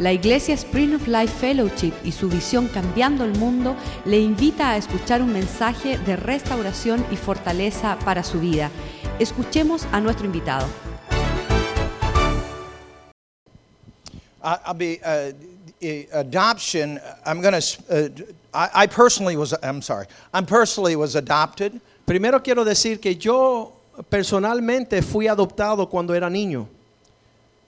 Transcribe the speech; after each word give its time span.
La 0.00 0.14
Iglesia 0.14 0.54
Spring 0.54 0.94
of 0.94 1.06
Life 1.06 1.34
Fellowship 1.38 1.92
y 2.04 2.12
su 2.12 2.30
visión 2.30 2.68
Cambiando 2.68 3.22
el 3.22 3.36
Mundo 3.36 3.76
le 4.06 4.18
invita 4.18 4.70
a 4.70 4.78
escuchar 4.78 5.20
un 5.20 5.30
mensaje 5.30 5.98
de 5.98 6.16
restauración 6.16 7.04
y 7.12 7.16
fortaleza 7.16 7.98
para 8.02 8.24
su 8.24 8.40
vida. 8.40 8.70
Escuchemos 9.18 9.86
a 9.92 10.00
nuestro 10.00 10.24
invitado. 10.24 10.66
I- 14.42 14.56
I'll 14.66 14.74
be 14.74 15.00
uh, 15.04 15.34
eh, 15.82 16.08
adoption. 16.14 16.98
I'm 17.26 17.42
going 17.42 17.60
to. 17.60 17.82
Uh, 17.90 18.08
I, 18.54 18.84
I 18.84 18.86
personally 18.86 19.36
was. 19.36 19.54
I'm 19.62 19.82
sorry. 19.82 20.06
I'm 20.32 20.46
personally 20.46 20.96
was 20.96 21.14
adopted. 21.14 21.78
Primero 22.06 22.42
quiero 22.42 22.64
decir 22.64 23.00
que 23.00 23.16
yo 23.16 23.74
personalmente 24.08 25.02
fui 25.02 25.28
adoptado 25.28 25.90
cuando 25.90 26.14
era 26.14 26.30
niño. 26.30 26.66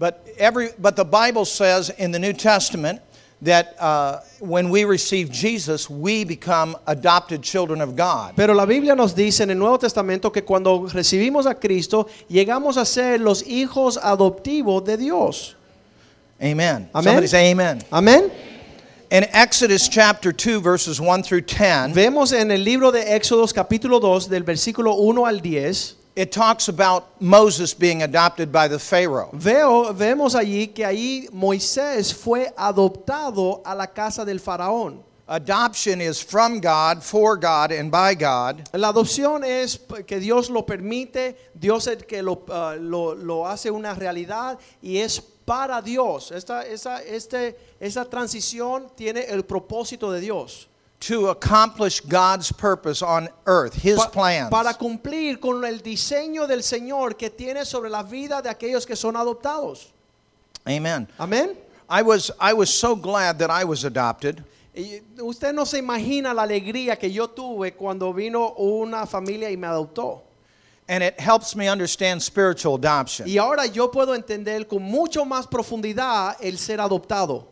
But 0.02 0.26
every. 0.36 0.70
But 0.80 0.96
the 0.96 1.04
Bible 1.04 1.44
says 1.44 1.88
in 1.90 2.10
the 2.10 2.18
New 2.18 2.32
Testament 2.32 3.00
that 3.40 3.76
uh, 3.78 4.18
when 4.40 4.68
we 4.68 4.82
receive 4.82 5.30
Jesus, 5.30 5.88
we 5.88 6.24
become 6.24 6.76
adopted 6.88 7.40
children 7.40 7.80
of 7.80 7.94
God. 7.94 8.34
Pero 8.34 8.52
la 8.52 8.66
Biblia 8.66 8.96
nos 8.96 9.14
dice 9.14 9.42
en 9.42 9.50
el 9.50 9.58
Nuevo 9.58 9.76
Testamento 9.76 10.30
que 10.30 10.42
cuando 10.42 10.88
recibimos 10.88 11.46
a 11.46 11.54
Cristo, 11.54 12.08
llegamos 12.28 12.78
a 12.78 12.84
ser 12.84 13.20
los 13.20 13.44
hijos 13.44 13.96
adoptivos 13.96 14.84
de 14.84 14.96
Dios. 14.96 15.54
Amen. 16.42 16.90
Amen. 16.92 17.04
Somebody 17.04 17.28
say 17.28 17.52
Amen. 17.52 17.80
Amén. 17.92 18.28
In 19.12 19.22
Exodus 19.32 19.88
chapter 19.88 20.32
two, 20.32 20.60
verses 20.60 21.00
one 21.00 21.22
through 21.22 21.42
ten, 21.42 21.94
Vemos 21.94 22.32
en 22.32 22.50
el 22.50 22.64
libro 22.64 22.90
de 22.90 23.04
Éxodos 23.04 23.54
capítulo 23.54 24.00
2 24.00 24.28
del 24.28 24.42
versículo 24.42 24.96
1 24.96 25.26
al 25.26 25.38
10, 25.40 25.94
it 26.14 26.30
talks 26.32 26.68
about 26.68 27.04
Moses 27.20 27.72
being 27.74 28.02
adopted 28.02 28.52
by 28.52 28.68
the 28.68 28.78
Pharaoh. 28.78 29.30
veo, 29.32 29.92
vemos 29.94 30.34
allí 30.34 30.68
que 30.74 30.84
ahí 30.84 31.28
Moisés 31.32 32.12
fue 32.14 32.52
adoptado 32.56 33.62
a 33.64 33.74
la 33.74 33.86
casa 33.86 34.24
del 34.24 34.38
faraón. 34.40 35.02
Adoption 35.28 36.00
is 36.02 36.20
from 36.20 36.60
God, 36.60 37.02
for 37.02 37.36
God, 37.38 37.70
and 37.72 37.90
by 37.90 38.14
God. 38.14 38.68
La 38.74 38.88
adopción 38.92 39.44
es 39.44 39.78
que 40.06 40.18
Dios 40.20 40.50
lo 40.50 40.62
permite, 40.66 41.36
Dios 41.54 41.86
es 41.86 42.02
que 42.04 42.22
lo, 42.22 42.42
ah, 42.50 42.74
lo- 42.78 43.14
lo 43.14 43.46
hace 43.46 43.70
una 43.70 43.94
realidad 43.94 44.58
y 44.82 44.98
es 44.98 45.20
para 45.20 45.80
Dios. 45.80 46.32
Esta, 46.32 46.62
esa, 46.66 47.00
este, 47.02 47.56
esa 47.80 48.04
transición 48.04 48.88
tiene 48.94 49.20
el 49.22 49.44
propósito 49.44 50.10
de 50.12 50.20
Dios. 50.20 50.68
To 51.02 51.28
accomplish 51.30 52.00
God's 52.00 52.52
purpose 52.52 53.02
on 53.02 53.28
earth, 53.46 53.74
His 53.74 53.96
Pa- 53.98 54.08
plans. 54.10 54.50
para 54.50 54.74
cumplir 54.74 55.40
con 55.40 55.64
el 55.64 55.80
diseño 55.80 56.46
del 56.46 56.62
Señor 56.62 57.16
que 57.16 57.28
tiene 57.30 57.64
sobre 57.64 57.90
la 57.90 58.02
vida 58.02 58.40
de 58.40 58.48
aquellos 58.48 58.86
que 58.86 58.94
son 58.96 59.14
adoptados. 59.16 59.86
Amen. 60.66 61.08
Amén. 61.18 61.56
I 61.88 62.02
was 62.02 62.30
I 62.40 62.52
was 62.52 62.72
so 62.72 62.94
glad 62.94 63.38
that 63.40 63.50
I 63.50 63.64
was 63.64 63.84
adopted. 63.84 64.44
Y 64.74 65.02
usted 65.20 65.52
no 65.52 65.64
se 65.64 65.78
imagina 65.78 66.32
la 66.32 66.44
alegría 66.44 66.96
que 66.98 67.10
yo 67.10 67.26
tuve 67.28 67.72
cuando 67.74 68.12
vino 68.12 68.54
una 68.56 69.04
familia 69.04 69.50
y 69.50 69.56
me 69.56 69.66
adoptó. 69.66 70.20
And 70.88 71.02
it 71.02 71.18
helps 71.20 71.54
me 71.56 71.68
understand 71.68 72.22
spiritual 72.22 72.76
adoption. 72.76 73.28
Y 73.28 73.38
ahora 73.38 73.66
yo 73.66 73.88
puedo 73.90 74.14
entender 74.14 74.66
con 74.68 74.82
mucho 74.82 75.24
más 75.24 75.46
profundidad 75.46 76.36
el 76.40 76.58
ser 76.58 76.78
adoptado. 76.80 77.44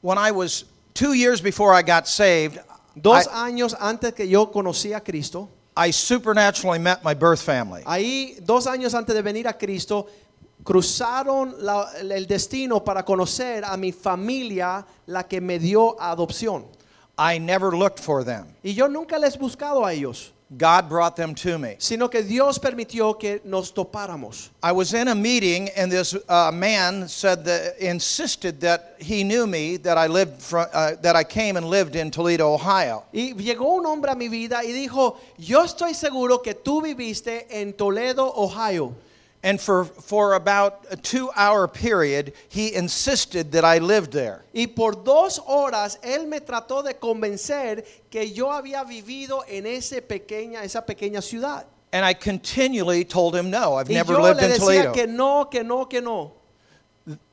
When 0.00 0.18
I 0.18 0.30
was 0.32 0.64
two 0.94 1.12
years 1.14 1.40
before 1.40 1.72
I 1.72 1.82
got 1.82 2.06
saved, 2.06 2.58
Dos 2.94 3.24
I, 3.26 3.28
años 3.32 3.76
antes 3.80 4.12
que 4.14 4.28
yo 4.28 4.50
conocí 4.50 4.92
a 4.92 5.00
Cristo, 5.02 5.48
I 5.76 5.90
supernaturally 5.92 6.78
met 6.78 6.98
my 7.02 7.14
birth 7.14 7.40
family. 7.40 7.82
ahí 7.86 8.36
dos 8.42 8.66
años 8.66 8.94
antes 8.94 9.14
de 9.14 9.22
venir 9.22 9.48
a 9.48 9.56
Cristo, 9.56 10.06
cruzaron 10.62 11.54
la- 11.58 11.90
el 12.00 12.26
destino 12.26 12.82
para 12.84 13.04
conocer 13.04 13.64
a 13.64 13.76
mi 13.76 13.92
familia, 13.92 14.84
la 15.06 15.24
que 15.26 15.40
me 15.40 15.58
dio 15.58 16.00
adopción. 16.00 16.64
I 17.18 17.38
never 17.38 17.72
looked 17.74 17.98
for 18.00 18.24
them. 18.24 18.46
Y 18.62 18.74
yo 18.74 18.88
nunca 18.88 19.18
les 19.18 19.38
buscado 19.38 19.84
a 19.84 19.92
ellos, 19.92 20.32
God 20.56 20.88
brought 20.88 21.16
them 21.16 21.34
to 21.36 21.58
me. 21.58 21.76
sino 21.78 22.08
que 22.08 22.22
Dios 22.22 22.58
permitió 22.58 23.18
que 23.18 23.40
nos 23.44 23.72
topáramos. 23.72 24.50
I 24.62 24.72
was 24.72 24.92
in 24.94 25.08
a 25.08 25.14
meeting 25.14 25.70
and 25.76 25.90
this 25.90 26.16
uh, 26.28 26.50
man 26.52 27.08
said 27.08 27.44
that 27.44 27.76
insisted 27.78 28.60
that 28.60 28.96
he 28.98 29.24
knew 29.24 29.46
me 29.46 29.76
that 29.78 29.96
I 29.96 30.06
lived 30.08 30.42
from, 30.42 30.66
uh, 30.72 30.92
that 31.02 31.16
I 31.16 31.24
came 31.24 31.56
and 31.56 31.66
lived 31.66 31.96
in 31.96 32.10
Toledo, 32.10 32.52
Ohio. 32.52 33.04
Y 33.12 33.34
llegó 33.34 33.76
un 33.76 33.86
hombre 33.86 34.10
a 34.10 34.14
mi 34.14 34.28
vida 34.28 34.62
y 34.64 34.72
dijo, 34.72 35.16
yo 35.38 35.64
estoy 35.64 35.94
seguro 35.94 36.38
que 36.42 36.54
tú 36.54 36.82
viviste 36.82 37.46
en 37.50 37.72
Toledo, 37.72 38.32
Ohio. 38.36 38.94
And 39.44 39.60
for, 39.60 39.84
for 39.84 40.34
about 40.34 40.86
a 40.90 40.96
two 40.96 41.28
hour 41.34 41.66
period, 41.66 42.32
he 42.48 42.74
insisted 42.74 43.50
that 43.52 43.64
I 43.64 43.78
lived 43.78 44.12
there. 44.12 44.44
Y 44.54 44.66
por 44.68 44.92
dos 44.92 45.40
horas 45.40 45.98
él 46.02 46.28
me 46.28 46.38
trató 46.40 46.84
de 46.84 46.94
convencer 46.94 47.84
que 48.08 48.32
yo 48.32 48.52
había 48.52 48.84
vivido 48.84 49.42
en 49.48 49.66
ese 49.66 50.00
pequeña, 50.00 50.62
esa 50.62 50.82
pequeña 50.86 51.20
ciudad. 51.20 51.66
And 51.92 52.04
I 52.06 52.14
continually 52.14 53.04
told 53.04 53.34
him, 53.34 53.50
no, 53.50 53.74
I've 53.74 53.90
Y 53.90 53.94
never 53.94 54.14
yo 54.14 54.22
lived 54.22 54.40
le 54.40 54.44
in 54.46 54.50
decía 54.52 54.58
Toledo. 54.60 54.92
que 54.94 55.06
no, 55.08 55.44
que 55.50 55.62
no, 55.64 55.86
que 55.86 56.00
no. 56.00 56.32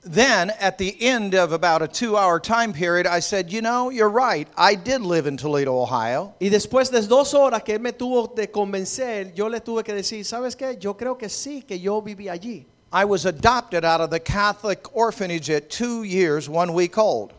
Then, 0.04 0.50
at 0.60 0.80
the 0.80 0.96
end 1.00 1.36
of 1.36 1.52
about 1.52 1.84
a 1.84 1.88
two 1.88 2.18
hour 2.18 2.40
time 2.40 2.74
period, 2.74 3.06
I 3.06 3.20
said, 3.20 3.52
you 3.52 3.62
know, 3.62 3.92
you're 3.92 4.10
right. 4.10 4.48
I 4.58 4.74
did 4.74 5.02
live 5.02 5.28
in 5.28 5.38
Toledo, 5.38 5.80
Ohio. 5.80 6.34
Y 6.42 6.50
después 6.50 6.90
de 6.90 7.02
dos 7.02 7.34
horas 7.34 7.64
que 7.64 7.76
él 7.76 7.82
me 7.82 7.92
tuvo 7.92 8.34
de 8.36 8.48
convencer, 8.48 9.36
yo 9.36 9.48
le 9.48 9.60
tuve 9.60 9.84
que 9.84 9.94
decir, 9.94 10.26
¿sabes 10.26 10.56
qué? 10.56 10.80
Yo 10.80 10.96
creo 10.96 11.18
que 11.18 11.30
sí, 11.30 11.62
que 11.62 11.80
yo 11.80 12.02
viví 12.02 12.28
allí. 12.28 12.66
I 12.92 13.06
was 13.06 13.26
adopted 13.26 13.86
out 13.86 14.02
of 14.02 14.10
the 14.10 14.20
Catholic 14.20 14.88
orphanage 14.96 15.52
at 15.52 15.70
two 15.70 16.04
years, 16.04 16.50
one 16.50 16.74
week 16.74 16.98
old. 16.98 17.34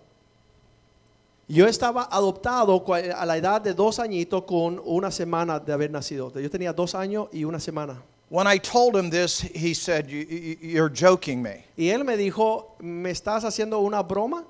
Yo 1.49 1.67
estaba 1.67 2.09
adoptado 2.12 2.85
a 2.89 3.27
la 3.27 3.37
edad 3.37 3.61
de 3.61 3.75
dos 3.75 3.99
añitos 3.99 4.45
con 4.47 4.81
una 4.85 5.11
semana 5.11 5.59
de 5.59 5.73
haber 5.73 5.91
nacido. 5.91 6.31
Yo 6.41 6.49
tenía 6.49 6.73
dos 6.73 6.95
años 6.95 7.27
y 7.33 7.43
una 7.43 7.59
semana. 7.59 8.01
When 8.31 8.47
I 8.47 8.59
told 8.59 8.95
him 8.97 9.11
this, 9.11 9.41
he 9.41 9.75
said, 9.75 10.09
"You- 10.09 10.25
you- 10.29 10.57
You're 10.63 10.89
joking 10.89 11.43
me. 11.43 11.65
Y 11.77 11.91
él 11.91 12.05
me 12.05 12.17
dijo, 12.17 12.77
¿me 12.81 13.11
estás 13.11 13.43
haciendo 13.45 13.81
una 13.85 14.03
broma? 14.05 14.45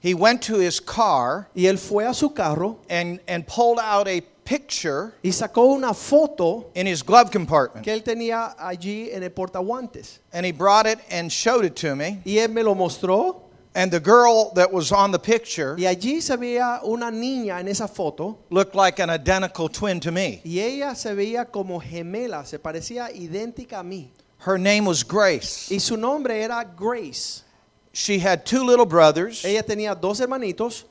He 0.00 0.14
went 0.14 0.40
to 0.44 0.58
his 0.58 0.80
car 0.80 1.48
Y 1.54 1.64
él 1.66 1.76
fue 1.78 2.06
a 2.08 2.14
su 2.14 2.30
carro 2.30 2.78
and, 2.88 3.20
and 3.28 3.46
pulled 3.46 3.78
out 3.78 4.08
a 4.08 4.22
picture 4.44 5.12
y 5.22 5.30
sacó 5.30 5.74
una 5.76 5.92
foto 5.92 6.70
in 6.74 6.86
his 6.86 7.02
glove 7.02 7.30
compartment. 7.30 7.84
que 7.84 7.92
él 7.92 8.02
tenía 8.02 8.56
allí 8.58 9.12
en 9.12 9.22
el 9.22 9.28
portaguantes. 9.30 10.20
And 10.32 10.46
he 10.46 10.52
brought 10.52 10.86
it 10.86 10.98
and 11.10 11.30
showed 11.30 11.66
it 11.66 11.76
to 11.76 11.94
me. 11.94 12.22
Y 12.24 12.38
él 12.38 12.48
me 12.50 12.62
lo 12.62 12.74
mostró 12.74 13.42
And 13.72 13.92
the 13.92 14.00
girl 14.00 14.52
that 14.54 14.72
was 14.72 14.90
on 14.90 15.12
the 15.12 15.18
picture 15.18 15.76
y 15.78 15.84
allí 15.84 16.20
se 16.20 16.36
veía 16.36 16.80
una 16.82 17.10
niña 17.10 17.60
en 17.60 17.68
esa 17.68 17.86
foto 17.86 18.38
looked 18.50 18.74
like 18.74 18.98
an 18.98 19.10
identical 19.10 19.68
twin 19.68 20.00
to 20.00 20.10
me. 20.10 20.40
y 20.44 20.58
ella 20.58 20.94
se 20.96 21.14
veía 21.14 21.50
como 21.50 21.78
gemela, 21.78 22.44
se 22.44 22.58
parecía 22.58 23.10
idéntica 23.12 23.78
a 23.78 23.84
mí. 23.84 24.08
Her 24.38 24.58
name 24.58 24.86
was 24.86 25.04
Grace. 25.04 25.70
Y 25.70 25.78
su 25.78 25.96
nombre 25.96 26.42
era 26.42 26.64
Grace. 26.64 27.44
She 27.92 28.18
had 28.18 28.44
two 28.44 28.64
little 28.64 28.86
brothers 28.86 29.44
Ella 29.44 29.62
tenía 29.62 30.00
dos 30.00 30.20
hermanitos 30.20 30.84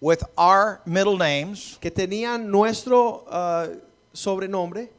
with 0.00 0.22
our 0.36 0.80
middle 0.84 1.16
names 1.16 1.78
que 1.80 1.90
tenían 1.90 2.48
nuestro 2.50 3.24
ah, 3.28 3.68
sobrenombre 4.12 4.90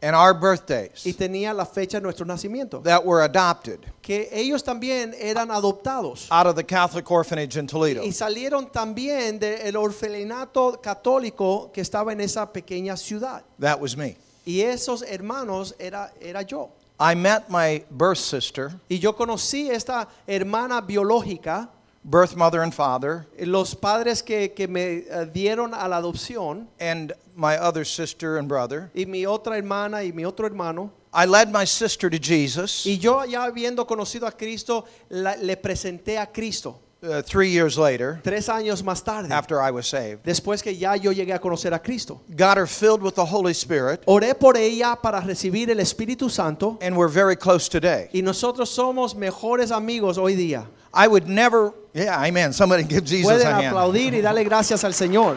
and 0.00 0.14
our 0.14 0.32
y 0.34 0.38
birthdays 0.38 1.16
tenía 1.16 1.52
la 1.52 1.64
fecha 1.66 1.98
de 1.98 2.02
nuestro 2.02 2.24
nacimiento. 2.24 2.82
that 2.82 3.04
were 3.04 3.22
adopted 3.24 3.80
Que 4.00 4.28
ellos 4.32 4.62
también 4.62 5.14
eran 5.18 5.50
adoptados. 5.50 6.28
out 6.30 6.46
of 6.46 6.54
the 6.56 6.64
Catholic 6.64 7.10
orphanage 7.10 7.56
in 7.56 7.66
Toledo. 7.66 8.02
Y 8.04 8.12
salieron 8.12 8.70
también 8.70 9.38
del 9.38 9.76
orfanato 9.76 10.80
católico 10.80 11.70
que 11.72 11.80
estaba 11.80 12.12
en 12.12 12.20
esa 12.20 12.46
pequeña 12.52 12.96
ciudad. 12.96 13.42
That 13.58 13.80
was 13.80 13.96
me. 13.96 14.16
Y 14.46 14.60
esos 14.62 15.02
hermanos 15.02 15.74
era, 15.78 16.12
era 16.20 16.42
yo. 16.42 16.70
I 17.00 17.14
met 17.14 17.48
my 17.48 17.84
birth 17.90 18.18
sister, 18.18 18.72
Y 18.88 18.98
yo 18.98 19.14
conocí 19.14 19.70
esta 19.70 20.08
hermana 20.26 20.80
biológica, 20.80 21.68
birth 22.10 22.34
mother 22.36 22.62
and 22.62 22.72
father, 22.74 23.26
los 23.38 23.74
padres 23.74 24.22
que, 24.22 24.48
que 24.54 24.66
me 24.66 25.04
eh, 25.10 25.26
dieron 25.32 25.74
a 25.74 25.86
la 25.88 25.98
adopción, 26.00 26.66
and 26.80 27.12
my 27.36 27.56
other 27.56 27.84
sister 27.84 28.38
and 28.38 28.48
brother. 28.48 28.90
y 28.94 29.04
mi 29.04 29.24
otra 29.26 29.56
hermana 29.58 30.02
y 30.02 30.12
mi 30.12 30.24
otro 30.24 30.46
hermano. 30.46 30.90
I 31.12 31.24
led 31.26 31.50
my 31.50 31.64
sister 31.64 32.10
to 32.10 32.18
Jesus 32.18 32.84
Y 32.86 32.98
yo 32.98 33.24
ya 33.24 33.44
habiendo 33.44 33.86
conocido 33.86 34.26
a 34.26 34.32
Cristo, 34.32 34.84
la- 35.08 35.36
le 35.36 35.56
presenté 35.56 36.18
a 36.18 36.26
Cristo 36.26 36.78
uh, 37.02 37.22
three 37.22 37.48
years 37.50 37.78
later 37.78 38.20
tres 38.22 38.48
años 38.48 38.82
más 38.82 39.02
tarde, 39.02 39.32
after 39.32 39.58
I 39.60 39.70
was 39.70 39.86
saved. 39.86 40.22
después 40.24 40.62
que 40.62 40.76
ya 40.76 40.96
yo 40.96 41.10
llegué 41.12 41.32
a 41.32 41.38
conocer 41.40 41.72
a 41.72 41.78
Cristo. 41.78 42.20
Got 42.36 42.58
her 42.58 42.66
filled 42.66 43.02
with 43.02 43.14
the 43.14 43.24
Holy 43.24 43.52
Spirit, 43.54 44.02
Oré 44.06 44.34
por 44.38 44.56
ella 44.58 44.96
para 45.00 45.20
recibir 45.20 45.70
el 45.70 45.78
Espíritu 45.80 46.28
Santo 46.30 46.78
and 46.82 46.94
we're 46.96 47.08
very 47.10 47.36
close 47.36 47.68
today. 47.70 48.08
y 48.12 48.20
nosotros 48.20 48.68
somos 48.68 49.14
mejores 49.14 49.70
amigos 49.70 50.18
hoy 50.18 50.34
día. 50.34 50.66
I 51.00 51.06
would 51.06 51.28
never, 51.28 51.72
yeah, 51.94 52.20
amen. 52.24 52.52
Somebody 52.52 52.82
give 52.82 53.04
Jesus 53.04 53.30
Pueden 53.30 53.46
a 53.46 53.54
hand. 53.62 53.66
aplaudir 53.68 54.14
y 54.14 54.20
darle 54.20 54.42
gracias 54.44 54.82
al 54.82 54.92
Señor. 54.92 55.36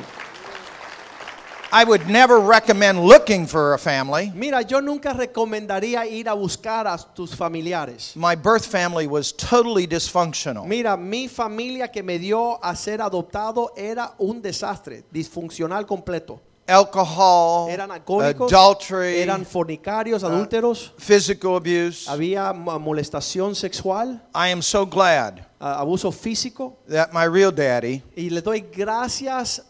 I 1.73 1.85
would 1.85 2.07
never 2.09 2.39
recommend 2.39 2.99
looking 2.99 3.47
for 3.47 3.73
a 3.75 3.77
family. 3.77 4.29
Mira, 4.35 4.61
yo 4.61 4.81
nunca 4.81 5.13
recomendaría 5.13 6.05
ir 6.05 6.27
a 6.27 6.33
buscar 6.33 6.85
a 6.85 6.97
tus 7.15 7.33
familiares. 7.33 8.13
My 8.15 8.35
birth 8.35 8.65
family 8.65 9.07
was 9.07 9.31
totally 9.31 9.87
dysfunctional. 9.87 10.65
Mira, 10.67 10.97
mi 10.97 11.29
familia 11.29 11.87
que 11.89 12.03
me 12.03 12.17
dio 12.17 12.59
a 12.61 12.75
ser 12.75 12.97
adoptado 12.99 13.69
era 13.77 14.11
un 14.19 14.41
desastre, 14.41 15.03
disfuncional 15.13 15.85
completo. 15.85 16.41
Alcohol, 16.67 17.69
Eran 17.69 17.89
alcohólicos, 17.91 18.51
adultery, 18.51 19.21
eran 19.21 19.45
fornicarios, 19.45 20.23
adúlteros, 20.23 20.91
physical 20.97 21.55
abuse. 21.55 22.05
había 22.09 22.51
mo- 22.53 22.77
molestación 22.79 23.55
sexual, 23.55 24.21
I 24.35 24.49
am 24.51 24.61
so 24.61 24.85
glad 24.85 25.45
abuso 25.61 26.11
físico. 26.11 26.77
that 26.87 27.11
my 27.13 27.25
real 27.25 27.51
daddy, 27.51 28.01
Y 28.15 28.29
le 28.29 28.41
doy 28.41 28.61
gracias 28.61 29.61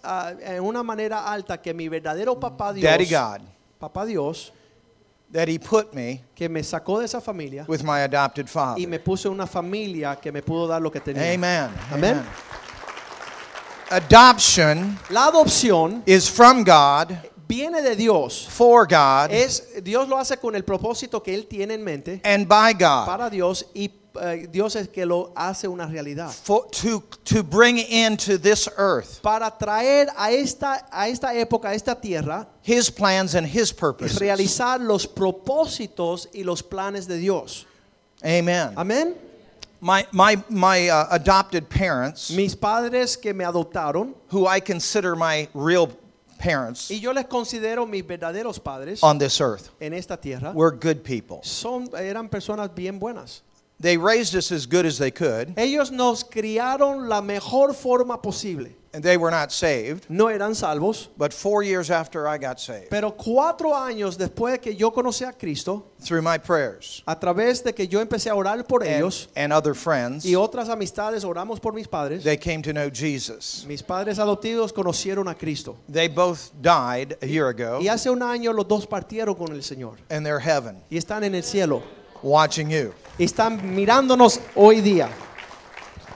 en 0.41 0.63
una 0.63 0.81
manera 0.83 1.25
alta 1.31 1.61
que 1.61 1.73
mi 1.73 1.89
verdadero 1.89 2.39
papá 2.39 2.71
Dios, 2.73 2.89
Daddy 2.89 3.05
God, 3.05 3.41
papá 3.79 4.05
Dios, 4.05 4.53
that 5.33 5.47
he 5.49 5.57
put 5.59 5.93
me 5.93 6.21
que 6.35 6.47
me 6.49 6.61
sacó 6.63 6.99
de 6.99 7.05
esa 7.05 7.19
familia 7.21 7.65
with 7.67 7.83
my 7.83 8.01
adopted 8.01 8.45
y 8.45 8.49
father. 8.49 8.87
me 8.87 8.99
puso 8.99 9.29
una 9.31 9.47
familia 9.47 10.15
que 10.15 10.31
me 10.31 10.41
pudo 10.41 10.67
dar 10.67 10.81
lo 10.81 10.91
que 10.91 10.99
tenía. 11.01 11.33
Amen. 11.33 11.69
Amen. 11.91 12.17
Amen. 12.19 12.25
Adoption 13.89 14.97
La 15.09 15.25
adopción 15.27 16.01
is 16.05 16.29
from 16.29 16.63
God, 16.63 17.11
viene 17.47 17.81
de 17.81 17.95
Dios. 17.95 18.47
for 18.49 18.85
God, 18.87 19.31
Es 19.31 19.83
Dios 19.83 20.07
lo 20.07 20.17
hace 20.17 20.37
con 20.37 20.55
el 20.55 20.63
propósito 20.63 21.21
que 21.21 21.33
él 21.35 21.45
tiene 21.47 21.73
en 21.73 21.83
mente 21.83 22.21
and 22.23 22.47
by 22.47 22.73
God. 22.73 23.05
para 23.05 23.29
Dios 23.29 23.65
y 23.73 23.89
eh, 24.19 24.47
Dios 24.51 24.75
es 24.75 24.87
que 24.89 25.05
lo 25.05 25.31
hace 25.35 25.67
una 25.67 25.85
realidad. 25.85 26.29
For, 26.29 26.67
to, 26.71 27.03
to 27.25 27.43
bring 27.43 27.77
into 27.77 28.37
this 28.37 28.69
earth 28.77 29.21
Para 29.21 29.51
traer 29.51 30.07
a 30.17 30.31
esta 30.31 30.87
a 30.91 31.07
esta 31.07 31.33
época, 31.33 31.69
a 31.69 31.73
esta 31.73 31.95
tierra, 31.95 32.47
his 32.63 32.89
plans 32.89 33.35
and 33.35 33.47
his 33.47 33.71
purposes. 33.71 34.19
realizar 34.19 34.79
los 34.79 35.07
propósitos 35.07 36.27
y 36.33 36.43
los 36.43 36.61
planes 36.61 37.07
de 37.07 37.17
Dios. 37.17 37.65
Amen. 38.23 38.73
Amén. 38.75 39.15
My, 39.83 40.05
my, 40.11 40.37
my 40.47 40.89
uh, 40.89 41.07
adopted 41.09 41.67
parents, 41.67 42.29
Mis 42.29 42.53
padres 42.55 43.17
que 43.17 43.33
me 43.33 43.43
adoptaron 43.43 44.13
who 44.29 44.45
I 44.45 44.59
consider 44.59 45.15
my 45.15 45.47
real 45.55 45.89
parents 46.37 46.91
y 46.91 46.99
yo 46.99 47.13
les 47.13 47.25
considero 47.25 47.87
mis 47.87 48.03
verdaderos 48.05 48.59
padres 48.59 49.03
on 49.03 49.17
this 49.17 49.39
earth, 49.41 49.69
en 49.79 49.93
esta 49.93 50.17
tierra, 50.17 50.51
were 50.53 50.71
good 50.71 51.03
people. 51.03 51.39
son 51.43 51.89
eran 51.97 52.29
personas 52.29 52.73
bien 52.73 52.99
buenas. 52.99 53.41
They 53.81 53.97
raised 53.97 54.35
us 54.35 54.51
as 54.51 54.67
good 54.67 54.85
as 54.85 54.97
they 54.99 55.11
could, 55.11 55.53
Ellos 55.57 55.89
nos 55.91 56.23
criaron 56.23 57.09
la 57.09 57.21
mejor 57.21 57.73
forma 57.73 58.17
posible. 58.17 58.67
and 58.93 59.01
they 59.01 59.15
were 59.15 59.31
not 59.31 59.53
saved. 59.53 60.05
No 60.09 60.27
eran 60.27 60.53
salvos, 60.53 61.07
But 61.17 61.31
four 61.33 61.63
years 61.63 61.89
after 61.89 62.27
I 62.27 62.37
got 62.37 62.59
saved, 62.59 62.89
pero 62.89 63.11
cuatro 63.11 63.73
años 63.73 64.17
después 64.17 64.59
que 64.61 64.75
yo 64.75 64.91
conocí 64.91 65.25
a 65.25 65.31
Cristo, 65.31 65.85
through 66.01 66.21
my 66.21 66.37
prayers 66.37 67.01
a 67.07 67.17
través 67.17 67.63
de 67.63 67.71
que 67.73 67.87
yo 67.87 68.03
empecé 68.05 68.29
a 68.29 68.35
orar 68.35 68.67
por 68.67 68.83
and, 68.83 68.91
ellos 68.91 69.29
and 69.35 69.53
other 69.53 69.73
friends, 69.73 70.25
y 70.25 70.35
otras 70.35 70.67
amistades 70.67 71.23
oramos 71.23 71.61
por 71.61 71.71
mis 71.71 71.87
padres, 71.87 72.23
they 72.25 72.35
came 72.37 72.61
to 72.61 72.73
know 72.73 72.89
Jesus. 72.89 73.65
mis 73.65 73.81
padres 73.81 74.19
adoptivos 74.19 74.73
conocieron 74.73 75.29
a 75.29 75.35
Cristo. 75.35 75.77
They 75.87 76.09
both 76.09 76.51
died 76.61 77.17
a 77.21 77.25
year 77.25 77.47
ago, 77.47 77.79
Y 77.81 77.87
hace 77.87 78.09
un 78.09 78.21
año 78.21 78.51
los 78.51 78.67
dos 78.67 78.85
partieron 78.85 79.35
con 79.37 79.53
el 79.53 79.63
Señor 79.63 79.95
and 80.09 80.25
they're 80.25 80.41
heaven 80.41 80.83
y 80.91 80.97
están 80.97 81.23
en 81.23 81.33
el 81.33 81.43
cielo. 81.43 81.81
Watching 82.23 82.69
you. 82.69 82.93
Están 83.19 83.61
mirándonos 83.75 84.39
hoy 84.55 84.81
día. 84.81 85.09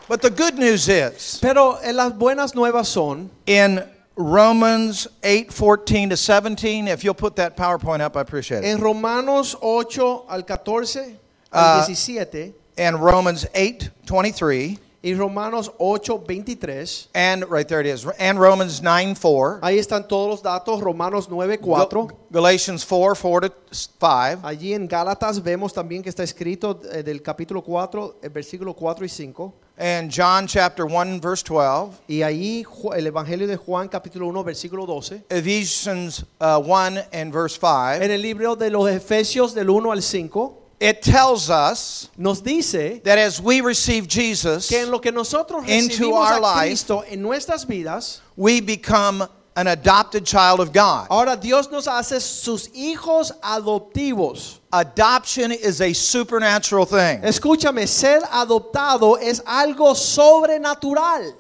But 0.08 0.22
the 0.22 0.30
good 0.30 0.56
news 0.58 0.88
is, 0.88 1.40
Pero 1.42 1.78
eh, 1.84 1.92
las 1.92 2.14
buenas 2.14 2.54
nuevas 2.54 2.88
son 2.88 3.30
in 3.48 3.84
Romans 4.16 5.08
8 5.24 5.52
14 5.52 6.10
to 6.10 6.16
17, 6.18 6.88
if 6.88 7.04
you'll 7.04 7.14
put 7.16 7.36
that 7.38 7.58
PowerPoint 7.58 8.02
up, 8.02 8.16
I 8.16 8.22
appreciate 8.22 8.64
it. 8.64 8.68
en 8.68 8.80
Romanos 8.80 9.56
8 9.62 10.26
al 10.30 10.44
14 10.44 11.18
Ah. 11.52 11.80
al 11.82 11.86
17 11.88 12.54
And 12.78 13.02
Romans 13.02 13.46
8 13.56 13.90
23, 14.06 14.78
y 15.06 15.14
Romanos 15.14 15.72
8 15.78 16.24
23. 16.26 17.10
and 17.14 17.46
right 17.50 17.68
there 17.68 17.80
it 17.80 17.86
is, 17.88 18.06
and 18.20 18.40
Romans 18.40 18.82
9 18.82 19.16
4, 19.16 19.60
Ahí 19.62 19.78
están 19.78 20.08
todos 20.08 20.28
los 20.30 20.42
datos, 20.42 20.82
Romanos 20.82 21.28
9 21.30 21.60
4. 21.60 22.08
Gal- 22.08 22.16
Galatians 22.32 22.84
4 22.84 23.14
4 23.16 23.50
to 23.50 23.56
5, 23.72 24.40
Allí 24.44 24.74
en 24.74 24.88
Gálatas 24.88 25.42
vemos 25.44 25.72
también 25.74 26.02
que 26.02 26.10
está 26.10 26.24
escrito 26.24 26.82
eh, 26.92 27.04
del 27.04 27.22
capítulo 27.22 27.62
4, 27.62 28.16
el 28.24 28.30
versículo 28.32 28.74
4 28.74 29.06
y 29.06 29.10
5. 29.10 29.54
and 29.78 30.10
John 30.10 30.48
chapter 30.48 30.86
1, 30.86 31.20
verse 31.20 31.44
12, 31.44 31.92
Y 32.08 32.22
ahí 32.24 32.66
el 32.96 33.08
Evangelio 33.08 33.46
de 33.46 33.58
Juan 33.58 33.88
capítulo 33.90 34.26
1 34.28 34.44
versículo 34.44 34.86
12. 34.86 35.26
Ephesians 35.30 36.26
uh, 36.40 36.58
1 36.60 37.02
and 37.14 37.32
verse 37.34 37.58
5. 37.60 38.02
En 38.04 38.10
el 38.10 38.22
libro 38.22 38.56
de 38.56 38.70
los 38.72 38.90
Efesios 38.90 39.54
del 39.54 39.70
1 39.70 39.92
al 39.92 40.02
5 40.02 40.62
It 40.80 41.02
tells 41.02 41.50
us 41.50 42.10
nos 42.18 42.42
dice 42.42 43.02
that 43.04 43.18
as 43.18 43.42
we 43.42 43.62
receive 43.62 44.08
Jesus, 44.08 44.68
que 44.70 44.80
en 44.80 44.92
lo 44.92 45.00
que 45.00 45.12
nosotros 45.12 45.68
Into 45.68 46.14
our 46.14 46.40
life. 46.40 46.68
Cristo 46.68 47.02
en 47.02 47.22
nuestras 47.22 47.66
vidas, 47.66 48.20
we 48.36 48.60
become 48.60 49.26
an 49.56 49.68
adopted 49.68 50.26
child 50.26 50.60
of 50.60 50.74
God. 50.74 51.08
ahora 51.10 51.38
Dios 51.38 51.72
nos 51.72 51.88
hace 51.88 52.20
sus 52.20 52.68
hijos 52.70 53.32
adoptivos. 53.42 54.60
Adoption 54.74 55.54
is 55.54 55.80
a 55.80 55.94
supernatural 55.94 56.86
thing. 56.86 57.22
Escúchame, 57.22 57.88
ser 57.88 58.20
adoptado 58.24 59.18
es 59.22 59.40
algo 59.42 59.96
sobrenatural. 59.96 61.34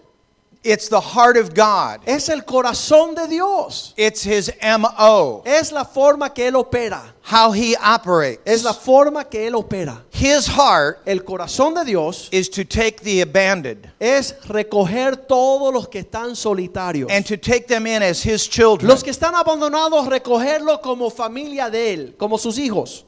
It's 0.67 0.89
the 0.89 0.99
heart 0.99 1.37
of 1.37 1.53
God. 1.53 2.01
Es 2.07 2.27
el 2.27 2.41
corazón 2.41 3.13
de 3.13 3.27
Dios. 3.27 3.93
It's 3.95 4.23
his 4.23 4.51
MO, 4.61 5.43
Es 5.45 5.71
la 5.71 5.83
forma 5.85 6.33
que 6.33 6.47
Él 6.47 6.55
opera. 6.55 7.13
how 7.21 7.51
he 7.51 7.75
operates. 7.75 8.39
Es 8.45 8.63
la 8.63 8.73
forma 8.73 9.23
que 9.29 9.45
Él 9.47 9.53
opera. 9.55 10.01
His 10.11 10.47
heart 10.47 11.01
El 11.05 11.19
corazón 11.23 11.75
de 11.75 11.83
Dios 11.85 12.29
is 12.31 12.49
to 12.49 12.63
take 12.65 13.01
the 13.01 13.21
abandoned 13.21 13.87
es 13.99 14.33
recoger 14.47 15.27
todos 15.27 15.71
los 15.71 15.87
que 15.87 15.99
están 16.03 16.35
solitarios. 16.35 17.11
and 17.11 17.25
to 17.25 17.37
take 17.37 17.67
them 17.67 17.85
in 17.85 18.01
as 18.01 18.23
his 18.23 18.47
children. 18.47 18.87
Los 18.89 19.03
que 19.03 19.11
están 19.11 19.35
abandonados, 19.35 20.07
recogerlos 20.07 20.79
como 20.81 21.09
familia 21.11 21.69
de 21.69 21.93
Él, 21.93 22.15
como 22.17 22.37
sus 22.39 22.57
hijos. 22.57 23.05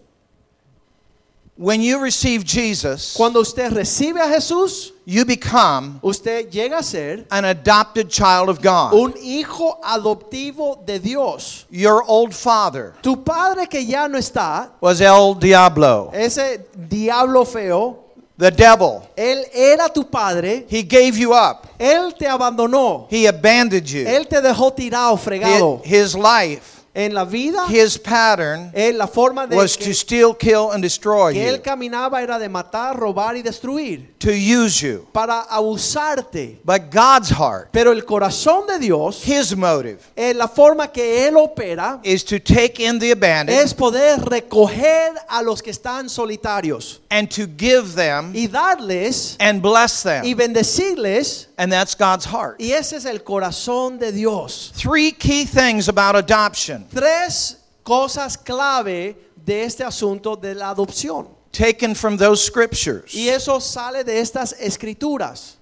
When 1.59 1.81
you 1.81 1.99
receive 1.99 2.43
Jesus, 2.45 3.15
Cuando 3.15 3.39
usted 3.41 3.71
recibe 3.71 4.19
a 4.21 4.27
Jesús, 4.27 4.91
you 5.05 5.25
become 5.25 5.99
usted 6.03 6.51
llega 6.51 6.77
a 6.77 6.83
ser 6.83 7.25
an 7.31 7.45
adopted 7.45 8.09
child 8.09 8.49
of 8.49 8.61
God. 8.61 8.93
un 8.93 9.13
hijo 9.19 9.79
adoptivo 9.83 10.85
de 10.85 10.99
Dios. 10.99 11.65
Your 11.71 12.03
old 12.07 12.33
father 12.35 12.93
Tu 13.01 13.15
padre 13.23 13.65
que 13.67 13.83
ya 13.83 14.07
no 14.07 14.19
está, 14.19 14.69
was 14.79 15.01
El 15.01 15.33
Diablo, 15.35 16.11
ese 16.13 16.59
diablo 16.75 17.43
feo, 17.43 18.03
the 18.37 18.51
devil. 18.51 19.01
él 19.17 19.43
era 19.51 19.89
tu 19.91 20.03
padre, 20.03 20.65
He 20.69 20.83
gave 20.83 21.17
you 21.17 21.33
up. 21.33 21.65
él 21.79 22.13
te 22.15 22.27
abandonó, 22.27 23.07
He 23.09 23.25
abandoned 23.25 23.87
you. 23.87 24.05
él 24.05 24.27
te 24.27 24.41
dejó 24.41 24.71
tirado, 24.75 25.17
fregado. 25.17 25.81
His, 25.83 26.13
his 26.13 26.15
life, 26.15 26.76
En 26.97 27.13
la 27.13 27.25
vida, 27.25 27.67
his 27.69 27.95
pattern 27.95 28.71
en 28.73 28.97
la 28.97 29.05
forma 29.05 29.45
de 29.45 29.55
was 29.55 29.77
to 29.77 29.93
steal, 29.93 30.33
kill, 30.33 30.71
and 30.71 30.81
destroy 30.81 31.31
que 31.31 31.47
él 31.47 31.61
caminaba 31.61 32.23
era 32.23 32.39
de 32.39 32.49
matar, 32.49 32.97
robar 32.97 33.37
y 33.37 33.43
destruir, 33.43 34.15
to 34.17 34.31
use 34.31 34.81
you. 34.81 35.05
para 35.13 35.41
abusarte. 35.41 36.57
But 36.65 36.89
God's 36.91 37.29
heart, 37.29 37.69
Pero 37.71 37.91
el 37.91 38.03
corazón 38.03 38.65
de 38.65 38.79
Dios, 38.79 39.23
his 39.23 39.55
motive, 39.55 39.99
en 40.15 40.39
la 40.39 40.47
forma 40.47 40.91
que 40.91 41.27
él 41.27 41.37
opera, 41.37 41.99
is 42.01 42.25
to 42.25 42.39
take 42.39 42.79
in 42.79 42.97
the 42.97 43.11
abandoned 43.11 43.59
es 43.59 43.75
poder 43.75 44.19
recoger 44.21 45.13
a 45.29 45.43
los 45.43 45.61
que 45.61 45.69
están 45.69 46.09
solitarios 46.09 46.99
and 47.11 47.29
to 47.29 47.45
give 47.45 47.93
them 47.93 48.33
y 48.35 48.47
darles 48.47 49.35
and 49.39 49.61
bless 49.61 50.01
them. 50.01 50.25
y 50.25 50.33
bendecirles. 50.33 51.46
And 51.57 51.71
that's 51.71 51.95
God's 51.95 52.25
heart. 52.25 52.59
Y 52.59 52.71
ese 52.73 52.93
es 52.93 53.05
el 53.05 53.19
corazón 53.23 53.97
de 53.99 54.11
Dios. 54.11 54.71
Three 54.75 55.11
key 55.11 55.43
things 55.45 55.87
about 55.89 56.15
adoption 56.15 56.85
Tres 56.93 57.57
cosas 57.83 58.37
clave 58.37 59.15
de 59.43 59.63
este 59.63 59.81
asunto 59.83 60.35
de 60.39 60.53
la 60.53 60.73
adopción. 60.75 61.27
taken 61.51 61.95
from 61.95 62.17
those 62.17 62.43
scriptures. 62.45 63.15
Y 63.15 63.29
eso 63.29 63.57
sale 63.59 64.03
de 64.03 64.19
estas 64.21 64.53
escrituras. 64.61 65.55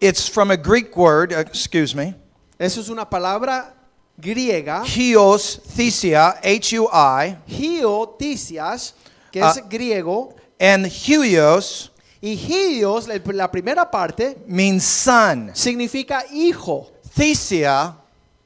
It's 0.00 0.28
from 0.28 0.50
a 0.50 0.56
Greek 0.56 0.94
word, 0.96 1.32
uh, 1.32 1.38
excuse 1.38 1.94
me, 1.94 2.14
Eso 2.58 2.80
es 2.80 2.88
una 2.90 3.06
palabra 3.08 3.72
griega, 4.20 4.84
Hios 4.84 5.60
Thesia, 5.74 6.38
H 6.44 6.72
U 6.78 6.88
I, 6.92 7.36
hioticias, 7.48 8.92
que 9.32 9.40
Ah. 9.40 9.50
es 9.56 9.62
griego, 9.68 10.34
and 10.60 10.86
Huios 10.86 11.88
y 12.22 12.36
hios, 12.36 13.08
la- 13.08 13.50
primera 13.50 13.90
parte, 13.90 14.38
means 14.46 14.84
son. 14.84 15.50
significa 15.54 16.24
hijo. 16.32 16.90
Thesia 17.14 17.96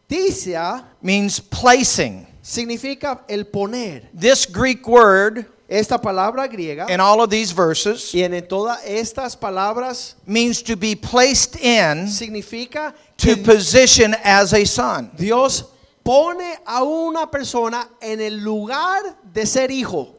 Ticia 0.08 0.84
means 1.00 1.40
placing. 1.40 2.26
significa 2.42 3.22
el 3.28 3.44
poner. 3.46 4.08
This 4.12 4.46
Greek 4.46 4.86
word 4.86 5.46
esta 5.68 5.98
palabra 6.00 6.46
griega 6.46 6.88
in 6.88 7.00
all 7.00 7.20
of 7.20 7.28
these 7.28 7.52
verses 7.52 8.14
y 8.14 8.22
en 8.22 8.46
todas 8.46 8.78
estas 8.84 9.36
palabras 9.36 10.14
means 10.24 10.62
to 10.62 10.76
be 10.76 10.94
placed 10.94 11.56
in 11.56 12.06
significa 12.08 12.94
to 13.16 13.36
position 13.36 14.14
as 14.22 14.52
a 14.54 14.64
son. 14.64 15.10
Dios 15.16 15.64
pone 16.04 16.56
a 16.64 16.84
una 16.84 17.28
persona 17.28 17.88
en 18.00 18.20
el 18.20 18.38
lugar 18.38 19.02
de 19.32 19.44
ser 19.44 19.70
hijo. 19.72 20.14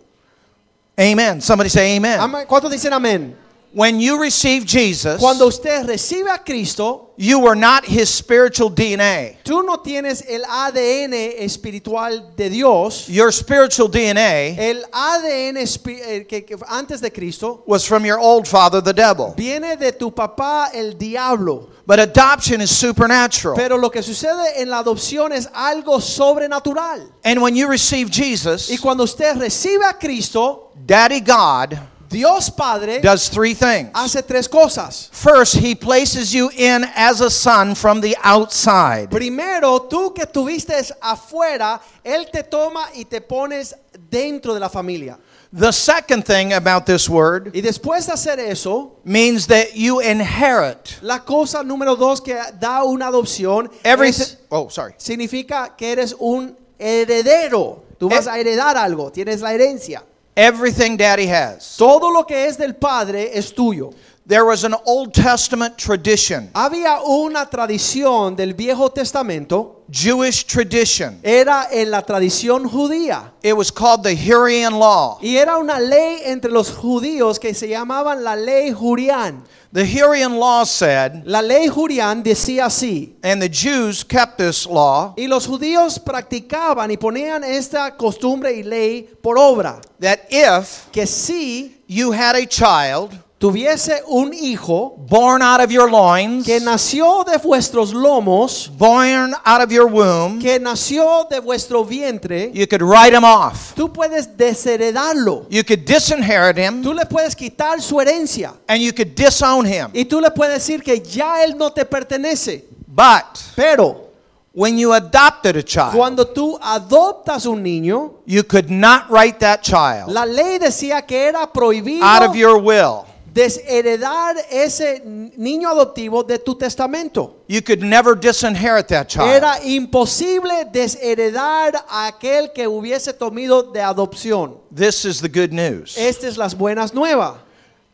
Amen. 0.99 1.41
Somebody 1.41 1.69
say 1.69 1.95
amen. 1.95 2.19
¿Cuántos 2.45 2.69
dicen 2.71 2.91
amén? 2.91 3.37
When 3.73 3.99
you 3.99 4.19
receive 4.19 4.65
Jesus, 4.65 5.19
Cuando 5.19 5.45
usted 5.47 5.85
recibe 5.85 6.29
a 6.33 6.39
Cristo, 6.39 7.09
you 7.17 7.39
were 7.39 7.55
not 7.55 7.83
his 7.85 8.09
spiritual 8.09 8.69
DNA. 8.69 9.37
tú 9.43 9.61
no 9.63 9.77
tienes 9.77 10.23
el 10.27 10.43
ADN 10.45 11.13
espiritual 11.37 12.33
de 12.35 12.49
Dios. 12.49 13.07
Your 13.09 13.31
spiritual 13.31 13.89
DNA 13.89 14.57
El 14.57 14.83
ADN 14.91 15.57
eh, 15.57 16.25
que, 16.27 16.45
que 16.45 16.55
antes 16.67 17.01
de 17.01 17.11
Cristo 17.11 17.63
was 17.67 17.85
from 17.85 18.05
your 18.05 18.17
old 18.17 18.47
father, 18.47 18.81
the 18.81 18.93
devil. 18.93 19.33
viene 19.35 19.75
de 19.75 19.91
tu 19.91 20.11
papá, 20.11 20.69
el 20.73 20.93
diablo. 20.97 21.69
But 21.85 21.99
adoption 21.99 22.61
is 22.61 22.71
supernatural. 22.71 23.55
Pero 23.55 23.77
lo 23.77 23.89
que 23.89 24.01
sucede 24.01 24.61
en 24.61 24.69
la 24.69 24.79
adopción 24.79 25.33
es 25.33 25.47
algo 25.53 25.99
sobrenatural. 25.99 27.11
And 27.23 27.41
when 27.41 27.55
you 27.55 27.67
receive 27.67 28.09
Jesus, 28.09 28.69
Y 28.69 28.77
cuando 28.77 29.03
usted 29.03 29.35
recibe 29.37 29.85
a 29.85 29.93
Cristo, 29.93 30.71
Daddy 30.85 31.19
God 31.21 31.77
Dios 32.09 32.49
Padre 32.49 32.99
does 33.01 33.29
three 33.29 33.53
things. 33.53 33.89
hace 33.93 34.21
tres 34.23 34.47
cosas. 34.47 35.09
First, 35.11 35.55
he 35.55 35.75
places 35.75 36.31
you 36.31 36.49
in 36.55 36.85
as 36.95 37.21
a 37.21 37.29
son 37.29 37.75
from 37.75 37.99
the 38.01 38.15
outside. 38.23 39.09
Primero, 39.09 39.81
tú 39.89 40.13
que 40.13 40.23
estuviste 40.23 40.73
afuera, 41.01 41.81
Él 42.03 42.27
te 42.31 42.43
toma 42.43 42.89
y 42.95 43.03
te 43.05 43.19
pones 43.21 43.75
dentro 44.09 44.53
de 44.53 44.59
la 44.59 44.69
familia. 44.69 45.17
The 45.51 45.71
second 45.71 46.25
thing 46.25 46.51
about 46.53 46.85
this 46.85 47.07
word 47.09 47.51
Y 47.55 47.61
después 47.61 48.05
de 48.05 48.11
hacer 48.13 48.37
eso, 48.39 48.97
means 49.05 49.47
that 49.47 49.73
you 49.75 50.01
inherit 50.01 51.01
la 51.01 51.19
cosa 51.19 51.63
número 51.63 51.95
dos 51.95 52.19
que 52.21 52.35
da 52.59 52.83
una 52.83 53.07
adopción 53.07 53.69
everything. 53.83 54.21
es- 54.23 54.37
Oh, 54.49 54.69
sorry. 54.69 54.93
significa 54.97 55.73
que 55.77 55.91
eres 55.93 56.13
un 56.19 56.55
heredero. 56.77 57.83
Tú 57.97 58.09
vas 58.09 58.27
Eh. 58.27 58.31
a 58.31 58.37
heredar 58.39 58.77
algo, 58.77 59.09
tienes 59.11 59.41
la 59.41 59.53
herencia. 59.53 60.03
Everything 60.39 60.97
daddy 60.97 61.25
has. 61.25 61.77
Todo 61.77 62.11
lo 62.11 62.23
que 62.23 62.45
es 62.45 62.59
del 62.59 62.75
Padre 62.75 63.35
es 63.35 63.55
tuyo. 63.55 63.89
There 64.27 64.43
was 64.43 64.65
an 64.65 64.75
Old 64.85 65.13
Testament 65.13 65.77
tradition, 65.77 66.49
Había 66.53 66.99
una 67.01 67.45
tradición 67.49 68.35
del 68.35 68.53
Viejo 68.55 68.89
Testamento, 68.91 69.83
Jewish 69.89 70.43
tradition. 70.45 71.21
era 71.23 71.69
en 71.71 71.89
la 71.89 72.01
tradición 72.01 72.67
judía. 72.69 73.31
It 73.41 73.53
was 73.55 73.71
called 73.71 74.03
the 74.03 74.13
Hurrian 74.15 74.73
Law. 74.77 75.17
Y 75.21 75.37
era 75.37 75.57
una 75.57 75.79
ley 75.79 76.23
entre 76.25 76.51
los 76.51 76.69
judíos 76.71 77.39
que 77.39 77.53
se 77.53 77.69
llamaban 77.69 78.21
la 78.21 78.35
ley 78.35 78.73
Jurián. 78.73 79.43
The 79.71 79.85
Hurrian 79.85 80.37
Law 80.37 80.65
said, 80.65 81.23
La 81.25 81.41
ley 81.41 81.69
Jurián 81.69 82.21
decía 82.21 82.65
así. 82.65 83.15
and 83.23 83.41
the 83.41 83.47
Jews 83.49 84.03
kept 84.03 84.37
this 84.37 84.65
law, 84.65 85.13
Y 85.17 85.27
los 85.27 85.47
judíos 85.47 85.99
practicaban 85.99 86.91
y 86.91 86.97
ponían 86.97 87.45
esta 87.45 87.95
costumbre 87.95 88.51
y 88.57 88.63
ley 88.63 89.03
por 89.21 89.37
obra. 89.37 89.79
that 90.01 90.19
if 90.29 90.91
Que 90.91 91.05
si 91.07 91.77
you 91.87 92.11
had 92.11 92.35
a 92.35 92.45
child 92.45 93.17
tuviese 93.39 94.01
un 94.07 94.33
hijo 94.33 94.95
born 94.97 95.41
out 95.41 95.61
of 95.61 95.69
your 95.71 95.89
loins, 95.89 96.45
que 96.45 96.59
nació 96.59 97.23
de 97.23 97.37
vuestros 97.37 97.93
lomos, 97.93 98.69
born 98.77 99.33
out 99.45 99.61
of 99.61 99.71
your 99.71 99.87
womb, 99.87 100.39
que 100.39 100.59
nació 100.59 101.27
de 101.29 101.39
vuestro 101.39 101.83
vientre, 101.85 102.51
you 102.53 102.65
could 102.67 102.81
write 102.81 103.13
him 103.13 103.23
off. 103.23 103.73
tú 103.75 103.91
puedes 103.93 104.35
desheredarlo. 104.35 105.45
You 105.49 105.63
could 105.63 105.85
disinherit 105.85 106.57
him 106.57 106.81
Tú 106.81 106.93
le 106.93 107.05
puedes 107.05 107.35
quitar 107.35 107.81
su 107.81 107.99
herencia. 107.99 108.53
and 108.67 108.81
you 108.81 108.91
could 108.91 109.13
disown 109.15 109.65
him. 109.65 109.89
Y 109.93 110.05
tú 110.05 110.19
le 110.19 110.31
puedes 110.31 110.55
decir 110.55 110.81
que 110.83 110.99
ya 110.99 111.43
él 111.43 111.55
no 111.57 111.71
te 111.71 111.85
pertenece. 111.85 112.65
But 112.87 113.39
Pero 113.55 114.07
when 114.53 114.79
you 114.79 114.93
adopted 114.93 115.55
a 115.57 115.61
child, 115.63 115.93
cuando 115.93 116.25
tú 116.25 116.57
adoptas 116.59 117.45
un 117.45 117.61
niño, 117.61 118.13
you 118.25 118.43
could 118.43 118.71
not 118.71 119.07
write 119.11 119.39
that 119.39 119.61
child 119.61 120.09
la 120.11 120.25
ley 120.25 120.57
decía 120.57 121.05
que 121.05 121.27
era 121.27 121.45
prohibido 121.53 122.03
out 122.03 122.23
of 122.23 122.35
your 122.35 122.57
will. 122.57 123.05
Desheredar 123.37 124.35
ese 124.49 125.01
niño 125.37 125.69
adoptivo 125.69 126.23
de 126.23 126.39
tu 126.39 126.55
testamento. 126.55 127.43
You 127.47 127.61
could 127.61 127.83
never 127.83 128.15
disinherit 128.15 128.87
that 128.87 129.07
child. 129.07 129.29
Era 129.29 129.59
imposible 129.63 130.65
desheredar 130.71 131.85
a 131.87 132.07
aquel 132.07 132.51
que 132.51 132.67
hubiese 132.67 133.13
tomado 133.13 133.61
de 133.71 133.79
adopción. 133.79 134.57
This 134.73 135.05
is 135.05 135.21
the 135.21 135.29
good 135.29 135.51
news. 135.51 135.95
Estas 135.97 136.31
es 136.31 136.37
las 136.37 136.55
buenas 136.55 136.93
nuevas. 136.93 137.35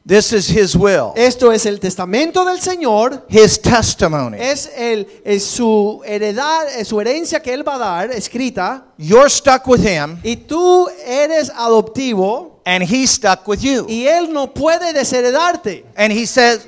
This 0.05 0.33
is 0.33 0.49
his 0.49 0.75
will, 0.75 1.13
Esto 1.15 1.53
es 1.53 1.65
el 1.65 1.79
testamento 1.79 2.43
del 2.43 2.59
Señor. 2.59 3.25
his 3.29 3.57
testimony. 3.57 4.37
Es, 4.37 4.69
el, 4.75 5.07
es 5.23 5.45
su 5.45 6.01
heredad, 6.05 6.67
es 6.77 6.89
su 6.89 6.99
herencia 6.99 7.41
que 7.41 7.53
él 7.53 7.65
va 7.65 7.75
a 7.75 7.79
dar, 7.79 8.11
escrita. 8.11 8.85
You're 8.97 9.29
stuck 9.29 9.65
with 9.65 9.79
him 9.79 10.19
Y 10.21 10.35
tú 10.35 10.89
eres 11.05 11.49
adoptivo 11.55 12.52
and 12.65 12.83
he's 12.83 13.11
stuck 13.11 13.47
with 13.47 13.61
you. 13.63 13.85
y 13.87 14.07
él 14.07 14.31
no 14.31 14.47
puede 14.53 14.93
desheredarte. 14.93 15.85
And 15.95 16.11
he 16.13 16.25
says, 16.25 16.67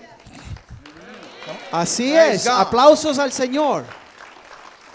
Así 1.72 2.14
es. 2.14 2.48
Aplausos 2.48 3.18
al 3.20 3.32
Señor. 3.32 3.86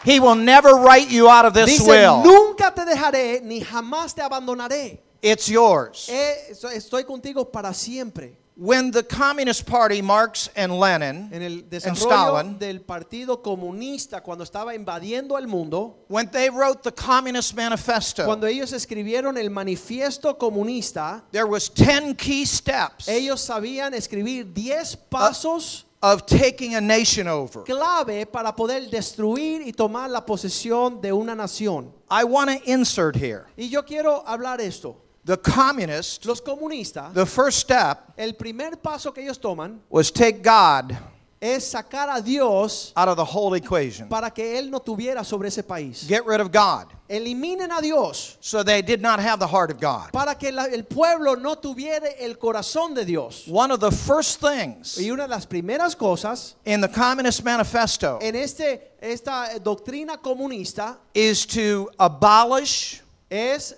he 0.04 0.18
will 0.18 0.34
never 0.34 0.74
write 0.76 1.10
you 1.10 1.28
out 1.28 1.44
of 1.44 1.52
this 1.52 1.66
Dice, 1.66 1.86
will. 1.86 2.22
nunca 2.22 2.72
te 2.74 2.84
dejaré 2.86 3.42
ni 3.42 3.60
jamás 3.62 4.14
te 4.14 4.22
abandonaré. 4.22 4.98
It's 5.22 5.46
yours. 5.48 6.08
Eh, 6.08 6.52
Estoy 6.74 7.04
contigo 7.04 7.50
para 7.50 7.74
siempre. 7.74 8.38
When 8.60 8.90
the 8.90 9.02
Communist 9.02 9.64
Party, 9.64 10.02
Marx 10.02 10.50
and 10.54 10.78
Lenin 10.78 11.30
En 11.32 11.40
el 11.40 11.64
and 11.82 11.96
Stalin, 11.96 12.58
del 12.58 12.80
Partido 12.80 13.38
Comunista, 13.42 14.22
cuando 14.22 14.44
estaba 14.44 14.74
invadiendo 14.74 15.38
el 15.38 15.46
mundo, 15.46 15.96
when 16.08 16.30
they 16.30 16.50
wrote 16.50 16.82
the 16.82 16.92
Communist 16.92 17.56
Manifesto, 17.56 18.26
cuando 18.26 18.46
ellos 18.46 18.74
escribieron 18.74 19.38
el 19.38 19.48
manifiesto 19.48 20.36
comunista, 20.36 21.22
there 21.32 21.46
was 21.46 21.70
10 21.70 22.16
key 22.16 22.44
steps 22.44 23.08
ellos 23.08 23.40
sabían 23.40 23.94
escribir 23.94 24.52
10 24.52 25.08
pasos 25.08 25.86
of 26.02 26.26
taking 26.26 26.74
a 26.74 26.82
nation 26.82 27.28
over. 27.28 27.64
clave 27.64 28.26
para 28.30 28.54
poder 28.54 28.90
destruir 28.90 29.62
y 29.66 29.72
tomar 29.72 30.10
la 30.10 30.26
posesión 30.26 31.00
de 31.00 31.14
una 31.14 31.34
nación. 31.34 31.94
I 32.10 32.24
want 32.24 32.50
to 32.50 32.70
insert 32.70 33.16
here. 33.16 33.46
Y 33.56 33.70
yo 33.70 33.84
quiero 33.86 34.22
hablar 34.26 34.60
esto. 34.60 34.98
The 35.24 35.36
communists, 35.36 36.24
Los 36.24 36.40
comunistas, 36.40 37.12
the 37.12 37.26
first 37.26 37.58
step 37.58 38.12
el 38.16 38.32
primer 38.32 38.76
paso 38.82 39.12
que 39.12 39.22
ellos 39.22 39.38
toman 39.38 39.78
was 39.90 40.10
take 40.10 40.42
God 40.42 40.96
es 41.42 41.72
sacar 41.72 42.14
a 42.18 42.20
Dios 42.22 42.92
out 42.96 43.08
of 43.08 43.16
the 43.16 43.24
whole 43.24 43.54
equation. 43.54 44.08
para 44.08 44.30
que 44.30 44.58
Él 44.58 44.70
no 44.70 44.78
tuviera 44.80 45.24
sobre 45.24 45.48
ese 45.48 45.62
país. 45.62 46.06
Get 46.06 46.24
rid 46.26 46.40
of 46.40 46.50
God. 46.52 46.86
Eliminen 47.08 47.70
a 47.70 47.80
Dios 47.82 48.36
So 48.40 48.62
they 48.62 48.82
did 48.82 49.00
not 49.02 49.20
have 49.20 49.38
the 49.40 49.46
heart 49.46 49.70
of 49.70 49.80
God. 49.80 50.10
para 50.12 50.34
que 50.34 50.52
la- 50.52 50.66
el 50.66 50.82
pueblo 50.84 51.34
no 51.36 51.54
tuviera 51.56 52.06
el 52.18 52.34
corazón 52.36 52.94
de 52.94 53.04
Dios. 53.04 53.44
One 53.48 53.70
of 53.70 53.80
the 53.80 53.90
first 53.90 54.40
things 54.40 54.98
Y 54.98 55.10
una 55.10 55.24
de 55.24 55.28
las 55.34 55.44
primeras 55.46 55.94
cosas 55.96 56.54
in 56.66 56.80
the 56.80 56.88
Communist 56.88 57.42
Manifesto 57.44 58.18
en 58.22 58.36
este, 58.36 58.92
esta 59.02 59.48
doctrina 59.62 60.18
comunista 60.18 60.96
is 61.14 61.46
to 61.46 61.90
abolish 61.98 63.00
es 63.30 63.74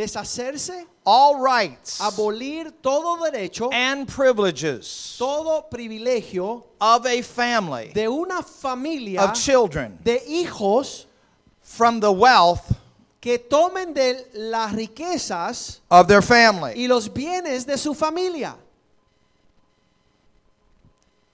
deshacerse, 0.00 0.86
all 1.04 1.40
rights 1.40 2.00
abolir 2.00 2.72
todo 2.82 3.30
derecho, 3.30 3.70
and 3.72 4.08
privileges 4.08 5.16
todo 5.18 5.66
privilegio 5.70 6.64
of 6.80 7.06
a 7.06 7.22
family 7.22 7.90
de 7.92 8.06
una 8.06 8.42
familia 8.42 9.20
of 9.20 9.34
children 9.34 9.98
de 10.02 10.18
hijos 10.26 11.06
from 11.60 12.00
the 12.00 12.10
wealth 12.10 12.76
que 13.20 13.38
tomen 13.38 13.92
de 13.94 14.24
las 14.34 14.72
riquezas 14.72 15.80
of 15.90 16.08
their 16.08 16.22
family. 16.22 16.72
y 16.76 16.86
los 16.86 17.08
bienes 17.08 17.66
de 17.66 17.76
su 17.76 17.94
familia. 17.94 18.54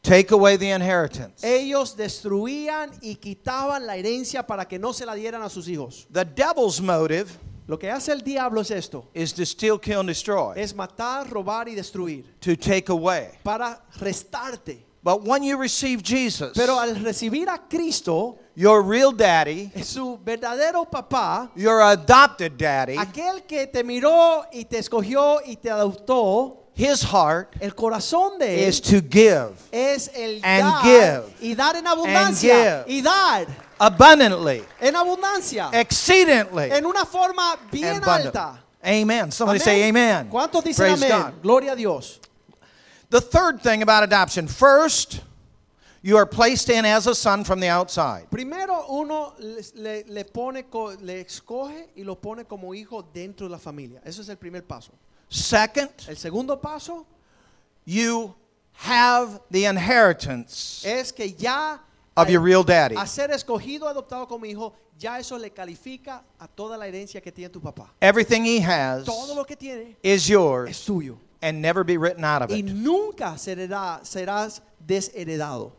Take 0.02 0.30
away 0.30 0.56
the 0.56 0.70
inheritance. 0.70 1.42
Ellos 1.42 1.96
destruían 1.96 2.92
y 3.02 3.16
quitaban 3.16 3.84
la 3.84 3.96
herencia 3.96 4.46
para 4.46 4.64
que 4.64 4.78
no 4.78 4.92
se 4.92 5.04
la 5.04 5.14
dieran 5.14 5.42
a 5.42 5.48
sus 5.48 5.66
hijos. 5.68 6.06
The 6.12 6.24
devil's 6.24 6.80
motive 6.80 7.28
Lo 7.68 7.78
que 7.78 7.90
hace 7.90 8.12
el 8.12 8.22
diablo 8.22 8.60
es 8.60 8.70
esto, 8.70 9.08
is 9.12 9.32
to 9.34 9.44
steal, 9.44 9.78
kill, 9.78 10.00
and 10.00 10.08
destroy, 10.08 10.54
es 10.56 10.72
matar, 10.74 11.28
robar 11.28 11.68
y 11.68 11.74
destruir, 11.74 12.24
to 12.40 12.56
take 12.56 12.88
away. 12.90 13.30
para 13.42 13.82
restarte. 13.98 14.84
But 15.02 15.22
when 15.22 15.44
you 15.44 15.56
receive 15.56 16.02
Jesus, 16.02 16.52
Pero 16.54 16.80
al 16.80 16.96
recibir 16.96 17.48
a 17.48 17.58
Cristo, 17.68 18.38
your 18.56 18.82
real 18.82 19.12
daddy, 19.12 19.70
su 19.84 20.18
verdadero 20.24 20.88
papá, 20.90 21.50
your 21.54 21.80
adopted 21.80 22.56
daddy, 22.58 22.96
aquel 22.96 23.44
que 23.46 23.66
te 23.68 23.84
miró 23.84 24.44
y 24.52 24.64
te 24.64 24.78
escogió 24.78 25.40
y 25.44 25.56
te 25.56 25.70
adoptó, 25.70 26.66
his 26.74 27.02
heart 27.02 27.56
el 27.60 27.74
corazón 27.74 28.38
de 28.38 28.64
él 28.64 28.68
is 28.68 28.80
to 28.80 29.00
give 29.00 29.52
es 29.72 30.10
el 30.14 30.40
and 30.44 30.62
dar 30.62 30.82
give 30.82 31.24
y 31.40 31.54
dar 31.54 31.74
en 31.74 31.86
abundancia 31.86 32.84
give. 32.84 32.98
y 32.98 33.00
dar 33.00 33.46
abundantly, 33.78 34.62
en 34.80 34.94
abundancia 34.94 35.70
exceedingly, 35.72 36.70
en 36.72 36.84
una 36.86 37.04
forma 37.04 37.56
bien 37.70 38.02
alta 38.04 38.62
Amen. 38.82 39.32
Somebody 39.32 39.58
say 39.58 39.88
amen. 39.88 40.28
¿Cuántos 40.28 40.62
dicen 40.62 40.76
Praise 40.96 41.02
amén? 41.02 41.10
God. 41.10 41.42
Gloria 41.42 41.72
a 41.72 41.76
Dios. 41.76 42.20
The 43.10 43.20
third 43.20 43.60
thing 43.60 43.82
about 43.82 44.04
adoption 44.04 44.46
first, 44.46 45.22
you 46.02 46.16
are 46.16 46.26
placed 46.26 46.68
in 46.70 46.84
as 46.84 47.06
a 47.08 47.14
son 47.14 47.42
from 47.42 47.58
the 47.58 47.68
outside. 47.68 48.28
Primero 48.30 48.84
uno 48.88 49.34
le- 49.38 50.04
le 50.06 50.24
pone, 50.24 50.64
le 51.00 51.24
escoge 51.24 51.88
y 51.96 52.02
lo 52.04 52.14
pone 52.14 52.44
como 52.44 52.72
hijo 52.74 53.02
dentro 53.12 53.48
de 53.48 53.52
la 53.52 53.58
familia. 53.58 54.00
Eso 54.04 54.22
es 54.22 54.28
el 54.28 54.36
primer 54.36 54.62
paso. 54.62 54.92
Second, 55.28 55.90
El 56.08 56.16
segundo 56.16 56.56
paso 56.56 57.04
you 57.84 58.32
have 58.74 59.40
the 59.50 59.64
inheritance 59.64 60.84
es 60.84 61.10
que 61.12 61.32
ya 61.32 61.80
of 62.16 62.28
your 62.30 62.40
real 62.40 62.62
daddy. 62.64 62.94
a 62.96 63.06
ser 63.06 63.30
escogido, 63.30 63.86
adoptado 63.88 64.26
como 64.26 64.44
hijo, 64.46 64.72
ya 64.98 65.18
eso 65.18 65.36
le 65.38 65.50
califica 65.50 66.22
a 66.38 66.48
toda 66.48 66.76
la 66.76 66.86
herencia 66.86 67.20
que 67.20 67.30
tiene 67.30 67.50
tu 67.50 67.60
papá. 67.60 67.90
Everything 68.00 68.42
he 68.44 68.60
has 68.60 69.04
Todo 69.04 69.34
lo 69.34 69.44
que 69.44 69.56
tiene 69.56 69.96
is 70.02 70.22
es 70.22 70.26
yours 70.28 70.84
tuyo. 70.86 71.18
and 71.42 71.60
never 71.60 71.84
be 71.84 71.98
written 71.98 72.24
out 72.24 72.42
of 72.42 72.50
Y 72.50 72.56
it. 72.60 72.64
nunca 72.66 73.36
será, 73.36 74.00
serás 74.02 74.60
desheredado. 74.84 75.72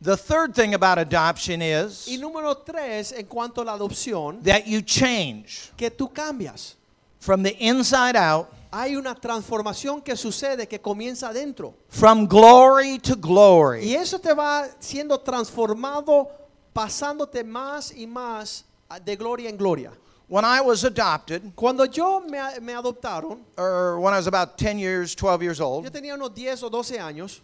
The 0.00 0.16
third 0.16 0.54
thing 0.54 0.74
about 0.74 0.98
adoption 0.98 1.60
Y 1.62 1.66
is 1.72 2.06
número 2.20 2.54
tres, 2.64 3.12
en 3.12 3.24
cuanto 3.26 3.62
a 3.62 3.64
la 3.64 3.72
adopción, 3.78 4.42
that 4.42 4.66
you 4.66 4.82
change 4.82 5.70
que 5.76 5.90
tú 5.90 6.12
cambias. 6.12 6.74
from 7.18 7.42
the 7.42 7.56
inside 7.64 8.14
out, 8.14 8.52
Hay 8.78 8.94
una 8.94 9.14
transformación 9.14 10.02
que 10.02 10.14
sucede 10.16 10.66
que 10.68 10.78
comienza 10.80 11.28
adentro. 11.30 11.74
from 11.88 12.26
glory 12.26 12.98
to 12.98 13.14
Y 13.14 13.20
glory. 13.20 13.94
eso 13.94 14.18
te 14.18 14.34
va 14.34 14.66
siendo 14.80 15.18
transformado, 15.20 16.28
pasándote 16.74 17.42
más 17.42 17.90
y 17.96 18.06
más 18.06 18.64
de 19.02 19.16
gloria 19.16 19.48
en 19.48 19.56
gloria. 19.56 19.92
When 20.28 20.44
I 20.44 20.60
was 20.60 20.84
adopted, 20.84 21.54
Cuando 21.54 21.86
yo 21.86 22.20
me, 22.20 22.38
me 22.60 22.74
adoptaron, 22.74 23.38
or 23.56 23.98
when 23.98 24.12
I 24.12 24.18
was 24.18 24.26
about 24.26 24.58
10 24.58 24.78
years, 24.78 25.14
12 25.14 25.42
years 25.42 25.58
yo 25.58 25.66
old, 25.66 25.90
tenía 25.90 26.14
unos 26.14 26.34
10 26.34 26.62
o 26.64 26.68
12 26.68 26.98
años, 26.98 27.40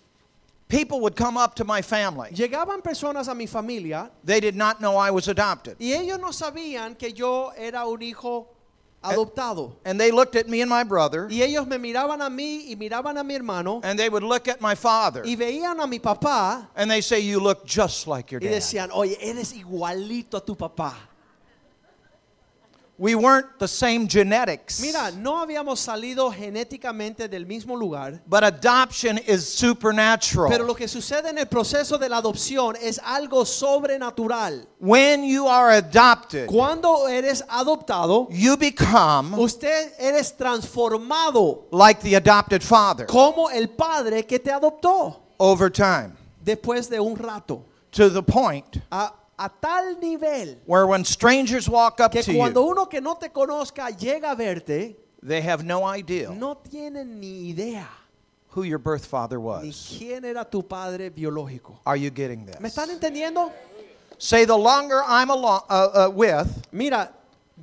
people 0.69 1.01
would 1.01 1.17
come 1.17 1.39
up 1.39 1.55
to 1.55 1.65
my 1.65 1.81
family. 1.81 2.29
llegaban 2.35 2.83
personas 2.83 3.29
a 3.29 3.35
mi 3.35 3.47
familia 3.47 4.11
They 4.23 4.41
did 4.41 4.55
not 4.55 4.81
know 4.81 4.99
I 4.99 5.11
was 5.11 5.29
adopted. 5.29 5.77
y 5.79 5.93
ellos 5.95 6.19
no 6.21 6.31
sabían 6.33 6.95
que 6.99 7.13
yo 7.15 7.53
era 7.57 7.87
un 7.87 8.03
hijo 8.03 8.49
adoptado. 9.03 9.73
And 9.85 9.99
they 10.01 10.11
looked 10.11 10.37
at 10.37 10.49
me 10.49 10.61
and 10.61 10.71
my 10.71 10.85
brother, 10.85 11.29
Y 11.31 11.43
ellos 11.43 11.67
me 11.67 11.79
miraban 11.79 12.21
a 12.21 12.31
mí 12.31 12.71
y 12.71 12.77
miraban 12.77 13.19
a 13.19 13.25
mi 13.25 13.35
hermano 13.35 13.81
and 13.83 13.99
they 13.99 14.09
would 14.09 14.23
look 14.23 14.49
at 14.49 14.61
my 14.61 14.75
father, 14.75 15.23
y 15.25 15.35
veían 15.37 15.81
a 15.81 15.87
mi 15.87 15.99
papá 15.99 16.69
and 16.77 16.91
they 16.91 17.01
say, 17.01 17.21
You 17.21 17.41
look 17.41 17.65
just 17.67 18.07
like 18.07 18.31
your 18.31 18.41
dad. 18.41 18.49
y 18.49 18.55
decían, 18.55 18.91
oye, 18.93 19.17
eres 19.21 19.53
igualito 19.53 20.37
a 20.37 20.41
tu 20.41 20.55
papá. 20.55 20.95
We 23.03 23.17
weren't 23.17 23.59
the 23.59 23.67
same 23.67 24.07
genetics. 24.07 24.81
Mira, 24.81 25.11
no 25.11 25.45
habíamos 25.45 25.81
salido 25.81 26.31
genéticamente 26.31 27.29
del 27.29 27.47
mismo 27.47 27.75
lugar, 27.77 28.21
But 28.29 28.45
adoption 28.45 29.19
is 29.19 29.45
supernatural. 29.45 30.49
pero 30.49 30.65
lo 30.65 30.75
que 30.77 30.87
sucede 30.87 31.31
en 31.31 31.39
el 31.39 31.47
proceso 31.47 31.99
de 31.99 32.09
la 32.09 32.19
adopción 32.19 32.77
es 32.81 33.01
algo 33.05 33.45
sobrenatural. 33.45 34.69
when 34.79 35.25
you 35.25 35.49
are 35.49 35.73
adopted, 35.73 36.47
Cuando 36.47 37.09
eres 37.09 37.43
adoptado, 37.49 38.29
you 38.31 38.57
become 38.57 39.35
usted 39.37 39.95
eres 39.99 40.31
transformado 40.37 41.65
like 41.73 42.01
the 42.03 42.15
adopted 42.15 42.63
father 42.63 43.07
como 43.07 43.49
el 43.49 43.67
padre 43.71 44.23
que 44.27 44.39
te 44.39 44.53
adoptó 44.53 45.17
over 45.41 45.69
time 45.71 46.13
después 46.41 46.89
de 46.89 47.01
un 47.01 47.17
rato. 47.17 47.65
to 47.91 48.09
the 48.09 48.23
point 48.23 48.79
A, 48.93 49.11
a 49.45 49.49
tal 49.61 49.97
nivel 50.01 50.57
where 50.67 50.87
when 50.87 51.05
strangers 51.05 51.69
walk 51.69 52.01
up 52.01 52.13
que 52.13 52.23
to 52.23 52.33
cuando 52.33 52.61
you, 52.63 52.71
uno 52.71 52.87
que 52.87 53.01
no 53.01 53.15
te 53.15 53.29
conozca 53.29 53.91
llega 53.91 54.31
a 54.31 54.37
verte, 54.37 54.95
they 55.23 55.41
have 55.41 55.65
no 55.65 55.85
idea 55.85 56.31
no 56.31 56.55
tienen 56.55 57.19
ni 57.21 57.51
idea 57.51 57.87
who 58.51 58.63
your 58.65 58.79
birth 58.79 59.07
father 59.07 59.39
ni 59.39 59.45
was. 59.45 59.97
quién 59.99 60.25
era 60.25 60.45
tu 60.45 60.63
padre 60.63 61.11
biológico. 61.11 61.79
Are 61.87 61.97
you 61.97 62.11
getting 62.11 62.45
this? 62.47 62.61
¿Me 62.61 62.69
están 62.69 62.91
entendiendo? 62.91 63.51
Say 64.19 64.45
the 64.45 64.57
longer 64.57 65.03
I'm 65.05 65.31
along, 65.31 65.63
uh, 65.69 66.07
uh, 66.07 66.11
with, 66.11 66.67
Mira, 66.71 67.11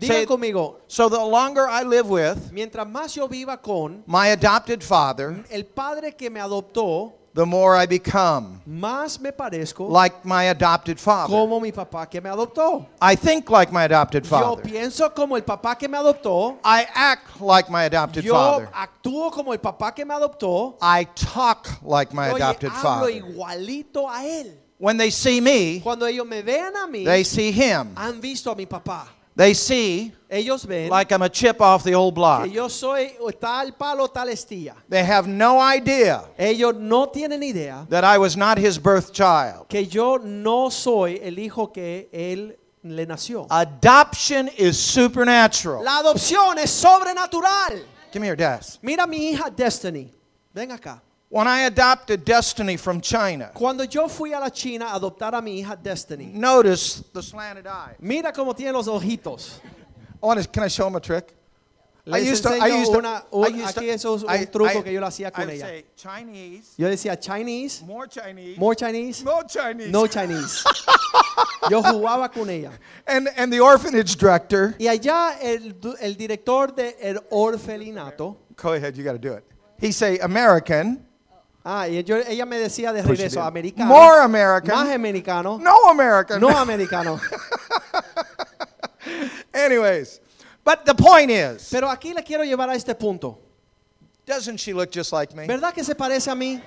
Say- 0.02 0.08
digan 0.08 0.26
conmigo, 0.26 0.76
so 0.88 1.08
the 1.08 1.24
longer 1.24 1.68
I 1.70 1.84
live 1.84 2.10
with 2.10 2.52
mientras 2.52 2.88
más 2.88 3.14
yo 3.16 3.28
viva 3.28 3.58
con 3.62 4.04
my 4.08 4.30
adopted 4.30 4.84
father, 4.84 5.46
el 5.52 5.64
padre 5.64 6.12
que 6.18 6.30
me 6.30 6.40
adoptó, 6.42 7.14
the 7.40 7.46
more 7.46 7.74
I 7.74 7.86
become 7.86 8.60
más 8.68 9.18
me 9.22 9.32
parezco 9.32 9.88
like 9.90 10.26
my 10.26 10.44
adopted 10.50 11.00
father. 11.00 11.32
como 11.32 11.62
mi 11.62 11.72
papá 11.72 12.10
que 12.10 12.20
me 12.20 12.30
adoptó. 12.30 12.86
I 13.02 13.16
think 13.16 13.50
like 13.50 13.72
my 13.72 13.84
adopted 13.86 14.26
Yo 14.26 14.30
father. 14.30 14.62
pienso 14.62 15.16
como 15.16 15.38
el 15.38 15.44
papá 15.44 15.78
que 15.80 15.88
me 15.88 15.98
adoptó. 15.98 16.58
I 16.66 16.86
act 16.94 17.40
like 17.40 17.70
my 17.72 17.86
adopted 17.86 18.26
Yo 18.26 18.34
father. 18.34 18.70
actúo 18.74 19.32
como 19.32 19.54
el 19.54 19.60
papá 19.60 19.96
que 19.96 20.04
me 20.04 20.14
adoptó. 20.14 20.76
I 20.82 21.06
talk 21.16 21.82
like 21.82 22.14
my 22.14 22.28
adopted 22.28 22.72
hablo 22.72 23.06
father. 23.08 23.10
igualito 23.16 24.10
a 24.10 24.26
él. 24.26 24.58
When 24.78 24.98
they 24.98 25.10
see 25.10 25.40
me, 25.40 25.80
Cuando 25.82 26.06
ellos 26.06 26.26
me 26.28 26.42
vean 26.42 26.76
a 26.76 26.88
mí, 26.88 27.06
they 27.06 27.24
see 27.24 27.52
him. 27.54 27.94
han 27.96 28.20
visto 28.20 28.52
a 28.52 28.56
mi 28.56 28.66
papá. 28.66 29.08
They 29.40 29.54
see 29.54 30.12
Ellos 30.30 30.66
ven 30.66 30.90
like 30.90 31.14
I'm 31.14 31.22
a 31.22 31.30
chip 31.30 31.62
off 31.62 31.82
the 31.86 31.94
old 31.96 32.14
block. 32.14 32.44
que 32.44 32.52
yo 32.52 32.68
soy 32.68 33.14
tal 33.40 33.72
palo, 33.72 34.08
tal 34.08 34.28
estilla. 34.28 34.76
They 34.90 35.02
have 35.02 35.30
no 35.30 35.62
idea 35.62 36.26
Ellos 36.38 36.76
no 36.76 37.08
tienen 37.08 37.42
idea 37.42 37.88
that 37.90 38.04
I 38.04 38.18
was 38.18 38.36
not 38.36 38.58
his 38.58 38.78
birth 38.78 39.14
child. 39.14 39.70
que 39.70 39.86
yo 39.86 40.18
no 40.18 40.70
soy 40.70 41.22
el 41.24 41.40
hijo 41.40 41.68
que 41.72 42.10
él 42.12 42.58
le 42.84 43.06
nació. 43.06 43.48
Adoption 43.50 44.50
is 44.58 44.78
supernatural. 44.78 45.86
La 45.86 46.00
adopción 46.00 46.58
es 46.58 46.70
sobrenatural. 46.70 47.82
Give 48.12 48.20
me 48.20 48.28
your 48.28 48.36
desk. 48.36 48.80
Mira 48.84 49.08
mi 49.08 49.32
hija 49.32 49.50
Destiny. 49.56 50.12
Ven 50.54 50.70
acá. 50.72 51.02
When 51.32 51.48
I 51.48 51.62
adopted 51.68 52.26
Destiny 52.26 52.76
from 52.76 53.02
China, 53.02 53.52
Cuando 53.54 53.84
yo 53.86 54.08
fui 54.08 54.34
a 54.34 54.40
la 54.40 54.50
China 54.50 54.86
a 54.88 55.00
adoptar 55.00 55.34
a 55.38 55.42
mi 55.44 55.62
hija 55.62 55.78
Destiny, 55.82 56.32
notice 56.34 57.04
the 57.14 57.22
slanted 57.22 57.68
eye. 57.68 57.96
mira 58.00 58.32
cómo 58.32 58.56
tiene 58.56 58.72
los 58.74 58.88
ojitos. 58.88 59.60
Oh, 60.22 60.28
I 60.30 60.36
wanna- 60.36 60.44
can 60.48 60.64
I 60.64 60.68
show 60.70 60.88
him 60.88 60.96
a 60.96 61.00
trick? 61.00 61.36
Les 62.06 62.24
I 62.26 62.32
used 62.32 62.42
to, 62.44 62.50
I 62.50 62.68
used 62.82 62.92
to, 62.92 62.98
una- 62.98 63.24
I 63.32 63.36
un- 63.36 63.56
used 63.60 63.76
to- 63.76 63.82
aquí 63.82 63.90
eso 63.92 64.16
es 64.16 64.24
un 64.24 64.30
I- 64.32 64.46
truco 64.48 64.80
I- 64.80 64.82
que 64.82 64.92
yo 64.92 65.00
lo 65.00 65.06
hacía 65.08 65.28
I 65.28 65.30
con 65.32 65.46
would 65.46 65.54
ella. 65.54 65.66
say 65.68 65.86
Chinese, 65.96 66.74
Yo 66.78 66.88
decía 66.90 67.16
Chinese, 67.22 67.84
more 67.86 68.08
Chinese, 68.08 68.58
more 68.58 68.76
Chinese, 68.76 69.24
more 69.24 69.44
Chinese. 69.48 69.92
no 69.92 70.08
Chinese. 70.08 70.64
Yo 71.70 71.84
jugaba 71.84 72.34
con 72.34 72.50
ella. 72.50 72.72
And, 73.06 73.30
and 73.38 73.54
the 73.54 73.60
orphanage 73.60 74.16
director, 74.18 74.74
Y 74.80 74.88
allá 74.88 75.38
el, 75.40 75.76
el 76.02 76.16
director 76.16 76.74
del 76.76 76.96
el 77.00 77.20
orfelinato, 77.30 78.36
go 78.56 78.74
ahead, 78.74 78.96
you 78.96 79.04
got 79.04 79.14
to 79.14 79.20
do 79.20 79.34
it. 79.34 79.44
He 79.78 79.92
say 79.92 80.18
American, 80.20 81.06
ah, 81.66 81.88
y 81.88 82.04
yo- 82.04 82.18
ella 82.28 82.46
me 82.46 82.58
decía 82.58 82.92
de 82.94 83.02
Push 83.04 83.20
it 83.20 83.32
regreso, 83.32 83.40
in. 83.42 83.48
americano, 83.48 83.86
more 83.88 84.20
American, 84.22 84.76
más 84.76 84.94
americano, 84.94 85.58
no 85.60 85.90
American. 85.90 86.40
no 86.42 86.50
americano. 86.58 87.20
Anyways, 89.54 90.20
but 90.64 90.86
the 90.86 90.94
point 90.96 91.32
is, 91.32 91.68
Pero 91.72 91.88
aquí 91.90 92.14
le 92.14 92.24
quiero 92.24 92.44
llevar 92.44 92.70
a 92.70 92.76
este 92.76 92.96
punto. 92.96 93.38
doesn't 94.26 94.58
she 94.60 94.74
look 94.74 94.92
just 94.92 95.12
like 95.12 95.34
me? 95.36 95.48
¿Verdad 95.48 95.74
que 95.74 95.84
se 95.84 95.96
parece 95.96 96.30
a 96.32 96.36
mí? 96.36 96.62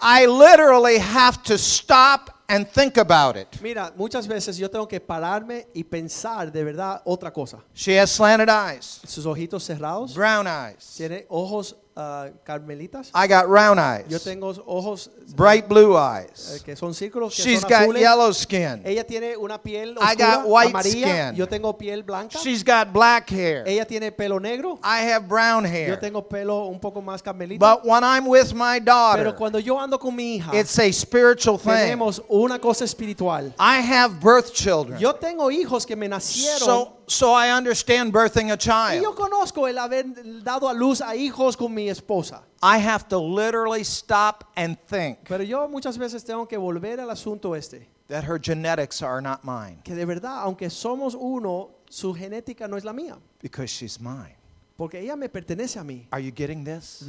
I 0.00 0.26
literally 0.26 0.98
have 0.98 1.42
to 1.44 1.58
stop 1.58 2.33
and 2.48 2.66
think 2.68 2.98
about 2.98 3.36
it. 3.36 3.60
Mira, 3.62 3.92
muchas 3.96 4.26
veces 4.26 4.56
yo 4.56 4.68
tengo 4.70 4.86
que 4.86 5.00
pararme 5.00 5.68
y 5.74 5.82
pensar 5.84 6.50
de 6.52 6.64
verdad 6.64 7.00
otra 7.04 7.32
cosa. 7.32 7.58
She 7.74 7.98
has 7.98 8.10
slanted 8.10 8.48
eyes, 8.48 9.00
Sus 9.06 9.24
ojitos 9.26 9.64
cerrados, 9.64 10.14
brown 10.14 10.46
eyes. 10.46 10.94
tiene 10.96 11.26
ojos 11.28 11.76
ah, 11.96 12.28
carmelitas. 12.44 13.10
I 13.14 13.26
got 13.26 13.48
round 13.48 13.78
Yo 14.08 14.16
eyes, 14.16 14.24
tengo 14.24 14.48
ojos 14.66 15.10
bright 15.36 15.68
blue 15.68 15.96
eh, 15.96 16.00
eyes. 16.00 16.62
que 16.64 16.76
son 16.76 16.92
círculos, 16.94 17.34
que 17.34 17.42
She's 17.42 17.60
son 17.60 17.70
got 17.70 17.82
azules. 17.82 18.00
yellow 18.00 18.32
skin. 18.32 18.82
Ella 18.84 19.04
tiene 19.04 19.36
una 19.36 19.58
piel 19.62 19.90
I 20.00 20.12
oscura, 20.12 20.14
got 20.36 20.46
white 20.46 20.70
amarilla. 20.70 21.28
skin. 21.28 21.36
Yo 21.36 21.46
tengo 21.46 21.76
piel 21.76 22.02
blanca. 22.04 22.38
She's 22.38 22.62
got 22.64 22.92
black 22.92 23.28
hair. 23.30 23.64
Ella 23.66 23.84
tiene 23.84 24.10
pelo 24.12 24.38
negro. 24.38 24.78
I 24.82 25.02
have 25.10 25.28
brown 25.28 25.64
Yo 25.64 25.70
hair. 25.70 26.00
tengo 26.00 26.22
pelo 26.22 26.66
un 26.66 26.78
poco 26.80 27.00
más 27.00 27.22
carmelita. 27.22 27.58
But 27.58 27.84
when 27.84 28.02
I'm 28.04 28.26
with 28.26 28.52
my 28.54 28.78
daughter, 28.80 29.24
Pero 29.24 29.36
cuando 29.36 29.58
yo 29.58 29.78
ando 29.78 29.98
con 29.98 30.14
mi 30.14 30.36
hija, 30.38 30.50
it's 30.54 30.78
a 30.78 30.90
spiritual 30.92 31.58
thing. 31.58 31.70
tenemos 31.72 32.22
una 32.28 32.58
cosa 32.58 32.84
espiritual. 32.84 33.52
I 33.58 33.78
have 33.80 34.20
birth 34.20 34.52
children. 34.52 34.98
Yo 34.98 35.14
tengo 35.14 35.50
hijos 35.50 35.86
que 35.86 35.96
me 35.96 36.08
nacieron 36.08 36.58
So, 36.58 36.92
so 37.06 37.32
I 37.32 37.50
understand 37.50 38.12
birthing 38.12 38.50
a 38.50 38.54
y 38.54 39.00
yo 39.00 39.12
child. 39.12 39.14
conozco 39.16 39.68
el 39.68 39.78
haber 39.78 40.04
dado 40.42 40.68
a 40.68 40.72
luz 40.72 41.00
a 41.00 41.14
hijos 41.16 41.56
con 41.56 41.72
mi 41.74 41.88
esposa. 41.88 42.42
I 42.62 42.78
have 42.78 43.08
to 43.08 43.18
literally 43.18 43.82
stop 43.84 44.44
and 44.56 44.78
think 44.88 45.18
Pero 45.28 45.44
yo 45.44 45.68
muchas 45.68 45.98
veces 45.98 46.24
tengo 46.24 46.46
que 46.48 46.56
volver 46.56 47.00
al 47.00 47.10
asunto 47.10 47.54
este. 47.54 47.88
that 48.08 48.24
her 48.24 48.38
genetics 48.38 49.02
are 49.02 49.20
not 49.22 49.44
mine 49.44 49.80
Que 49.84 49.94
de 49.94 50.04
verdad, 50.04 50.42
aunque 50.42 50.68
somos 50.70 51.14
uno, 51.14 51.70
su 51.88 52.12
genética 52.14 52.68
no 52.68 52.76
es 52.76 52.84
la 52.84 52.92
mía. 52.92 53.18
because 53.40 53.70
she's 53.70 54.00
mine. 54.00 54.36
Porque 54.76 54.98
ella 55.00 55.14
me 55.16 55.28
pertenece 55.28 55.78
a 55.78 55.84
mí. 55.84 56.06
Are 56.10 56.20
you 56.22 56.32
getting 56.32 56.64
this? 56.64 57.04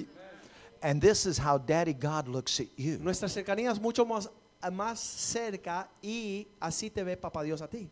And 0.81 1.01
this 1.01 1.25
is 1.25 1.37
how 1.39 1.57
Daddy 1.57 1.93
God 1.93 2.27
looks 2.27 2.59
at 2.59 2.67
you. 2.77 2.99
Nuestra 2.99 3.27
cercanía 3.27 3.71
es 3.71 3.79
mucho 3.79 4.05
más 4.05 4.29
más 4.71 4.99
cerca 4.99 5.87
y 6.01 6.47
así 6.59 6.89
te 6.89 7.03
ve 7.03 7.15
papá 7.17 7.43
Dios 7.43 7.61
a 7.61 7.67
ti. 7.67 7.89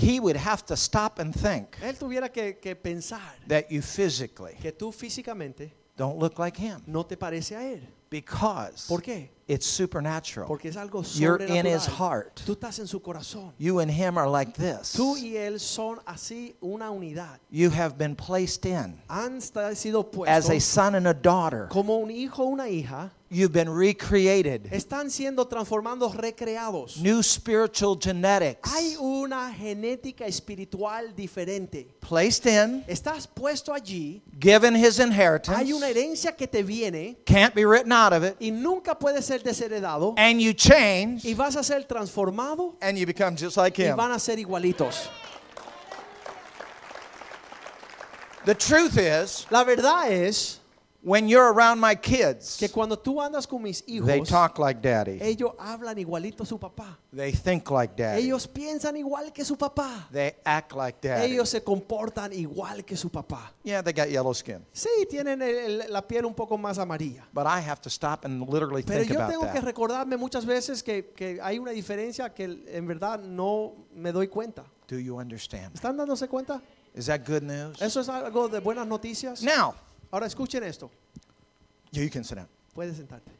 He 0.00 0.18
would 0.20 0.36
have 0.36 0.64
to 0.64 0.76
stop 0.76 1.18
and 1.18 1.34
think 1.34 1.76
Él 1.82 1.96
tuviera 1.98 2.30
que, 2.32 2.58
que 2.58 2.74
pensar 2.74 3.34
that 3.46 3.70
you 3.70 3.82
physically 3.82 4.54
que 4.60 4.72
tú 4.72 4.92
físicamente 4.92 5.72
don't 5.96 6.18
look 6.18 6.38
like 6.38 6.58
him 6.58 6.80
no 6.86 7.04
te 7.04 7.16
parece 7.16 7.56
a 7.56 7.62
Él. 7.62 7.86
because 8.10 8.86
¿Por 8.88 9.02
qué? 9.02 9.30
It's 9.50 9.66
supernatural. 9.66 10.46
Porque 10.46 10.68
es 10.68 10.76
algo 10.76 11.02
You're 11.14 11.42
in 11.42 11.66
his 11.66 11.86
heart. 11.86 12.40
Tú 12.46 12.52
estás 12.52 12.78
en 12.78 12.86
su 12.86 13.00
corazón. 13.00 13.52
You 13.58 13.80
and 13.80 13.90
him 13.90 14.16
are 14.16 14.28
like 14.28 14.54
this. 14.54 14.92
Tú 14.92 15.16
y 15.16 15.36
Él 15.36 15.58
son 15.58 15.98
así 16.06 16.54
una 16.62 16.90
unidad. 16.90 17.40
You 17.50 17.70
have 17.70 17.98
been 17.98 18.14
placed 18.14 18.64
in 18.64 19.00
Han 19.08 19.40
sido 19.74 20.08
as 20.26 20.48
a 20.50 20.60
son 20.60 20.94
and 20.94 21.06
a 21.08 21.14
daughter. 21.14 21.66
como 21.68 21.96
un 21.98 22.10
hijo 22.10 22.44
una 22.44 22.68
hija. 22.68 23.10
You've 23.32 23.52
been 23.52 23.68
recreated. 23.70 24.72
Están 24.72 25.08
siendo 25.08 25.46
transformados, 25.46 26.16
recreados. 26.16 26.96
New 27.00 27.22
spiritual 27.22 27.96
genetics. 27.96 28.68
Hay 28.74 28.96
una 28.98 29.52
genética 29.52 30.26
espiritual 30.26 31.14
diferente. 31.14 31.86
Placed 32.00 32.46
in, 32.46 32.84
Estás 32.88 33.28
puesto 33.28 33.72
allí. 33.72 34.20
given 34.40 34.74
his 34.74 34.98
Hay 34.98 35.06
inheritance. 35.06 35.72
una 35.72 35.88
herencia 35.88 36.36
que 36.36 36.48
te 36.48 36.64
viene 36.64 37.18
Can't 37.24 37.54
be 37.54 37.64
written 37.64 37.92
out 37.92 38.12
of 38.12 38.24
it. 38.24 38.34
y 38.40 38.50
nunca 38.50 38.98
puede 38.98 39.22
ser 39.22 39.39
desheredado. 39.42 40.14
And 40.16 40.40
you 40.40 40.52
change 40.54 41.24
Y 41.24 41.34
vas 41.34 41.56
a 41.56 41.62
ser 41.62 41.84
transformado 41.86 42.76
and 42.80 42.96
you 42.98 43.06
become 43.06 43.36
just 43.36 43.56
like 43.56 43.78
y 43.82 43.86
him. 43.88 43.96
van 43.96 44.12
a 44.12 44.18
ser 44.18 44.38
igualitos. 44.38 45.08
The 48.44 48.54
truth 48.54 48.96
is, 48.96 49.46
La 49.50 49.64
verdad 49.64 50.10
es 50.10 50.59
when 51.02 51.28
you're 51.28 51.52
around 51.52 51.80
my 51.80 51.94
kids, 51.94 52.56
que 52.58 52.68
cuando 52.68 52.98
tú 52.98 53.20
andas 53.20 53.46
con 53.46 53.62
mis 53.62 53.82
hijos, 53.86 54.06
they 54.06 54.20
talk 54.22 54.58
like 54.58 54.80
daddy. 54.82 55.18
ellos 55.20 55.52
hablan 55.58 55.98
igualito 55.98 56.42
a 56.42 56.46
su 56.46 56.58
papá. 56.58 56.98
They 57.12 57.32
think 57.32 57.70
like 57.70 57.96
daddy. 57.96 58.22
Ellos 58.22 58.46
piensan 58.46 58.96
igual 58.96 59.32
que 59.32 59.44
su 59.44 59.56
papá. 59.56 60.08
They 60.12 60.34
act 60.44 60.74
like 60.74 61.00
daddy. 61.00 61.32
Ellos 61.32 61.48
se 61.48 61.62
comportan 61.62 62.32
igual 62.32 62.84
que 62.84 62.96
su 62.96 63.08
papá. 63.08 63.52
Yeah, 63.62 63.82
they 63.82 63.92
got 63.92 64.08
yellow 64.08 64.34
skin. 64.34 64.64
Sí, 64.72 64.88
tienen 65.08 65.40
el- 65.42 65.80
el- 65.82 65.92
la 65.92 66.06
piel 66.06 66.24
un 66.24 66.34
poco 66.34 66.58
más 66.58 66.78
amarilla. 66.78 67.26
But 67.32 67.46
I 67.46 67.60
have 67.60 67.80
to 67.82 67.88
stop 67.90 68.24
and 68.24 68.42
literally 68.48 68.82
Pero 68.82 69.00
think 69.00 69.12
yo 69.12 69.18
about 69.20 69.30
tengo 69.30 69.52
que 69.52 69.60
recordarme 69.60 70.16
muchas 70.16 70.44
veces 70.44 70.82
que, 70.82 71.12
que 71.16 71.40
hay 71.42 71.58
una 71.58 71.70
diferencia 71.72 72.32
que 72.34 72.44
en 72.68 72.86
verdad 72.86 73.18
no 73.18 73.72
me 73.94 74.12
doy 74.12 74.28
cuenta. 74.28 74.64
Do 74.86 74.98
you 74.98 75.16
understand? 75.18 75.74
¿Están 75.74 75.96
dándose 75.96 76.28
cuenta? 76.28 76.60
Is 76.94 77.06
that 77.06 77.20
good 77.26 77.42
news? 77.42 77.80
Eso 77.80 78.00
es 78.00 78.08
algo 78.08 78.48
de 78.48 78.58
buenas 78.58 78.86
noticias. 78.86 79.42
Now, 79.42 79.74
Ahora 80.12 80.26
escuchen 80.26 80.62
esto. 80.62 80.90
you 81.92 82.08
can 82.10 82.24
sit 82.24 82.36
down. 82.36 82.48
Puedes 82.74 82.96
sentarte. 82.96 83.30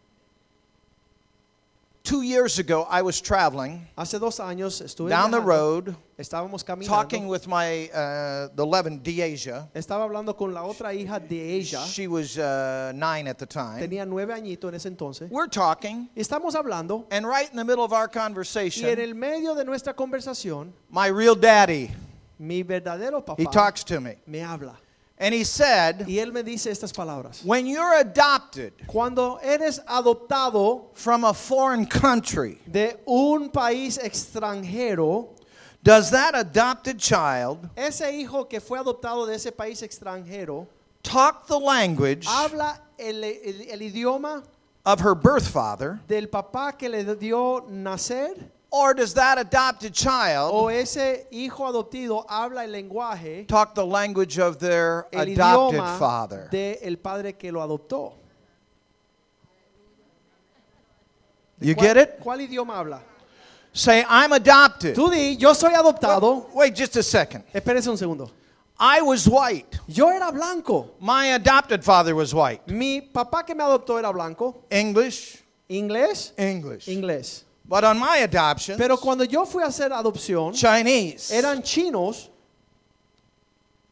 Two 2.03 2.23
years 2.23 2.59
ago, 2.59 2.87
I 2.91 3.03
was 3.03 3.21
traveling 3.21 3.87
Hace 3.97 4.19
dos 4.19 4.41
años 4.41 4.81
estuve 4.81 5.11
down 5.11 5.31
the 5.31 5.39
viajando, 5.39 5.47
road, 5.47 5.97
estábamos 6.19 6.65
caminando. 6.65 6.89
talking 6.89 7.29
with 7.29 7.47
my 7.47 7.89
uh, 7.91 8.49
the 8.57 8.65
11 8.65 9.01
Deasia. 9.03 9.69
Estaba 9.75 10.05
hablando 10.09 10.37
con 10.37 10.53
la 10.53 10.63
otra 10.63 10.93
hija 10.95 11.21
de 11.21 11.57
ella. 11.57 11.85
She 11.87 12.09
was 12.09 12.39
uh, 12.39 12.91
nine 12.95 13.29
at 13.29 13.39
the 13.39 13.47
time. 13.47 13.81
Tenía 13.81 14.07
nueve 14.07 14.33
añitos 14.33 14.71
en 14.71 14.75
ese 14.75 14.87
entonces. 14.87 15.31
We're 15.31 15.47
talking, 15.47 16.09
Estamos 16.17 16.55
hablando 16.55 17.05
and 17.13 17.27
right 17.27 17.51
in 17.51 17.57
the 17.57 17.65
middle 17.65 17.85
of 17.85 17.93
our 17.93 18.09
y 18.09 18.19
en 18.19 18.33
conversation, 18.35 18.99
el 18.99 19.15
medio 19.15 19.55
de 19.55 19.65
nuestra 19.65 19.93
conversación, 19.95 20.73
my 20.91 21.09
real 21.09 21.37
daddy, 21.37 21.91
mi 22.39 22.65
verdadero 22.65 23.23
he 23.39 23.45
talks 23.45 23.85
to 23.85 24.01
me, 24.01 24.17
me 24.27 24.41
habla. 24.41 24.75
And 25.21 25.33
he 25.35 25.45
said, 25.45 26.07
Y 26.09 26.15
él 26.19 26.33
me 26.33 26.43
dice 26.43 26.67
estas 26.67 26.93
palabras. 26.93 27.45
"When 27.45 27.67
you're 27.67 27.95
adopted 28.01 28.73
Cuando 28.89 29.37
eres 29.43 29.79
adoptado 29.81 30.87
from 30.95 31.25
a 31.25 31.33
foreign 31.35 31.87
country, 31.87 32.59
de 32.67 32.97
un 33.07 33.51
país 33.51 33.99
extranjero, 33.99 35.29
does 35.83 36.11
that 36.11 36.35
adopted 36.35 36.99
child 36.99 37.69
ese 37.77 38.01
hijo 38.13 38.45
que 38.49 38.61
fue 38.61 38.79
adoptado 38.79 39.27
de 39.27 39.35
ese 39.35 39.53
país 39.53 39.83
extranjero 39.83 40.67
talk 41.03 41.47
the 41.47 41.59
language 41.59 42.27
habla 42.27 42.79
el, 42.99 43.23
el- 43.25 43.67
el 43.71 43.81
idioma 43.81 44.43
of 44.85 45.01
her 45.01 45.15
birth 45.15 45.47
father, 45.47 46.01
del 46.09 46.27
papá 46.29 46.77
que 46.79 46.89
le 46.89 47.03
dio 47.17 47.67
nacer 47.71 48.35
or 48.71 48.95
does 48.95 49.15
that 49.15 49.39
adopted 49.39 49.93
child 49.93 50.51
o 50.55 50.69
ese 50.69 51.27
hijo 51.31 51.65
adoptivo 51.67 52.25
habla 52.29 52.65
el 52.65 52.71
lenguaje, 52.71 53.47
talk 53.47 53.75
the 53.75 53.85
language 53.85 54.39
of 54.39 54.59
their 54.59 55.07
el 55.13 55.21
adopted 55.23 55.79
idioma 55.79 55.99
father?" 55.99 56.49
del 56.51 56.97
padre 56.99 57.33
que 57.33 57.51
lo 57.51 57.61
adoptó. 57.61 58.13
You 61.61 61.75
¿Cuál- 61.75 61.83
get 61.83 61.97
it? 61.97 62.21
¿Cuál 62.21 62.41
idioma 62.41 62.77
habla? 62.79 63.03
Say, 63.73 64.03
"I'm 64.09 64.33
adopted." 64.33 64.95
Tú 64.97 65.11
di, 65.11 65.37
yo 65.37 65.53
soy 65.53 65.73
adoptado. 65.75 66.47
Wait 66.55 66.75
just 66.75 66.97
a 66.97 67.03
second. 67.03 67.45
Espérese 67.53 67.89
un 67.89 67.97
segundo. 67.97 68.31
I 68.79 69.03
was 69.03 69.29
white. 69.29 69.79
Yo 69.87 70.09
era 70.09 70.33
blanco. 70.33 70.93
My 71.01 71.35
adopted 71.35 71.85
father 71.85 72.15
was 72.15 72.33
white. 72.35 72.67
Mi 72.67 73.03
papá 73.03 73.45
que 73.47 73.55
me 73.55 73.63
adoptó 73.63 73.99
era 73.99 74.11
blanco. 74.11 74.65
English, 74.71 75.43
Inglés, 75.69 76.33
English. 76.39 76.89
inglés. 76.89 77.45
But 77.71 77.85
on 77.85 78.01
my 78.01 78.17
adoption, 78.25 78.77
Pero 78.77 78.97
cuando 78.97 79.23
yo 79.23 79.47
fui 79.47 79.63
a 79.63 79.67
hacer 79.67 79.93
adopción, 79.93 80.53
Chinese, 80.53 81.31
eran 81.31 81.63
chinos 81.63 82.29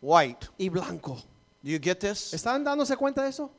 white. 0.01 0.49
y 0.59 0.69
blanco. 0.69 1.17
Do 1.63 1.71
you 1.71 1.79
get 1.79 2.01
this? 2.01 2.33
¿Están 2.35 2.65
dándose 2.65 2.97
cuenta 2.97 3.23
de 3.23 3.29
eso? 3.31 3.51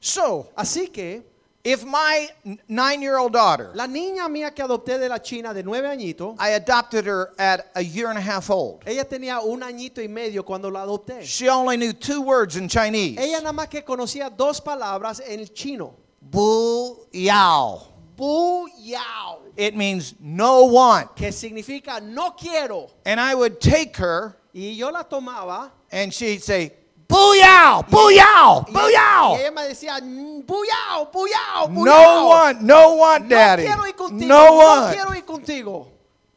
So, 0.00 0.48
Así 0.56 0.92
que 0.92 1.24
if 1.64 1.82
my 1.84 2.28
nine-year-old 2.68 3.32
daughter, 3.32 3.72
la 3.74 3.86
niña 3.88 4.28
mía 4.28 4.54
que 4.54 4.62
adopté 4.62 4.96
de 4.98 5.08
la 5.08 5.18
China 5.20 5.52
de 5.52 5.64
nueve 5.64 5.88
añitos, 5.88 6.36
I 6.38 6.50
adopted 6.50 7.04
her 7.06 7.32
at 7.36 7.66
a 7.74 7.82
year 7.82 8.08
and 8.10 8.18
a 8.18 8.22
half 8.22 8.50
old. 8.50 8.80
ella 8.86 9.04
tenía 9.04 9.40
un 9.40 9.62
añito 9.62 10.00
y 10.00 10.06
medio 10.08 10.44
cuando 10.44 10.70
la 10.70 10.82
adopté. 10.82 11.22
She 11.24 11.48
only 11.48 11.76
knew 11.76 11.92
two 11.92 12.20
words 12.20 12.56
in 12.56 12.68
Chinese. 12.68 13.18
Ella 13.18 13.40
nada 13.40 13.52
más 13.52 13.68
que 13.68 13.82
conocía 13.82 14.30
dos 14.30 14.60
palabras 14.60 15.20
en 15.26 15.40
el 15.40 15.52
chino. 15.52 15.94
Bu 16.20 17.08
yao. 17.12 17.93
Bu 18.16 18.68
yao, 18.78 19.40
It 19.56 19.74
means 19.74 20.14
no 20.20 20.64
one. 20.64 21.08
que 21.16 21.32
significa 21.32 22.00
no 22.02 22.30
quiero. 22.32 22.88
And 23.04 23.18
I 23.20 23.34
would 23.34 23.60
take 23.60 23.96
her 23.96 24.36
Y 24.54 24.74
yo 24.76 24.90
la 24.90 25.02
tomaba. 25.02 25.70
and 25.90 26.12
she'd 26.12 26.42
say, 26.42 26.72
yao, 27.10 27.82
bu 27.88 28.10
yao, 28.10 28.64
y- 28.68 28.72
bu 28.72 28.78
Y 28.78 28.92
yao. 28.92 29.36
ella 29.36 29.50
me 29.50 29.62
decía, 29.68 30.00
"Mm, 30.00 30.42
bu 30.46 30.64
yao, 30.64 31.06
bu 31.12 31.26
yao, 31.28 31.66
bu 31.68 31.84
No 31.84 31.92
yao". 31.92 32.28
one, 32.28 32.58
no 32.62 32.94
one, 32.96 33.22
No 33.22 33.28
daddy. 33.28 33.64
quiero 33.64 33.84
ir 33.86 33.94
contigo. 33.94 34.28
No 34.28 34.46
no 34.58 34.92
quiero 34.92 35.14
ir 35.14 35.24
contigo. 35.24 35.88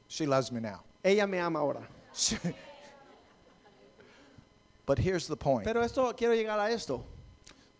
She 0.08 0.26
loves 0.26 0.52
me 0.52 0.60
now. 0.62 0.82
Ella 1.04 1.28
me 1.28 1.38
ama 1.40 1.60
ahora. 1.60 1.82
But 4.86 4.98
here's 5.00 5.28
the 5.28 5.36
point. 5.36 5.66
Pero 5.66 5.82
esto 5.84 6.14
quiero 6.16 6.34
llegar 6.34 6.60
a 6.60 6.72
esto. 6.72 7.04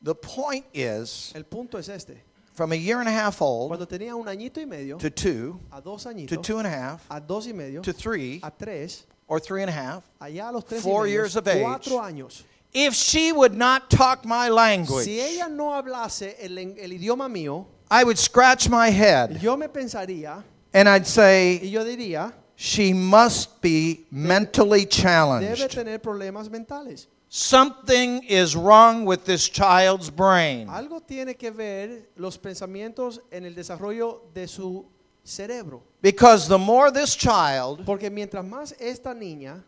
The 0.04 0.14
point 0.14 0.66
is, 0.74 1.32
El 1.36 1.44
punto 1.46 1.78
es 1.78 1.88
este. 1.90 2.22
From 2.58 2.72
a 2.72 2.76
year 2.76 3.00
and 3.00 3.08
a 3.08 3.12
half 3.12 3.40
old 3.40 3.70
Cuando 3.70 3.86
tenía 3.86 4.16
un 4.16 4.26
añito 4.28 4.58
y 4.58 4.66
medio, 4.66 4.98
to 4.98 5.12
two, 5.12 5.60
a 5.72 5.80
dos 5.80 6.04
to 6.04 6.38
two 6.38 6.58
and 6.58 6.66
a 6.66 6.70
half, 6.72 7.06
a 7.12 7.22
dos 7.22 7.46
y 7.46 7.54
medio, 7.54 7.84
to 7.84 7.94
three, 7.94 8.40
a 8.42 8.50
tres, 8.52 9.06
or 9.28 9.40
three 9.40 9.62
and 9.62 9.70
a 9.70 9.74
half, 9.74 10.04
allá 10.20 10.50
a 10.50 10.52
los 10.52 10.64
tres 10.64 10.82
Four 10.82 11.04
y 11.04 11.10
years 11.12 11.36
of 11.36 11.48
age. 11.48 11.62
cuatro 11.64 12.00
años. 12.02 12.42
if 12.74 12.96
she 12.96 13.32
would 13.32 13.54
not 13.56 13.92
talk 13.92 14.26
my 14.26 14.50
language, 14.50 15.06
Si 15.06 15.20
ella 15.20 15.48
no 15.50 15.66
hablase 15.70 16.34
el, 16.40 16.58
el 16.58 16.90
idioma 16.98 17.30
mío, 17.30 17.66
I 17.92 18.04
would 18.04 18.18
scratch 18.18 18.68
my 18.70 18.90
head 18.90 19.40
yo 19.40 19.56
me 19.56 19.68
pensaría 19.68 20.44
and 20.74 20.90
I'd 20.90 21.04
y 21.04 21.06
say, 21.06 21.60
yo 21.60 21.86
diría, 21.86 22.34
she 22.56 22.92
must 22.92 23.62
be 23.62 24.06
mentally 24.10 24.86
debe 24.86 24.90
challenged. 24.90 25.70
tener 25.72 26.00
problemas 26.00 26.50
mentales. 26.50 27.06
Something 27.30 28.24
is 28.24 28.56
wrong 28.56 29.06
with 29.06 29.26
this 29.26 29.50
child's 29.50 30.10
brain. 30.10 30.68
Algo 30.68 31.06
tiene 31.06 31.34
que 31.38 31.52
ver 31.52 32.08
los 32.16 32.38
pensamientos 32.38 33.20
en 33.32 33.46
el 33.46 33.54
desarrollo 33.54 34.22
de 34.34 34.48
su 34.48 34.86
cerebro. 35.26 35.82
Because 36.02 36.48
the 36.48 36.58
more 36.58 36.90
this 36.90 37.16
child 37.16 37.86
Porque 37.86 38.10
mientras 38.10 38.46
más 38.46 38.74
esta 38.80 39.14
niña 39.14 39.62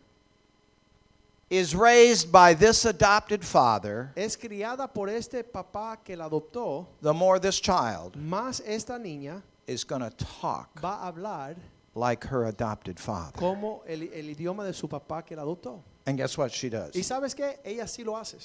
is 1.50 1.74
raised 1.74 2.32
by 2.32 2.54
this 2.54 2.86
adopted 2.86 3.44
father, 3.44 4.12
es 4.16 4.36
criada 4.36 4.88
por 4.92 5.08
este 5.08 5.42
papá 5.42 5.98
que 6.02 6.16
la 6.16 6.28
adoptó, 6.28 6.86
the 7.02 7.12
more 7.12 7.38
this 7.38 7.60
child 7.60 8.14
más 8.14 8.62
esta 8.64 8.98
niña 8.98 9.42
is 9.66 9.84
going 9.84 10.00
to 10.00 10.10
talk 10.40 10.80
va 10.80 11.00
a 11.02 11.12
hablar 11.12 11.56
like 11.94 12.24
her 12.24 12.44
adopted 12.46 12.98
father. 12.98 13.38
como 13.38 13.82
el, 13.86 14.08
el 14.14 14.34
idioma 14.34 14.64
de 14.64 14.72
su 14.72 14.88
papá 14.88 15.26
que 15.26 15.36
la 15.36 15.42
adoptó. 15.42 15.82
And 16.06 16.16
guess 16.18 16.36
what 16.36 16.50
she 16.52 16.68
Y 16.68 16.70
does? 16.70 16.94
sabes 17.06 17.34
qué? 17.34 17.58
Ella 17.64 17.86
sí 17.86 18.04
lo 18.04 18.16
hace. 18.16 18.38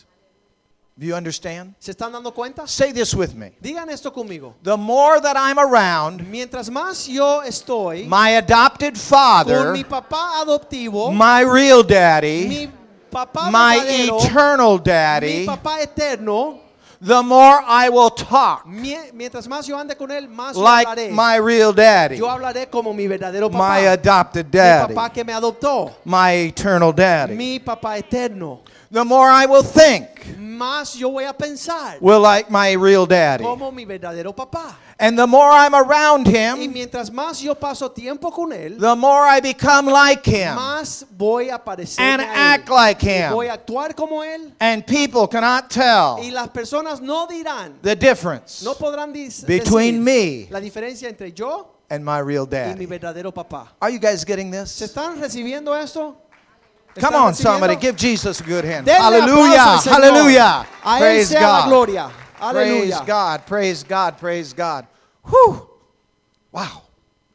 Do 0.98 1.06
you 1.06 1.14
understand? 1.14 1.76
¿Se 1.78 1.92
están 1.92 2.14
dando 2.14 2.32
cuenta? 2.34 2.66
Say 2.68 2.94
this 2.94 3.14
with 3.14 3.34
me. 3.34 3.52
Digan 3.62 3.90
esto 3.90 4.12
conmigo. 4.12 4.54
The 4.64 4.78
more 4.78 5.20
that 5.20 5.36
I'm 5.36 5.60
around 5.60 6.22
Mientras 6.22 6.70
más 6.70 7.06
yo 7.06 7.42
estoy 7.42 8.06
my 8.08 8.38
adopted 8.38 8.94
con 8.94 9.02
father, 9.02 9.72
mi 9.74 9.84
papá 9.84 10.40
adoptivo, 10.42 11.12
my 11.12 11.42
real 11.42 11.84
daddy, 11.84 12.48
mi 12.48 12.72
papá 13.12 13.52
my 13.52 13.78
verdadero, 13.78 14.20
eternal 14.22 14.78
mi 14.78 14.84
daddy, 14.86 15.46
papá 15.46 15.82
eterno, 15.82 16.62
the 17.02 17.22
more 17.24 17.62
I 17.68 17.90
will 17.90 18.10
talk 18.10 18.66
Mientras 18.66 19.48
más 19.48 19.66
yo 19.68 19.78
ande 19.78 19.96
con 19.96 20.12
él, 20.12 20.28
más 20.28 20.56
yo 20.56 20.62
like 20.64 20.88
hablaré. 20.88 21.12
my 21.12 21.38
real 21.38 21.74
daddy, 21.74 22.18
Yo 22.18 22.30
hablaré 22.30 22.70
como 22.70 22.94
mi 22.94 23.08
verdadero 23.08 23.50
papá. 23.50 23.80
my 23.80 23.88
adopted 23.88 24.46
mi 24.46 24.52
daddy, 24.52 24.94
papá 24.94 25.12
que 25.12 25.24
me 25.24 25.34
adoptó. 25.34 25.92
my 26.06 26.32
eternal 26.48 26.94
daddy. 26.94 27.36
Mi 27.36 27.60
papá 27.60 27.98
eterno. 27.98 28.62
The 28.92 29.04
more 29.04 29.30
I 29.30 29.46
will 29.46 29.64
think 29.64 30.08
Más 30.38 30.94
yo 30.96 31.10
voy 31.12 31.26
a 31.26 31.34
pensar 31.34 31.98
will 32.00 32.22
like 32.22 32.50
my 32.50 32.74
real 32.76 33.06
daddy. 33.06 33.44
como 33.44 33.72
mi 33.72 33.84
verdadero 33.86 34.34
papá. 34.34 34.78
And 34.98 35.20
the 35.20 35.28
more 35.28 35.50
I'm 35.52 35.76
around 35.76 36.26
him, 36.26 36.58
Y 36.62 36.70
mientras 36.70 37.12
más 37.12 37.42
yo 37.42 37.54
paso 37.54 37.92
tiempo 37.92 38.32
con 38.32 38.54
él, 38.54 38.78
the 38.80 38.96
more 38.96 39.26
I 39.28 39.42
become 39.42 39.88
like 39.88 40.26
him 40.26 40.56
más 40.56 41.06
voy 41.18 41.50
a 41.50 41.58
parecer 41.58 42.00
and 42.02 42.22
a 42.22 42.26
él. 42.26 42.32
act 42.34 42.70
like 42.70 43.04
Y 43.04 43.10
him. 43.10 43.34
Voy 43.34 43.48
a 43.48 43.54
actuar 43.58 43.94
como 43.94 44.24
él 44.24 44.54
And 44.60 44.86
people 44.86 45.28
cannot 45.28 45.70
tell 45.70 46.18
y 46.24 46.32
las 46.32 46.48
personas 46.48 47.02
no 47.02 47.28
dirán, 47.28 47.74
the 47.82 47.96
difference 47.96 48.64
no 48.64 48.74
podrán 48.74 49.12
between 49.12 49.96
decir 49.96 50.00
me 50.02 50.48
la 50.50 50.62
diferencia 50.62 51.10
entre 51.10 51.34
yo 51.34 51.74
and 51.90 52.04
my 52.04 52.20
real 52.20 52.48
y 52.52 52.76
mi 52.78 52.86
verdadero 52.86 53.34
papá. 53.34 53.74
Are 53.82 53.92
you 53.92 54.00
guys 54.00 54.24
getting 54.26 54.50
this? 54.50 54.72
¿Se 54.72 54.86
están 54.86 55.20
recibiendo 55.20 55.76
esto? 55.76 56.16
Come 56.96 57.08
¿Están 57.08 57.16
on, 57.16 57.36
somebody, 57.36 57.76
give 57.76 57.98
Jesus 57.98 58.40
a 58.40 58.44
good 58.46 58.64
hand. 58.64 58.88
Denle 58.88 59.02
Hallelujah, 59.02 59.76
aplauso 59.76 59.90
al 59.90 60.02
Señor. 60.02 60.14
hallelujah. 60.14 60.68
Praise 60.98 61.34
God. 61.34 62.25
Gloria. 62.40 62.54
Praise 62.54 63.00
God, 63.06 63.46
praise 63.46 63.84
God, 63.84 64.18
praise 64.18 64.54
God. 64.54 64.88
Whew. 65.26 65.70
Wow. 66.52 66.84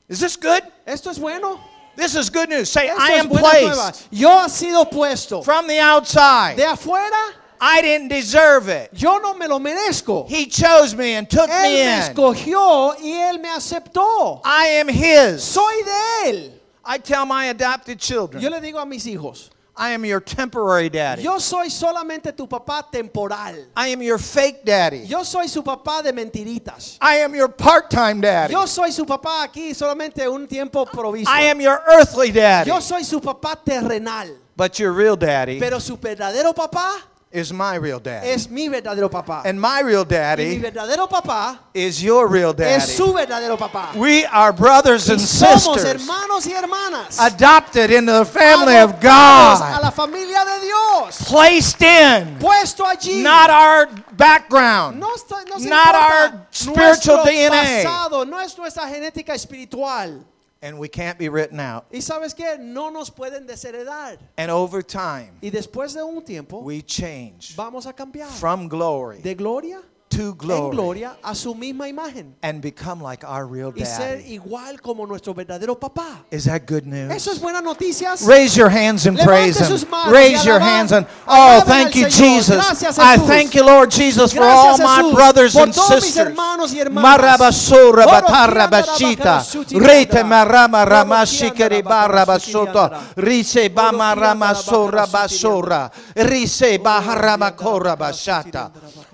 Is 0.08 0.20
this 0.20 0.36
good? 0.36 0.62
¿Esto 0.86 1.10
es 1.10 1.18
bueno? 1.18 1.60
This 1.96 2.14
is 2.16 2.30
good 2.30 2.48
news. 2.48 2.70
Say, 2.70 2.88
Esto 2.88 3.02
I 3.02 3.08
am 3.12 3.28
placed 3.28 4.08
Yo 4.10 4.28
ha 4.28 4.48
sido 4.48 4.90
puesto 4.90 5.44
from 5.44 5.66
the 5.66 5.78
outside. 5.78 6.56
de 6.56 6.62
afuera. 6.64 7.34
I 7.62 7.82
didn't 7.82 8.08
deserve 8.08 8.68
it. 8.68 8.88
Yo 8.94 9.18
no 9.18 9.34
me 9.34 9.46
lo 9.46 9.58
merezco. 9.58 10.26
He 10.26 10.46
chose 10.46 10.94
me 10.96 11.12
and 11.12 11.28
took 11.28 11.50
Él 11.50 11.62
me 11.62 11.74
me 11.74 11.82
in. 11.82 12.00
escogió 12.00 12.94
y 12.98 13.10
él 13.10 13.38
me 13.40 13.50
aceptó. 13.50 14.40
I 14.44 14.66
am 14.80 14.88
His. 14.88 15.42
Soy 15.44 15.82
de 15.82 16.30
él. 16.30 16.52
I 16.82 16.96
tell 16.96 17.26
my 17.26 17.46
adopted 17.46 17.98
children. 17.98 18.42
Yo 18.42 18.48
le 18.48 18.60
digo 18.60 18.80
a 18.80 18.86
mis 18.86 19.04
hijos, 19.04 19.50
I 19.80 19.92
am 19.92 20.04
your 20.04 20.20
temporary 20.20 20.90
daddy. 20.90 21.22
yo 21.22 21.38
soy 21.38 21.70
solamente 21.70 22.36
tu 22.36 22.46
papá 22.46 22.84
temporal. 22.92 23.54
I 23.74 23.88
am 23.88 24.02
your 24.02 24.18
fake 24.18 24.62
daddy. 24.62 25.06
Yo 25.06 25.24
soy 25.24 25.48
su 25.48 25.62
papá 25.62 26.02
de 26.02 26.12
mentiritas. 26.12 26.98
I 27.00 27.22
am 27.22 27.34
your 27.34 27.48
part-time 27.48 28.20
daddy. 28.20 28.52
Yo 28.52 28.66
soy 28.66 28.92
su 28.92 29.06
papá 29.06 29.42
aquí 29.42 29.74
solamente 29.74 30.28
un 30.28 30.46
tiempo 30.46 30.84
provisto. 30.84 31.30
I 31.30 31.44
am 31.44 31.62
your 31.62 31.80
earthly 31.88 32.30
daddy. 32.30 32.68
Yo 32.68 32.78
soy 32.80 33.04
su 33.04 33.20
papá 33.20 33.56
terrenal. 33.64 34.28
But 34.54 34.78
your 34.78 34.92
real 34.92 35.16
daddy 35.16 35.58
Pero 35.58 35.80
su 35.80 35.96
verdadero 35.96 36.54
papá 36.54 36.92
is 37.32 37.52
my 37.52 37.76
real 37.76 38.00
daddy. 38.00 38.28
es 38.28 38.50
mi 38.50 38.68
verdadero 38.68 39.08
papá. 39.08 39.42
And 39.44 39.60
my 39.60 39.80
real 39.82 40.00
Y 40.02 40.04
mi 40.04 40.08
daddy 40.10 40.58
verdadero 40.58 41.08
papá 41.08 41.60
is 41.72 42.02
your 42.02 42.26
real 42.26 42.52
daddy. 42.52 42.74
es 42.74 42.86
daddy. 42.86 42.96
su 42.96 43.12
verdadero 43.12 43.56
papá. 43.56 43.94
We 43.94 44.24
are 44.26 44.52
brothers 44.52 45.08
and 45.08 45.20
somos 45.20 45.62
sisters 45.76 46.02
hermanos 46.08 46.46
y 46.46 46.52
hermanas. 46.52 47.18
adopted 47.20 47.92
into 47.92 48.12
the 48.12 48.24
family 48.24 48.76
of 48.78 48.90
adoptados 48.98 49.60
a 49.60 49.74
God, 49.74 49.82
la 49.82 49.90
familia 49.92 50.44
de 50.44 50.66
Dios. 50.66 51.22
placed 51.28 51.82
in, 51.82 52.36
Puesto 52.40 52.84
allí. 52.84 53.22
not 53.22 53.48
our 53.48 53.86
background, 54.16 54.98
no 54.98 55.14
está, 55.14 55.44
no 55.48 55.58
se 55.58 55.68
not 55.68 55.94
our 55.94 56.46
spiritual 56.50 57.24
DNA. 57.24 57.84
pasado, 57.84 58.24
no 58.26 58.40
es 58.40 58.58
nuestra 58.58 58.88
genética 58.88 59.34
espiritual. 59.34 60.24
And 60.62 60.78
we 60.78 60.88
can't 60.88 61.18
be 61.18 61.28
written 61.28 61.58
out. 61.58 61.86
Y 61.90 62.00
sabes 62.00 62.34
qué, 62.34 62.58
no 62.58 62.90
nos 62.90 63.10
pueden 63.10 63.46
desheredar. 63.46 64.18
And 64.36 64.50
over 64.50 64.82
time, 64.82 65.32
Y 65.40 65.50
después 65.50 65.94
de 65.94 66.02
un 66.02 66.22
tiempo 66.22 66.60
we 66.60 66.82
change 66.82 67.54
vamos 67.56 67.86
a 67.86 67.92
cambiar 67.92 68.28
from 68.28 68.68
glory 68.68 69.20
de 69.20 69.34
gloria 69.34 69.80
to 70.20 70.30
en 70.30 70.36
glory 70.36 70.76
gloria 70.76 71.16
a 71.22 71.34
su 71.34 71.54
misma 71.54 71.88
imagen 71.88 72.34
and 72.42 72.60
become 72.60 73.00
like 73.02 73.24
our 73.26 73.46
real 73.46 73.72
y 73.74 73.84
ser 73.84 74.18
daddy. 74.18 74.34
igual 74.34 74.80
como 74.80 75.06
nuestro 75.06 75.32
verdadero 75.34 75.78
papá. 75.78 76.24
Is 76.30 76.44
that 76.44 76.62
good 76.66 76.84
news? 76.84 77.10
Eso 77.12 77.32
es 77.32 77.40
buenas 77.40 77.62
noticias. 77.62 78.26
Raise 78.26 78.56
your 78.56 78.68
hands 78.70 79.06
and 79.06 79.16
Levante 79.16 79.24
praise 79.26 79.66
sus 79.66 79.82
Him. 79.84 79.90
manos 79.90 80.12
Raise 80.12 80.44
your 80.44 80.60
alaban- 80.60 80.62
hands 80.78 80.92
and 80.92 81.06
oh, 81.26 81.32
alaben 81.32 81.66
thank 81.66 81.86
al 81.96 82.00
you, 82.02 82.06
Señor. 82.06 82.10
Jesus. 82.36 82.56
Gracias, 82.56 82.98
I 82.98 83.16
Jesús. 83.16 83.26
thank 83.26 83.54
you, 83.54 83.64
Lord 83.64 83.90
Jesus, 83.90 84.32
for 84.32 84.40
Gracias, 84.40 84.80
all 84.80 84.86
my 84.86 85.02
Jesús, 85.02 85.14
brothers 85.14 85.52
por 85.54 85.62
and 85.64 85.74
todos 85.74 85.90
mis 85.94 86.04
sisters. 86.04 86.26
hermanos 86.26 86.72
y 86.72 86.80
hermanas. 86.80 87.02
Marabasura 87.18 88.04
Oro 88.04 88.10
batarra 88.12 88.68
kiandara 88.68 88.86
bashita. 88.86 89.44
kiandara. 89.66 90.24
marama 90.24 90.82
Oro 90.82 90.90
ramashikeri 90.90 91.82
kiandara 91.82 91.82
barra 92.08 92.24
bakarasuti 92.26 92.52
basota. 92.52 92.72
kiandara. 92.90 93.00
Rise 93.16 93.68
bama 93.70 94.12
Oro 94.12 94.20
rama 94.20 94.54
sora 94.54 95.06
bakarasuti 95.06 95.12
basora. 95.12 95.90
Rise 96.14 96.78
baharama 96.78 97.56
kora 97.56 97.96
bashata. 97.96 98.70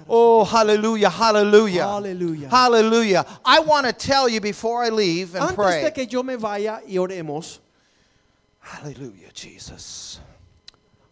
Oh, 0.09 0.45
hallelujah, 0.45 1.11
hallelujah. 1.11 1.85
Hallelujah. 1.85 2.49
Hallelujah. 2.49 3.27
I 3.45 3.61
want 3.61 3.87
to 3.87 3.93
tell 3.93 4.29
you 4.29 4.41
before 4.41 4.85
I 4.85 4.91
leave 4.91 5.35
and 5.35 5.43
Antes 5.45 5.57
pray. 5.57 5.83
de 5.83 5.91
que 5.91 6.07
yo 6.07 6.23
me 6.23 6.37
vaya 6.37 6.81
y 6.87 6.95
oremos, 6.97 7.59
Hallelujah, 8.61 9.31
Jesus. 9.33 10.21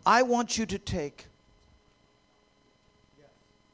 I 0.04 0.22
want 0.22 0.59
you 0.59 0.66
to 0.66 0.78
take. 0.78 1.26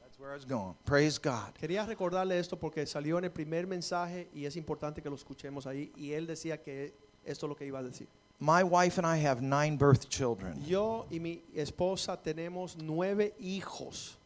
That's 0.01 0.19
where 0.19 0.31
I 0.31 0.35
was 0.35 0.45
going. 0.45 0.75
Praise 0.85 1.17
God. 1.17 1.53
quería 1.59 1.85
recordarle 1.85 2.39
esto 2.39 2.55
porque 2.55 2.85
salió 2.85 3.17
en 3.17 3.25
el 3.25 3.31
primer 3.31 3.65
mensaje 3.67 4.27
y 4.35 4.45
es 4.45 4.55
importante 4.55 5.01
que 5.01 5.09
lo 5.09 5.15
escuchemos 5.15 5.65
ahí. 5.65 5.91
Y 5.97 6.11
él 6.13 6.27
decía 6.27 6.57
que 6.57 6.93
esto 7.25 7.45
es 7.45 7.49
lo 7.49 7.55
que 7.55 7.65
iba 7.65 7.79
a 7.79 7.83
decir. 7.83 8.07
My 8.39 8.63
wife 8.63 8.97
and 8.97 9.05
I 9.05 9.17
have 9.17 9.41
nine 9.41 9.77
birth 9.77 10.09
children. 10.09 10.63
Yo 10.65 11.05
y 11.11 11.19
mi 11.19 11.41
esposa 11.55 12.17
tenemos 12.17 12.75
nueve 12.77 13.33
hijos 13.39 14.17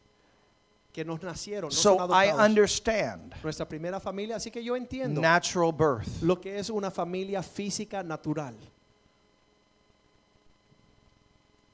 que 0.96 1.04
nos 1.04 1.22
nacieron, 1.22 1.68
no 1.68 1.70
So 1.70 1.98
son 1.98 2.10
I 2.10 2.32
understand 2.32 3.34
Nuestra 3.44 3.68
primera 3.68 4.00
familia, 4.00 4.36
así 4.36 4.50
que 4.50 4.64
yo 4.64 4.74
entiendo 4.74 5.20
natural 5.20 5.70
birth. 5.70 6.22
lo 6.22 6.40
que 6.40 6.58
es 6.58 6.70
una 6.70 6.90
familia 6.90 7.42
física 7.42 8.02
natural. 8.02 8.54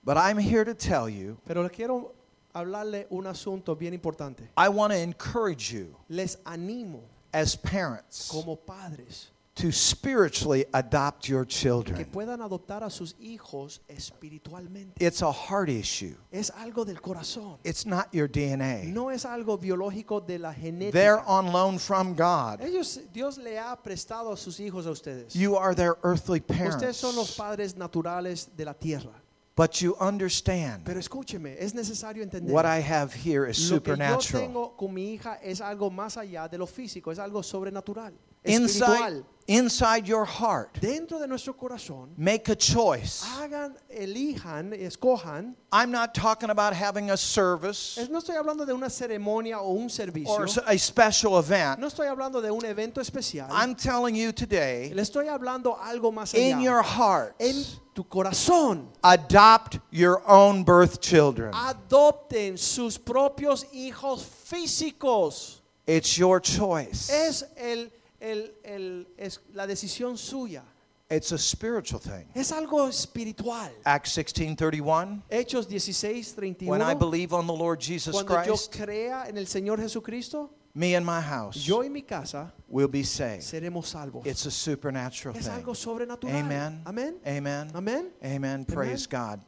But 0.05 0.17
I'm 0.17 0.39
here 0.39 0.65
to 0.65 0.75
tell 0.75 1.09
you 1.09 1.39
Pero 1.47 1.63
les 1.63 1.71
quiero 1.71 2.13
hablarle 2.53 3.07
un 3.11 3.29
asunto 3.29 3.77
bien 3.77 3.95
importante. 3.95 4.49
I 4.57 4.69
want 4.69 4.93
to 4.93 4.99
encourage 4.99 5.73
you 5.73 5.95
Les 6.09 6.37
animo 6.45 7.05
as 7.33 7.55
parents 7.55 8.29
como 8.29 8.57
padres 8.57 9.31
to 9.55 9.71
spiritually 9.71 10.65
adopt 10.73 11.29
your 11.29 11.45
que 11.45 11.51
children. 11.55 12.05
puedan 12.11 12.41
adoptar 12.41 12.83
a 12.83 12.89
sus 12.91 13.15
hijos 13.21 13.81
espiritualmente. 13.87 14.95
It's 14.99 15.21
a 15.23 15.31
heart 15.31 15.69
issue, 15.69 16.15
Es 16.31 16.51
algo 16.51 16.85
del 16.87 17.01
corazón. 17.01 17.59
it's 17.65 17.85
not 17.85 18.09
your 18.15 18.29
DNA. 18.29 18.85
No 18.87 19.11
es 19.11 19.25
algo 19.27 19.59
biológico 19.59 20.21
de 20.27 20.39
la 20.39 20.53
They're 20.55 20.73
genética. 21.19 21.25
on 21.27 21.53
loan 21.53 21.79
from 21.79 22.15
God. 22.15 22.61
Ellos, 22.63 23.01
Dios 23.13 23.37
le 23.39 23.59
ha 23.59 23.77
prestado 23.77 24.33
a 24.33 24.37
sus 24.37 24.59
hijos 24.59 24.87
a 24.87 24.91
ustedes. 24.91 25.35
You 25.35 25.57
are 25.57 25.75
their 25.75 25.97
earthly 26.03 26.41
Ustedes 26.41 26.97
son 26.97 27.15
los 27.17 27.37
parents. 27.37 27.75
padres 27.75 27.77
naturales 27.77 28.49
de 28.57 28.65
la 28.65 28.75
tierra. 28.75 29.13
But 29.55 29.83
you 29.83 29.95
understand 30.01 30.83
Pero 30.87 30.99
escúcheme, 30.99 31.57
es 31.59 31.75
necesario 31.75 32.23
entender. 32.23 32.55
what 32.55 32.65
I 32.65 32.81
have 32.81 33.13
here 33.13 33.45
is 33.47 33.71
Lo 33.71 33.83
que 33.83 33.91
yo 33.91 33.95
supernatural. 33.97 34.43
tengo 34.47 34.77
con 34.79 34.95
mi 34.95 35.13
hija 35.13 35.35
es 35.43 35.61
algo 35.61 35.91
más 35.91 36.17
allá 36.17 36.49
de 36.49 36.57
lo 36.57 36.67
físico, 36.67 37.13
es 37.13 37.19
algo 37.19 37.43
sobrenatural, 37.43 38.15
espiritual. 38.45 39.25
inside 39.49 40.07
your 40.07 40.25
heart, 40.25 40.73
Dentro 40.81 41.19
de 41.19 41.27
nuestro 41.27 41.53
corazón, 41.55 42.11
make 42.17 42.49
a 42.49 42.55
choice. 42.57 43.23
hagan, 43.25 43.75
elijan, 43.93 44.73
escojan. 44.73 45.55
I'm 45.73 45.91
not 45.91 46.15
talking 46.15 46.49
about 46.51 46.73
having 46.75 47.11
a 47.11 47.17
service 47.17 47.99
Es- 47.99 48.09
no 48.09 48.19
estoy 48.21 48.37
hablando 48.37 48.65
de 48.65 48.73
una 48.73 48.87
ceremonia 48.89 49.59
o 49.61 49.73
un 49.75 49.89
servicio. 49.91 50.29
or 50.31 50.47
a 50.67 50.79
special 50.79 51.39
event. 51.39 51.81
No 51.81 51.89
estoy 51.89 52.07
hablando 52.07 52.41
de 52.41 52.51
un 52.53 52.65
evento 52.65 53.01
especial. 53.01 53.49
I'm 53.51 53.75
telling 53.75 54.15
you 54.15 54.33
today, 54.33 54.93
Le 54.95 55.03
estoy 55.03 55.27
hablando 55.27 55.77
algo 55.77 56.13
más 56.13 56.33
allá. 56.35 56.39
in 56.53 56.61
your 56.61 56.83
heart, 56.83 57.35
en 57.41 57.65
tu 57.95 58.05
corazón, 58.05 58.89
adopt 59.03 59.79
your 59.91 60.23
own 60.27 60.63
birth 60.63 61.01
children. 61.01 61.53
adopten 61.53 62.57
sus 62.57 62.97
propios 62.97 63.67
hijos 63.75 64.23
físicos. 64.25 65.61
It's 65.87 66.17
your 66.17 66.39
choice. 66.41 67.11
Es, 67.11 67.45
el, 67.57 67.91
el- 68.23 68.55
el- 68.65 69.07
es 69.19 69.41
la 69.53 69.67
decisión 69.67 70.17
suya. 70.17 70.63
It's 71.11 71.31
a 71.33 71.37
spiritual 71.39 72.01
thing. 72.01 72.27
Es 72.35 72.53
algo 72.53 72.89
espiritual. 72.89 73.71
Acts 73.85 74.13
16:31. 74.17 75.23
Hechos 75.29 75.67
16, 75.69 76.35
When 76.67 76.81
I 76.81 76.95
believe 76.95 77.35
on 77.35 77.47
the 77.47 77.53
Lord 77.53 77.81
Jesus 77.81 78.15
Cuando 78.15 78.43
yo 78.45 78.55
Christ, 78.55 78.73
crea 78.73 79.27
en 79.29 79.37
el 79.37 79.45
Señor 79.47 79.79
Jesucristo, 79.79 80.49
me 80.75 80.95
and 80.97 81.05
my 81.05 81.21
house 81.21 81.57
yo 81.67 81.83
y 81.83 81.89
mi 81.91 82.01
casa 82.01 82.51
will 82.67 82.89
be 82.89 83.03
saved. 83.05 83.43
seremos 83.43 83.89
salvos. 83.89 84.25
It's 84.27 84.47
a 84.47 84.51
supernatural 84.51 85.37
Es 85.37 85.49
algo 85.49 85.75
thing. 85.75 85.85
sobrenatural. 85.85 86.35
Amen. 86.35 86.81
Amén. 86.87 87.21
Amen. 87.27 87.71
Amén. 87.75 88.11
Amen. 88.25 88.65
Praise 88.65 89.07
God. 89.07 89.41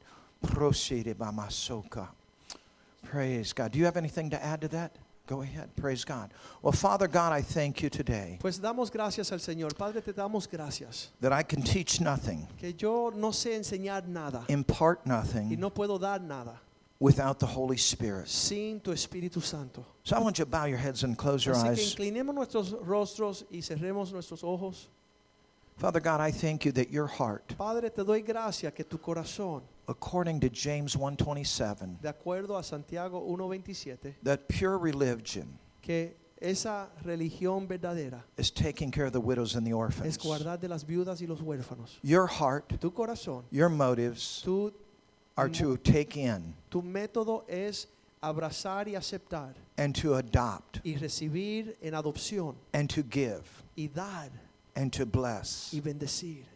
By 0.43 1.31
my. 1.31 1.49
Praise 3.03 3.55
God. 3.55 3.73
Do 3.73 3.79
you 3.79 3.87
have 3.87 3.97
anything 3.97 4.29
to 4.29 4.37
add 4.37 4.61
to 4.61 4.69
that? 4.69 4.99
Go 5.27 5.41
ahead. 5.41 5.75
Praise 5.75 6.05
God. 6.05 6.33
Well, 6.61 6.73
Father 6.73 7.09
God, 7.09 7.33
I 7.33 7.41
thank 7.41 7.83
you 7.83 7.89
today 7.89 8.39
Pues 8.41 8.59
damos 8.61 8.91
gracias 8.93 9.33
al 9.33 9.39
Señor. 9.39 9.75
Padre, 9.77 10.03
te 10.03 10.13
damos 10.13 10.47
gracias. 10.51 11.09
that 11.21 11.33
I 11.33 11.43
can 11.43 11.63
teach 11.63 11.99
nothing, 12.01 12.47
Que 12.59 12.73
yo 12.75 13.11
no 13.15 13.31
sé 13.31 13.55
enseñar 13.59 14.07
nada 14.07 14.45
impart 14.49 15.01
y 15.07 15.09
nothing, 15.09 15.59
no 15.59 15.71
puedo 15.71 15.99
dar 15.99 16.21
nada. 16.21 16.61
without 17.01 17.39
the 17.39 17.47
Holy 17.47 17.77
Spirit. 17.79 18.29
sin 18.29 18.81
tu 18.81 18.91
Espíritu 18.93 19.43
Santo. 19.43 19.85
So 20.05 20.15
I 20.15 20.21
want 20.21 20.39
you 20.39 20.45
to 20.45 20.51
bow 20.51 20.67
your 20.67 20.79
heads 20.79 21.05
and 21.05 21.17
close 21.17 21.45
your 21.47 21.55
Así 21.55 21.63
que 21.65 21.71
eyes. 21.71 21.95
inclinemos 21.95 22.35
nuestros 22.35 22.73
rostros 22.73 23.45
y 23.51 23.61
cerremos 23.63 24.13
nuestros 24.13 24.45
ojos. 24.45 24.89
Father 25.77 26.01
God, 26.01 26.21
I 26.21 26.31
thank 26.31 26.65
you 26.65 26.73
that 26.73 26.91
your 26.91 27.07
heart, 27.07 27.55
Padre, 27.59 27.91
te 27.91 28.05
doy 28.05 28.23
gracias 28.23 28.73
que 28.75 28.85
tu 28.85 28.97
corazón, 28.99 29.63
according 29.89 30.41
to 30.41 30.49
James 30.49 30.95
1:27, 30.97 32.01
de 32.01 32.09
acuerdo 32.13 32.57
a 32.59 32.63
Santiago 32.63 33.21
1.27, 33.21 34.15
that 34.23 34.47
pure 34.49 34.79
religion 34.79 35.59
que 35.83 36.15
esa 36.41 36.89
religión 37.05 37.67
verdadera 37.67 38.23
is 38.37 38.51
taking 38.51 38.91
care 38.91 39.07
of 39.07 39.13
the 39.13 39.21
widows 39.21 39.57
and 39.57 39.67
the 39.67 39.71
es 39.71 39.75
orphans. 39.77 40.19
guardar 40.19 40.61
de 40.61 40.69
las 40.69 40.85
viudas 40.85 41.21
y 41.21 41.27
los 41.27 41.41
huérfanos. 41.41 41.99
Your 42.03 42.27
heart, 42.27 42.79
Tu 42.81 42.91
corazón, 42.91 43.43
your 43.51 43.69
motives 43.69 44.43
tu, 44.43 44.73
are 45.37 45.49
to 45.49 45.77
take 45.79 46.17
in 46.17 46.55
tu 46.71 46.83
método 46.83 47.43
es 47.49 47.89
abrazar 48.23 48.87
y 48.87 48.93
aceptar 48.95 49.55
and 49.77 49.95
to 49.95 50.15
adopt 50.15 50.81
y 50.85 50.95
recibir 50.97 51.77
en 51.83 51.95
adopción 51.95 52.55
and 52.73 52.89
to 52.89 53.03
give 53.03 53.43
y 53.77 53.89
dar 53.93 54.31
and 54.77 54.93
to 54.93 55.07
bless 55.07 55.75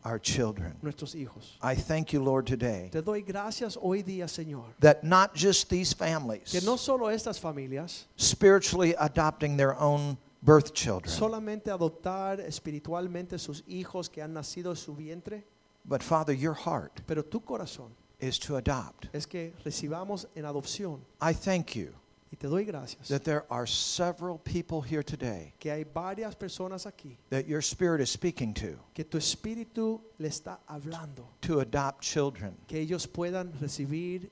our 0.05 0.19
children. 0.19 0.75
nuestros 0.83 1.15
hijos. 1.15 1.57
I 1.63 1.75
thank 1.75 2.13
you, 2.13 2.23
Lord, 2.23 2.47
today 2.47 2.89
Te 2.91 3.01
doy 3.01 3.23
gracias 3.23 3.77
hoy 3.81 4.03
día, 4.03 4.29
Señor, 4.29 4.65
that 4.81 5.05
not 5.05 5.35
just 5.35 5.69
these 5.69 5.95
que 5.95 6.07
families 6.07 6.65
no 6.65 6.77
solo 6.77 7.07
estas 7.07 7.39
familias, 7.39 8.07
spiritually 8.17 8.95
adopting 8.99 9.57
their 9.57 9.75
own 9.79 10.19
birth 10.43 10.75
children, 10.75 11.13
solamente 11.13 11.71
adoptar 11.71 12.41
espiritualmente 12.41 13.39
sus 13.39 13.63
hijos 13.69 14.09
que 14.09 14.23
han 14.23 14.33
nacido 14.33 14.71
en 14.71 14.77
su 14.77 14.95
vientre, 14.95 15.45
but 15.85 16.03
Father, 16.03 16.33
your 16.33 16.55
heart 16.55 17.01
pero 17.07 17.23
tu 17.23 17.41
corazón 17.41 17.91
is 18.21 18.39
to 18.39 18.57
adopt. 18.57 19.09
es 19.13 19.27
que 19.27 19.53
recibamos 19.65 20.27
en 20.35 20.45
adopción. 20.45 21.01
I 21.21 21.33
thank 21.33 21.77
you 21.77 21.93
Y 22.31 22.37
te 22.37 22.47
doy 22.47 22.65
gracias 22.65 23.09
that 23.09 23.25
there 23.25 23.45
are 23.51 23.67
several 23.67 24.39
people 24.39 24.83
here 24.83 25.03
today 25.03 25.55
que 25.59 25.71
hay 25.73 25.85
varias 25.85 26.35
personas 26.35 26.85
aquí 26.87 27.17
that 27.31 27.47
your 27.47 27.63
spirit 27.63 28.03
is 28.03 28.11
speaking 28.11 28.53
to 28.53 28.79
que 28.95 29.05
tu 29.05 29.17
espíritu 29.19 30.01
le 30.19 30.29
está 30.29 30.59
hablando, 30.69 31.25
to 31.41 31.61
adopt 31.61 32.03
children, 32.03 32.55
que 32.67 32.79
ellos 32.79 33.07
puedan 33.07 33.53
recibir 33.61 34.29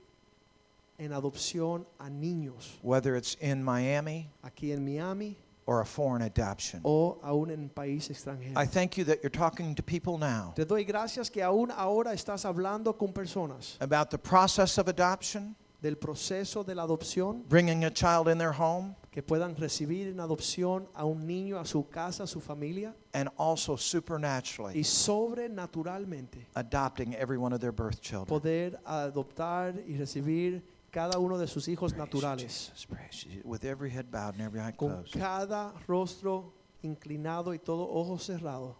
en 0.98 1.10
adopción 1.12 1.86
a 1.98 2.10
niños 2.10 2.78
whether 2.82 3.16
it's 3.16 3.34
in 3.40 3.62
Miami 3.64 4.28
aquí 4.44 4.72
en 4.72 4.84
Miami 4.84 5.36
or 5.64 5.80
a 5.80 5.84
foreign 5.86 6.22
adoption. 6.22 6.80
o 6.84 7.18
aún 7.24 7.50
en 7.50 7.68
país 7.70 8.08
extranjero. 8.10 8.56
I 8.56 8.66
thank 8.66 8.96
you 8.96 9.04
that 9.04 9.22
you're 9.22 9.30
talking 9.30 9.74
to 9.74 9.82
people 9.82 10.18
now 10.18 10.52
Te 10.54 10.64
doy 10.64 10.84
gracias 10.84 11.30
que 11.30 11.42
aún 11.42 11.70
ahora 11.70 12.12
estás 12.12 12.44
hablando 12.44 12.96
con 12.96 13.12
personas 13.12 13.76
about 13.80 14.10
the 14.10 14.18
process 14.18 14.78
of 14.78 14.86
adoption, 14.88 15.56
del 15.80 15.96
proceso 15.96 16.64
de 16.64 16.74
la 16.74 16.82
adopción, 16.82 17.44
bringing 17.48 17.84
a 17.84 17.90
child 17.90 18.28
in 18.28 18.38
their 18.38 18.52
home, 18.52 18.94
que 19.10 19.22
puedan 19.22 19.56
recibir 19.56 20.08
en 20.08 20.20
adopción 20.20 20.88
a 20.94 21.04
un 21.04 21.26
niño 21.26 21.58
a 21.58 21.64
su 21.64 21.88
casa, 21.88 22.24
a 22.24 22.26
su 22.26 22.40
familia, 22.40 22.94
and 23.12 23.30
also 23.36 23.74
y 23.74 23.78
supernaturally 23.78 24.84
sobrenaturalmente 24.84 26.46
adopting 26.54 27.14
every 27.14 27.36
one 27.38 27.54
of 27.54 27.60
their 27.60 27.72
birth 27.72 28.00
children. 28.00 28.26
poder 28.26 28.78
adoptar 28.84 29.74
y 29.86 29.96
recibir 29.96 30.62
cada 30.90 31.18
uno 31.18 31.36
de 31.38 31.46
sus 31.46 31.68
hijos 31.68 31.92
Praise 31.92 31.98
naturales, 31.98 32.42
Jesus, 32.42 32.86
praise. 32.86 33.26
With 33.44 33.64
every 33.64 33.90
head 33.90 34.10
bowed 34.10 34.34
and 34.34 34.42
every 34.42 34.60
eye 34.60 34.72
con 34.72 35.02
closed, 35.02 35.12
cada 35.12 35.72
rostro 35.86 36.52
inclinado 36.82 37.52
y 37.54 37.58
todo 37.58 37.86
ojo 37.88 38.18
cerrado. 38.18 38.76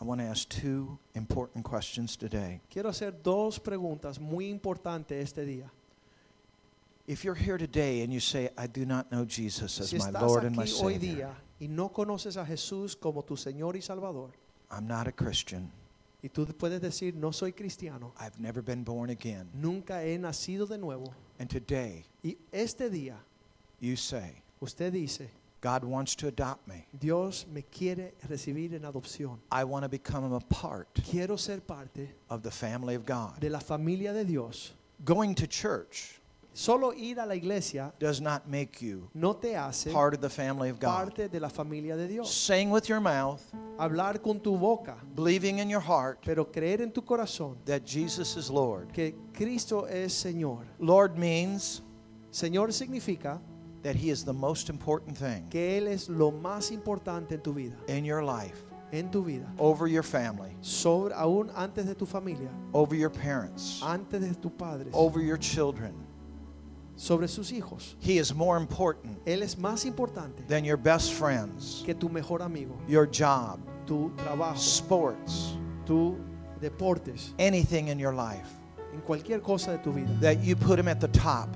I 0.00 0.04
want 0.04 0.20
to 0.20 0.26
ask 0.26 0.46
two 0.48 0.98
important 1.14 1.64
questions 1.64 2.16
today. 2.16 2.60
Quiero 2.70 2.90
hacer 2.90 3.12
dos 3.22 3.58
preguntas 3.58 4.20
muy 4.20 4.48
importantes 4.48 5.22
este 5.22 5.44
día. 5.46 5.70
If 7.06 7.24
you're 7.24 7.36
here 7.36 7.56
today 7.56 8.02
and 8.02 8.12
you 8.12 8.18
say, 8.18 8.50
I 8.58 8.66
do 8.66 8.84
not 8.84 9.12
know 9.12 9.24
Jesus 9.24 9.80
as 9.80 9.90
Si 9.90 9.98
my 9.98 10.10
Lord 10.10 10.42
and 10.42 10.56
my 10.56 10.64
hoy 10.64 10.94
Savior, 10.94 10.98
día 10.98 11.30
y 11.60 11.68
no 11.68 11.90
conoces 11.90 12.36
a 12.36 12.44
Jesús 12.44 12.98
como 13.00 13.22
tu 13.22 13.34
Señor 13.36 13.76
y 13.76 13.80
Salvador, 13.80 14.30
I'm 14.72 14.88
not 14.88 15.06
a 15.06 15.12
Christian, 15.12 15.70
y 16.20 16.28
tú 16.30 16.44
puedes 16.46 16.80
decir, 16.80 17.14
no 17.14 17.30
soy 17.30 17.52
cristiano, 17.52 18.12
I've 18.18 18.40
never 18.40 18.60
been 18.60 18.82
born 18.82 19.10
again, 19.10 19.48
nunca 19.54 20.02
he 20.02 20.18
nacido 20.18 20.68
de 20.68 20.78
nuevo, 20.78 21.14
and 21.38 21.48
today 21.48 22.04
y 22.24 22.36
este 22.52 22.90
día 22.90 23.14
you 23.78 23.94
say, 23.94 24.42
usted 24.60 24.92
dice, 24.92 25.28
God 25.60 25.84
wants 25.84 26.16
to 26.16 26.26
adopt 26.26 26.66
me. 26.66 26.86
Dios 26.98 27.46
me 27.48 27.62
quiere 27.62 28.14
recibir 28.28 28.74
en 28.74 28.82
adopción, 28.82 29.38
I 29.52 29.62
want 29.62 29.84
to 29.84 29.88
become 29.88 30.32
a 30.32 30.40
part 30.40 30.88
quiero 31.08 31.36
ser 31.36 31.60
parte 31.60 32.08
of 32.28 32.42
the 32.42 32.50
family 32.50 32.96
of 32.96 33.06
God. 33.06 33.38
de 33.38 33.48
la 33.48 33.60
familia 33.60 34.12
de 34.12 34.24
Dios. 34.24 34.72
Going 35.04 35.36
to 35.36 35.46
church 35.46 36.20
Solo 36.58 36.94
ir 36.94 37.18
a 37.20 37.26
la 37.26 37.34
iglesia 37.34 37.92
does 37.98 38.18
not 38.18 38.48
make 38.48 38.80
you 38.80 39.10
no 39.12 39.34
te 39.34 39.52
hace 39.54 39.92
part 39.92 40.14
of 40.14 40.22
the 40.22 40.30
family 40.30 40.70
of 40.70 40.80
God. 40.80 40.88
parte 41.12 41.28
de 41.28 41.38
la 41.38 41.50
familia 41.50 41.96
de 41.98 42.08
Dios. 42.08 42.32
Saying 42.32 42.70
with 42.70 42.88
your 42.88 42.98
mouth, 42.98 43.42
Hablar 43.78 44.22
con 44.22 44.40
tu 44.40 44.56
boca, 44.56 44.96
believing 45.14 45.58
in 45.58 45.68
your 45.68 45.82
heart 45.82 46.20
pero 46.24 46.46
creer 46.46 46.80
en 46.80 46.92
tu 46.92 47.02
corazón 47.02 47.56
that 47.66 47.84
Jesus 47.84 48.38
is 48.38 48.48
Lord. 48.48 48.90
que 48.94 49.14
Cristo 49.34 49.84
es 49.84 50.14
Señor. 50.14 50.64
Lord 50.78 51.18
means 51.18 51.82
Señor 52.32 52.72
significa 52.72 53.38
that 53.82 53.94
He 53.94 54.08
is 54.08 54.24
the 54.24 54.32
most 54.32 54.70
important 54.70 55.14
thing 55.14 55.46
que 55.50 55.76
Él 55.76 55.88
es 55.88 56.08
lo 56.08 56.30
más 56.32 56.70
importante 56.72 57.32
en 57.32 57.42
tu 57.42 57.52
vida, 57.52 57.76
in 57.88 58.02
your 58.02 58.22
life, 58.24 58.64
en 58.92 59.10
tu 59.10 59.22
vida, 59.22 59.46
over 59.58 59.86
your 59.86 60.02
family, 60.02 60.56
sobre 60.62 61.12
aún 61.12 61.50
antes 61.54 61.84
de 61.84 61.94
tu 61.94 62.06
familia, 62.06 62.48
over 62.72 62.96
your 62.96 63.10
parents, 63.10 63.82
antes 63.82 64.22
de 64.22 64.34
tus 64.36 64.52
padres, 64.52 64.88
over 64.94 65.20
your 65.20 65.36
children. 65.36 65.92
Sobre 66.96 67.28
sus 67.28 67.52
hijos. 67.52 67.94
He 68.00 68.18
is 68.18 68.34
more 68.34 68.56
important 68.56 69.18
Él 69.24 69.42
es 69.42 69.56
más 69.56 69.84
importante 69.84 70.46
than 70.48 70.64
your 70.64 70.76
best 70.76 71.12
friends, 71.12 71.82
que 71.84 71.94
tu 71.94 72.08
mejor 72.08 72.42
amigo, 72.42 72.76
your 72.88 73.06
job, 73.06 73.60
tu 73.86 74.10
trabajo, 74.16 74.56
sports, 74.56 75.56
tu 75.84 76.16
deportes, 76.60 77.34
anything 77.38 77.88
in 77.88 77.98
your 77.98 78.14
life. 78.14 78.48
en 78.96 79.02
cualquier 79.02 79.40
cosa 79.40 79.72
de 79.72 79.78
tu 79.78 79.92
vida. 79.92 80.08
That 80.20 80.42
you 80.42 80.56
put 80.56 80.78
Him 80.78 80.88
at 80.88 81.00
the 81.00 81.08
top. 81.08 81.48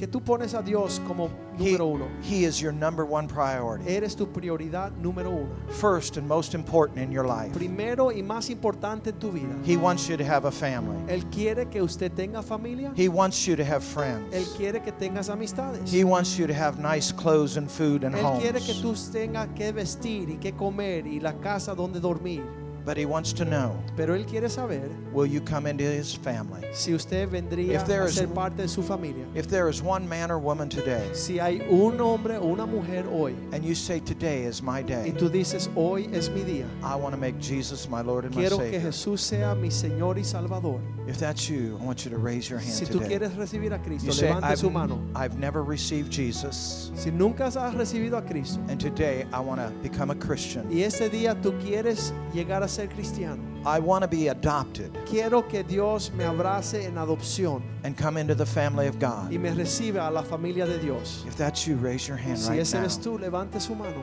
Que 0.00 0.06
tú 0.06 0.22
pones 0.22 0.54
a 0.54 0.62
Dios 0.62 0.98
como 1.06 1.28
He, 1.58 1.72
número 1.72 1.86
uno. 1.86 2.08
he 2.22 2.44
is 2.46 2.58
your 2.58 2.72
number 2.72 3.04
one 3.04 3.28
priority. 3.28 3.84
Eres 3.86 4.16
tu 4.16 4.24
prioridad 4.26 4.92
número 4.92 5.28
uno. 5.28 5.50
First 5.68 6.16
and 6.16 6.26
most 6.26 6.54
important 6.54 7.00
in 7.00 7.12
your 7.12 7.26
life. 7.26 7.52
Primero 7.52 8.10
y 8.10 8.22
más 8.22 8.48
importante 8.48 9.10
en 9.10 9.18
tu 9.18 9.30
vida. 9.30 9.54
He 9.62 9.76
wants 9.76 10.08
you 10.08 10.16
to 10.16 10.24
have 10.24 10.46
a 10.46 10.50
family. 10.50 10.96
Él 11.06 11.30
quiere 11.30 11.66
que 11.68 11.82
usted 11.82 12.12
tenga 12.12 12.42
familia. 12.42 12.94
He 12.96 13.10
wants 13.10 13.46
you 13.46 13.56
to 13.56 13.62
have 13.62 13.82
Él 13.82 13.92
friends. 13.92 14.56
quiere 14.56 14.80
que 14.80 14.92
tengas 14.92 15.28
amistades. 15.28 15.92
He 15.92 16.02
wants 16.02 16.38
you 16.38 16.46
to 16.46 16.54
have 16.54 16.78
nice 16.78 17.12
clothes 17.12 17.58
and 17.58 17.70
food 17.70 18.02
and 18.02 18.14
Él 18.14 18.40
quiere 18.40 18.58
que 18.58 18.72
homes. 18.72 19.10
tú 19.10 19.12
tengas 19.12 19.48
que 19.54 19.70
vestir 19.70 20.30
y 20.30 20.38
que 20.38 20.52
comer 20.52 21.06
y 21.06 21.20
la 21.20 21.34
casa 21.34 21.74
donde 21.74 22.00
dormir. 22.00 22.42
But 22.90 22.96
he 22.96 23.06
wants 23.06 23.32
to 23.34 23.44
know, 23.44 23.76
Pero 23.96 24.16
Él 24.16 24.26
quiere 24.26 24.48
saber 24.50 24.90
will 25.12 25.24
you 25.24 25.40
come 25.40 25.68
into 25.68 25.84
his 25.84 26.12
family? 26.12 26.66
si 26.72 26.92
usted 26.92 27.28
vendría 27.30 27.74
If 27.80 27.86
there 27.86 28.02
a 28.02 28.06
is- 28.06 28.16
ser 28.16 28.26
parte 28.26 28.56
de 28.62 28.66
su 28.68 28.82
familia. 28.82 29.24
If 29.36 29.46
there 29.46 29.68
is 29.68 29.80
one 29.80 30.08
man 30.08 30.28
or 30.32 30.40
woman 30.40 30.68
today, 30.68 31.08
Si 31.12 31.38
hay 31.38 31.60
un 31.70 32.00
hombre 32.00 32.36
o 32.36 32.48
una 32.52 32.66
mujer 32.66 33.04
hoy 33.08 33.36
and 33.52 33.64
you 33.64 33.76
say, 33.76 34.00
Today 34.00 34.42
is 34.42 34.60
my 34.60 34.80
y 34.80 34.82
day, 34.82 35.12
tú 35.16 35.30
dices, 35.30 35.68
hoy 35.76 36.08
es 36.12 36.28
mi 36.30 36.40
día. 36.42 36.66
I 36.82 36.96
want 36.96 37.14
to 37.14 37.20
make 37.20 37.38
Jesus 37.38 37.88
my 37.88 38.00
Lord 38.00 38.24
and 38.24 38.34
my 38.34 38.40
Quiero 38.40 38.56
que 38.58 38.72
Savior. 38.72 38.80
Jesús 38.90 39.20
sea 39.20 39.54
mi 39.54 39.68
Señor 39.68 40.16
y 40.18 40.24
Salvador. 40.24 40.80
If 41.06 41.18
that's 41.18 41.48
you, 41.48 41.76
I 41.80 41.84
want 41.84 42.04
you 42.04 42.10
to 42.10 42.18
raise 42.18 42.50
your 42.50 42.58
hand 42.58 42.72
Si 42.72 42.86
tú 42.86 42.98
today. 42.98 43.08
quieres 43.18 43.34
recibir 43.36 43.72
a 43.72 43.78
Cristo, 43.78 44.06
You 44.06 44.12
say, 44.12 44.26
levante 44.28 44.46
I've, 44.48 44.58
su 44.58 44.68
mano. 44.70 45.00
I've 45.14 45.38
never 45.38 45.62
received 45.62 46.10
Jesus, 46.10 46.90
Si 46.96 47.10
nunca 47.12 47.44
has 47.46 47.54
recibido 47.74 48.16
a 48.18 48.22
Cristo 48.22 48.60
and 48.68 48.80
today 48.80 49.26
I 49.32 49.38
want 49.40 49.60
to 49.60 49.70
become 49.80 50.10
a 50.10 50.14
Christian. 50.16 50.68
y 50.70 50.82
ese 50.82 51.08
día 51.08 51.40
tú 51.40 51.52
quieres 51.60 52.12
llegar 52.34 52.62
a 52.62 52.68
ser 52.80 52.88
cristiano, 52.88 53.42
I 53.66 53.78
want 53.78 54.02
to 54.02 54.08
be 54.08 54.28
adopted 54.28 54.90
quiero 55.06 55.42
que 55.42 55.62
Dios 55.62 56.10
me 56.12 56.24
abrace 56.24 56.74
en 56.74 56.94
adopción 56.94 57.62
and 57.84 57.96
come 57.96 58.16
into 58.16 58.34
the 58.34 58.46
family 58.46 58.86
of 58.86 58.98
God. 58.98 59.30
y 59.30 59.36
me 59.38 59.50
reciba 59.50 60.08
a 60.08 60.10
la 60.10 60.22
familia 60.22 60.66
de 60.66 60.78
Dios. 60.78 61.24
If 61.26 61.36
that's 61.36 61.66
you, 61.66 61.76
raise 61.76 62.08
your 62.08 62.16
hand 62.16 62.38
Si 62.38 62.50
right 62.50 62.60
ese 62.60 62.74
now. 62.74 62.86
tú, 62.86 63.18
levante 63.20 63.60
su 63.60 63.74
mano. 63.74 64.02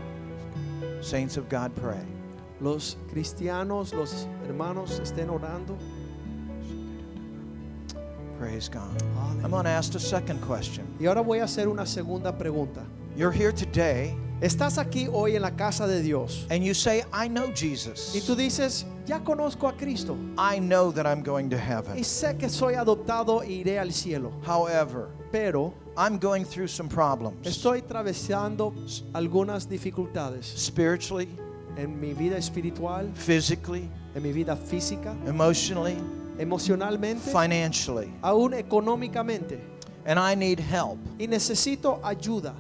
Saints 1.02 1.38
of 1.38 1.50
God, 1.50 1.74
pray. 1.76 2.04
Los 2.60 2.98
cristianos, 3.12 3.94
los 3.94 4.28
hermanos 4.48 5.00
estén 5.00 5.30
orando. 5.30 5.78
Praise 8.38 8.70
God. 8.70 9.02
I'm 9.44 9.50
going 9.50 9.66
to 9.66 9.72
ask 9.72 9.92
the 9.92 10.00
second 10.00 10.40
question. 10.42 10.88
Y 11.00 11.08
ahora 11.08 11.24
voy 11.24 11.40
a 11.40 11.46
hacer 11.46 11.68
una 11.68 11.86
segunda 11.88 12.32
pregunta. 12.32 12.86
You're 13.16 13.32
here 13.32 13.52
today 13.52 14.16
Estás 14.40 14.78
aquí 14.78 15.08
hoy 15.12 15.36
en 15.36 15.42
la 15.42 15.56
casa 15.56 15.88
de 15.88 16.02
Dios 16.04 16.46
and 16.52 16.64
you 16.64 16.76
say, 16.76 17.04
I 17.12 17.28
know 17.28 17.48
y 17.50 17.56
Jesus. 17.56 18.14
tú 18.28 18.36
dices, 18.36 18.86
ya 19.08 19.20
conozco 19.24 19.68
a 19.68 19.74
Cristo 19.76 20.16
I 20.38 20.60
know 20.60 20.92
that 20.92 21.08
I'm 21.08 21.24
going 21.24 21.50
to 21.50 21.56
y 21.56 21.60
heaven. 21.60 22.04
sé 22.04 22.38
que 22.38 22.48
soy 22.48 22.76
adoptado 22.76 23.42
e 23.42 23.64
iré 23.64 23.80
al 23.80 23.92
cielo, 23.92 24.32
However, 24.46 25.08
pero 25.32 25.74
I'm 25.98 26.20
going 26.20 26.46
through 26.46 26.68
some 26.68 26.88
problems 26.88 27.48
estoy 27.48 27.80
atravesando 27.82 28.76
algunas 29.14 29.68
dificultades 29.68 30.46
spiritually, 30.56 31.28
en 31.76 32.00
mi 32.00 32.14
vida 32.14 32.38
espiritual, 32.38 33.12
physically, 33.16 33.90
en 34.14 34.22
mi 34.22 34.32
vida 34.32 34.56
física, 34.56 35.16
emotionally, 35.26 35.98
emocionalmente, 36.38 37.32
financially. 37.32 38.14
aún 38.22 38.54
económicamente. 38.54 39.60
and 40.06 40.20
I 40.20 40.36
need 40.36 40.60
help. 40.60 41.00
y 41.18 41.26
necesito 41.26 42.00
ayuda. 42.04 42.54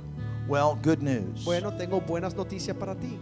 Well, 0.48 0.76
good 0.82 1.02
news. 1.02 1.44
Bueno, 1.44 1.72
tengo 1.78 2.00
buenas 2.00 2.34
noticias 2.36 2.78
para 2.78 2.96
ti. 2.96 3.20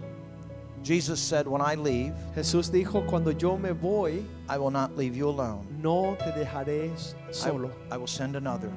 Jesus 0.83 1.19
said, 1.19 1.47
When 1.47 1.61
I 1.61 1.73
leave, 1.75 2.13
Jesús 2.35 2.69
dijo, 2.69 3.07
cuando 3.07 3.31
yo 3.31 3.57
me 3.57 3.71
voy, 3.71 4.23
I 4.47 4.57
will 4.59 4.69
not 4.69 4.95
leave 4.95 5.15
you 5.15 5.27
alone. 5.29 5.65
no 5.81 6.15
te 6.19 6.31
dejaré 6.31 6.91
I, 6.93 7.31
solo. 7.31 7.71
I 7.91 7.97
will 7.97 8.07
send 8.07 8.35
another, 8.35 8.69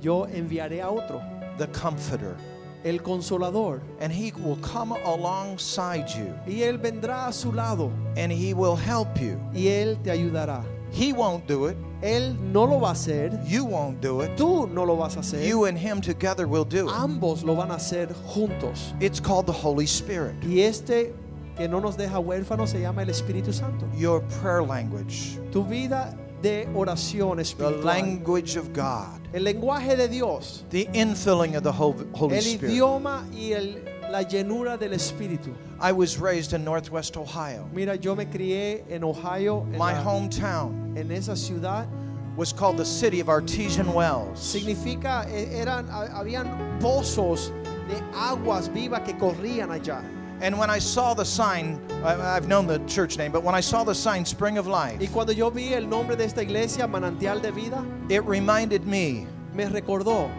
Yo 0.00 0.26
enviaré 0.26 0.82
a 0.82 0.90
otro, 0.90 1.22
the 1.58 1.68
Comforter, 1.68 2.36
el 2.84 2.98
consolador, 2.98 3.80
and 4.00 4.12
he 4.12 4.32
will 4.44 4.56
come 4.56 4.90
alongside 5.04 6.08
you 6.10 6.34
y 6.44 6.62
él 6.62 6.78
vendrá 6.78 7.28
a 7.28 7.32
su 7.32 7.52
lado 7.52 7.92
and 8.16 8.32
he 8.32 8.52
will 8.52 8.74
help 8.74 9.16
you. 9.20 9.38
y 9.54 9.68
él 9.68 9.96
te 10.02 10.10
ayudará. 10.10 10.64
He 10.90 11.12
won't 11.12 11.46
do 11.46 11.66
it, 11.66 11.76
Él 12.02 12.36
no 12.52 12.66
lo 12.66 12.80
va 12.80 12.88
a 12.88 12.92
hacer, 12.92 13.30
you 13.46 13.64
won't 13.64 14.00
do 14.00 14.22
it. 14.22 14.36
tú 14.36 14.66
no 14.68 14.84
lo 14.84 14.96
vas 14.96 15.16
a 15.16 15.20
hacer. 15.20 15.46
You 15.46 15.66
and 15.66 15.78
him 15.78 16.00
together 16.00 16.46
will 16.46 16.64
do 16.64 16.88
it. 16.88 16.94
Ambos 16.94 17.44
lo 17.44 17.54
van 17.54 17.70
a 17.70 17.76
hacer 17.76 18.08
juntos. 18.26 18.92
It's 19.00 19.20
called 19.20 19.46
the 19.46 19.52
Holy 19.52 19.86
Spirit, 19.86 20.34
Y 20.44 20.60
este 20.62 21.14
que 21.56 21.68
no 21.68 21.80
nos 21.80 21.96
deja 21.96 22.18
huérfanos 22.18 22.70
se 22.70 22.80
llama 22.80 23.02
el 23.02 23.10
Espíritu 23.10 23.52
Santo. 23.52 23.86
your 23.96 24.20
prayer 24.40 24.62
language, 24.66 25.38
Tu 25.52 25.62
vida 25.64 26.16
de 26.42 26.66
oración 26.74 27.38
espiritual. 27.38 27.80
the 27.80 27.84
language 27.86 28.56
of 28.56 28.72
God, 28.72 29.20
El 29.32 29.44
lenguaje 29.44 29.96
de 29.96 30.08
Dios. 30.08 30.64
the 30.70 30.88
infilling 30.94 31.54
of 31.56 31.62
the 31.62 31.70
Hol- 31.70 31.94
Holy 32.14 32.36
El 32.38 32.44
idioma 32.46 33.24
y 33.32 33.52
el- 33.52 33.78
la 34.12 34.22
llenura 34.22 34.78
del 34.78 34.90
Espíritu. 34.92 35.52
I 35.80 35.90
was 35.90 36.18
raised 36.18 36.52
in 36.52 36.62
Northwest 36.64 37.16
Ohio. 37.16 37.68
Mira, 37.72 37.96
yo 37.96 38.14
me 38.14 38.26
crié 38.26 38.84
en 38.90 39.02
Ohio, 39.02 39.62
en, 39.72 39.78
My 39.78 39.92
la- 39.92 40.04
hometown 40.04 40.96
en 40.96 41.10
esa 41.10 41.32
ciudad. 41.34 41.88
was 42.36 42.50
called 42.52 42.78
the 42.78 42.84
city 42.84 43.20
of 43.20 43.28
artesian 43.28 43.92
wells. 43.92 44.38
Significa, 44.38 45.26
eran, 45.52 45.86
habían 45.88 46.78
pozos 46.80 47.50
de 47.88 47.96
aguas 48.14 48.68
vivas 48.68 49.02
que 49.04 49.12
corrían 49.14 49.68
allá. 49.70 50.02
And 50.40 50.58
when 50.58 50.70
I 50.70 50.78
saw 50.78 51.14
the 51.14 51.24
sign, 51.26 51.78
I've 52.02 52.48
known 52.48 52.66
the 52.66 52.78
church 52.86 53.16
name, 53.18 53.32
but 53.32 53.42
when 53.44 53.54
I 53.54 53.60
saw 53.60 53.84
the 53.84 53.94
sign 53.94 54.24
Spring 54.24 54.56
of 54.58 54.66
Life. 54.66 54.98
Y 55.00 55.06
cuando 55.08 55.32
yo 55.32 55.50
vi 55.50 55.74
el 55.74 55.86
nombre 55.86 56.16
de 56.16 56.24
esta 56.24 56.42
iglesia, 56.42 56.86
Manantial 56.88 57.40
de 57.42 57.52
Vida, 57.52 57.84
it 58.08 58.24
reminded 58.24 58.86
me 58.86 59.26
me 59.54 59.64
recordó 59.66 60.30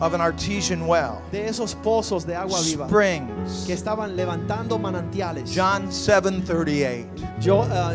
of 0.00 0.12
an 0.14 0.20
artesian 0.20 0.86
well. 0.86 1.22
de 1.32 1.46
esos 1.48 1.74
pozos 1.82 2.24
de 2.26 2.34
agua 2.34 2.60
viva 2.62 2.86
Springs. 2.86 3.64
que 3.66 3.74
estaban 3.74 4.14
levantando 4.16 4.78
manantiales. 4.78 5.50
John 5.52 5.88
7:38. 5.90 7.06
Yo, 7.40 7.62
ah, 7.62 7.94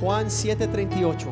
Juan 0.00 0.26
7:38. 0.26 1.26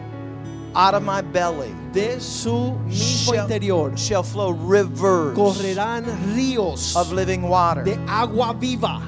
Out 0.75 0.95
of 0.95 1.03
my 1.03 1.23
belly 1.23 1.75
De 1.93 2.21
su 2.21 2.79
mismo 2.87 3.33
shall, 3.35 3.45
interior 3.45 3.97
shall 3.97 4.23
flow 4.23 4.51
rivers 4.51 5.35
correrán 5.37 6.05
ríos 6.35 6.95
of 6.95 7.11
living 7.11 7.43
water. 7.49 7.83
de 7.85 7.97
agua 8.07 8.55
viva. 8.55 9.01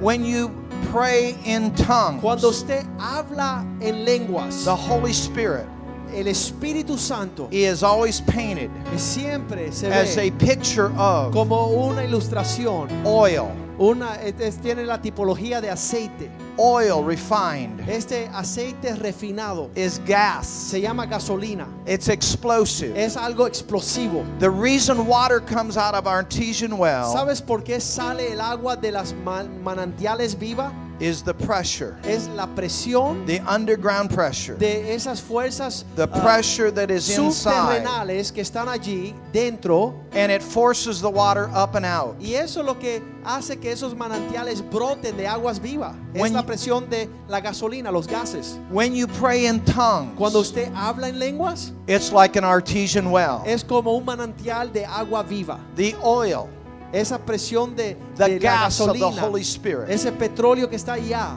When 0.00 0.24
you 0.24 0.50
pray 0.92 1.36
in 1.44 1.72
tongues, 1.74 2.20
Cuando 2.22 2.50
usted 2.50 2.86
habla 2.98 3.64
en 3.80 4.04
lenguas, 4.04 4.64
the 4.64 4.74
Holy 4.76 5.12
Spirit 5.12 5.66
el 6.14 6.26
Espíritu 6.28 6.98
Santo 6.98 7.48
is 7.50 7.82
always 7.82 8.20
painted 8.20 8.70
siempre 8.96 9.70
se 9.72 9.86
as 9.88 10.16
a 10.16 10.22
ve 10.22 10.30
picture 10.32 10.90
of 10.96 11.32
como 11.32 11.68
una 11.68 12.04
ilustración. 12.04 12.88
oil, 13.04 13.48
Una, 13.80 14.16
es- 14.16 14.34
es- 14.40 14.56
tiene 14.60 14.84
la 14.84 15.00
tipología 15.00 15.60
de 15.60 15.70
aceite. 15.70 16.28
oil 16.56 17.04
refined 17.04 17.88
Este 17.88 18.28
aceite 18.34 18.96
refinado 18.96 19.70
is 19.76 20.00
gas. 20.04 20.46
se 20.48 20.80
llama 20.80 21.06
gasolina. 21.06 21.66
It's 21.86 22.08
explosive. 22.08 22.96
Es 23.00 23.16
algo 23.16 23.46
explosivo. 23.46 24.24
The 24.40 24.50
reason 24.50 25.06
water 25.06 25.40
comes 25.40 25.76
out 25.76 25.94
of 25.94 26.06
artesian 26.08 26.72
well 26.76 27.12
¿Sabes 27.12 27.40
por 27.40 27.62
qué 27.62 27.80
sale 27.80 28.32
el 28.32 28.40
agua 28.40 28.74
de 28.76 28.90
las 28.90 29.12
man- 29.24 29.62
manantiales 29.62 30.36
viva? 30.36 30.72
Is 31.00 31.22
the 31.22 31.32
pressure, 31.34 31.96
Es 32.04 32.28
la 32.28 32.46
presión 32.46 33.24
the 33.26 33.40
underground 33.46 34.10
pressure, 34.12 34.54
de 34.56 34.94
esas 34.94 35.20
fuerzas 35.20 35.84
the 35.96 36.08
ah, 36.12 36.20
pressure 36.22 36.70
that 36.70 36.90
is 36.90 37.08
inside, 37.16 37.82
subterrenales 37.84 38.32
que 38.32 38.42
están 38.42 38.66
allí 38.68 39.14
dentro 39.32 39.94
and 40.12 40.32
it 40.32 40.42
forces 40.42 41.00
the 41.00 41.08
water 41.10 41.48
up 41.54 41.74
and 41.76 41.84
out. 41.86 42.16
y 42.20 42.34
eso 42.34 42.60
es 42.60 42.66
lo 42.66 42.74
que 42.78 43.00
hace 43.24 43.56
que 43.60 43.70
esos 43.70 43.94
manantiales 43.94 44.62
broten 44.62 45.16
de 45.16 45.26
aguas 45.26 45.58
vivas. 45.60 45.94
Es 46.14 46.20
When 46.22 46.32
la 46.32 46.40
you- 46.42 46.46
presión 46.46 46.88
de 46.88 47.08
la 47.28 47.40
gasolina, 47.40 47.92
los 47.92 48.06
gases. 48.06 48.58
When 48.70 48.94
you 48.94 49.06
pray 49.06 49.46
in 49.46 49.60
tongues, 49.64 50.16
Cuando 50.16 50.40
usted 50.40 50.72
habla 50.74 51.08
en 51.08 51.18
lenguas, 51.18 51.72
it's 51.86 52.10
like 52.10 52.36
an 52.36 52.44
artesian 52.44 53.10
well. 53.10 53.42
es 53.46 53.62
como 53.62 53.92
un 53.96 54.04
manantial 54.04 54.72
de 54.72 54.84
agua 54.86 55.22
viva. 55.22 55.60
The 55.76 55.94
oil, 56.02 56.48
Esa 56.92 57.18
presión 57.18 57.76
de, 57.76 57.96
the 58.16 58.24
de 58.24 58.34
la 58.34 58.38
gas 58.38 58.80
of 58.80 58.92
the 58.92 59.00
Holy 59.20 59.42
Spirit, 59.42 59.90
ese 59.90 60.10
petróleo 60.12 60.68
que 60.68 60.76
está 60.76 60.94
allá, 60.94 61.36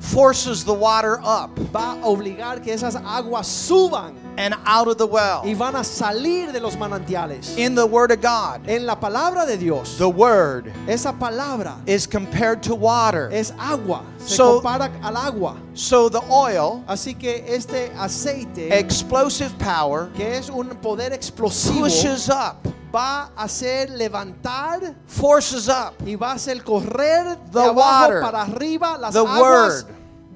forces 0.00 0.64
the 0.64 0.72
water 0.72 1.20
up 1.22 1.50
va 1.72 1.92
a 1.92 2.06
obligar 2.06 2.60
que 2.62 2.72
esas 2.72 2.96
aguas 2.96 3.46
suban 3.46 4.14
and 4.38 4.54
out 4.64 4.88
of 4.88 4.96
the 4.96 5.06
y 5.06 5.10
well. 5.12 5.54
van 5.54 5.76
a 5.76 5.84
salir 5.84 6.50
de 6.52 6.58
los 6.58 6.74
manantiales. 6.76 7.56
In 7.58 7.74
the 7.74 7.84
Word 7.86 8.10
of 8.10 8.20
God, 8.22 8.66
En 8.68 8.86
la 8.86 8.96
palabra 8.98 9.46
de 9.46 9.56
Dios, 9.58 9.96
the 9.98 10.08
Word 10.08 10.72
esa 10.88 11.12
palabra 11.12 11.76
is 11.86 12.06
compared 12.06 12.62
to 12.62 12.74
water. 12.74 13.28
es 13.30 13.52
agua, 13.58 14.02
se 14.18 14.36
So- 14.36 14.60
compara 14.60 14.90
al 15.04 15.16
agua. 15.16 15.56
So 15.74 16.08
the 16.08 16.20
oil, 16.30 16.82
Así 16.88 17.14
que 17.16 17.44
este 17.46 17.92
aceite, 17.96 18.72
explosive 18.72 19.52
power, 19.58 20.08
que 20.16 20.34
es 20.36 20.48
un 20.48 20.68
poder 20.80 21.12
explosivo, 21.12 21.82
pushes 21.84 22.28
up, 22.30 22.56
va 22.94 23.32
a 23.36 23.44
hacer 23.44 23.90
levantar 23.90 24.94
forces 25.06 25.68
up 25.68 25.94
y 26.06 26.14
va 26.16 26.32
a 26.32 26.34
hacer 26.34 26.62
correr 26.62 27.36
The 27.50 27.58
de 27.58 27.64
abajo 27.64 27.78
water, 28.08 28.20
para 28.20 28.42
arriba 28.42 28.98
las 28.98 29.12
the 29.14 29.20
aguas 29.20 29.84
word. 29.84 29.86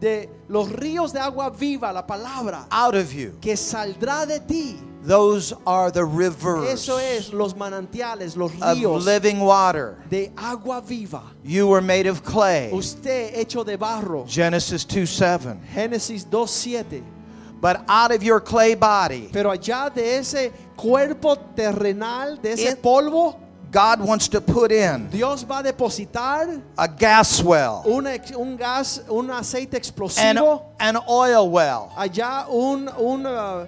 de 0.00 0.30
los 0.48 0.68
ríos 0.70 1.12
de 1.12 1.20
agua 1.20 1.50
viva, 1.50 1.92
la 1.92 2.06
palabra 2.06 2.66
out 2.70 2.94
of 2.94 3.12
you. 3.12 3.32
que 3.40 3.56
saldrá 3.56 4.26
de 4.26 4.40
ti. 4.40 4.78
Those 5.06 5.54
are 5.64 5.92
the 5.92 6.04
rivers 6.04 6.68
Eso 6.68 6.98
es 6.98 7.32
los 7.32 7.54
manantiales, 7.54 8.36
los 8.36 8.50
of 8.60 8.76
ríos 8.76 9.04
living 9.04 9.38
water. 9.40 9.96
de 10.10 10.32
agua 10.36 10.80
viva. 10.80 11.22
You 11.44 11.68
were 11.68 11.80
made 11.80 12.06
of 12.08 12.24
clay. 12.24 12.72
Usted 12.72 13.38
hecho 13.38 13.62
de 13.62 13.76
barro. 13.76 14.26
Genesis 14.26 14.84
2 14.84 15.08
7. 15.08 15.60
Génesis 15.72 16.26
2:7. 16.28 17.02
But 17.60 17.84
out 17.88 18.12
of 18.12 18.22
your 18.22 18.40
clay 18.40 18.74
body, 18.74 19.30
Pero 19.32 19.50
allá 19.50 19.88
de 19.92 20.18
ese 20.18 20.52
cuerpo 20.76 21.36
terrenal, 21.54 22.40
de 22.40 22.52
ese 22.52 22.70
In- 22.70 22.76
polvo, 22.76 23.36
God 23.72 24.00
wants 24.00 24.28
to 24.28 24.40
put 24.40 24.70
in 24.70 25.08
Dios 25.10 25.42
va 25.42 25.58
a 25.58 25.62
depositar 25.62 26.62
a 26.78 26.86
gas 26.86 27.42
well, 27.42 27.82
un, 27.84 28.06
un 28.36 28.56
gas, 28.56 29.02
un 29.08 29.28
aceite 29.30 29.80
an, 30.18 30.38
an 30.78 30.96
oil 31.08 31.50
well. 31.50 31.90
allá 31.96 32.46
un, 32.48 32.88
un, 32.96 33.26
uh, 33.26 33.66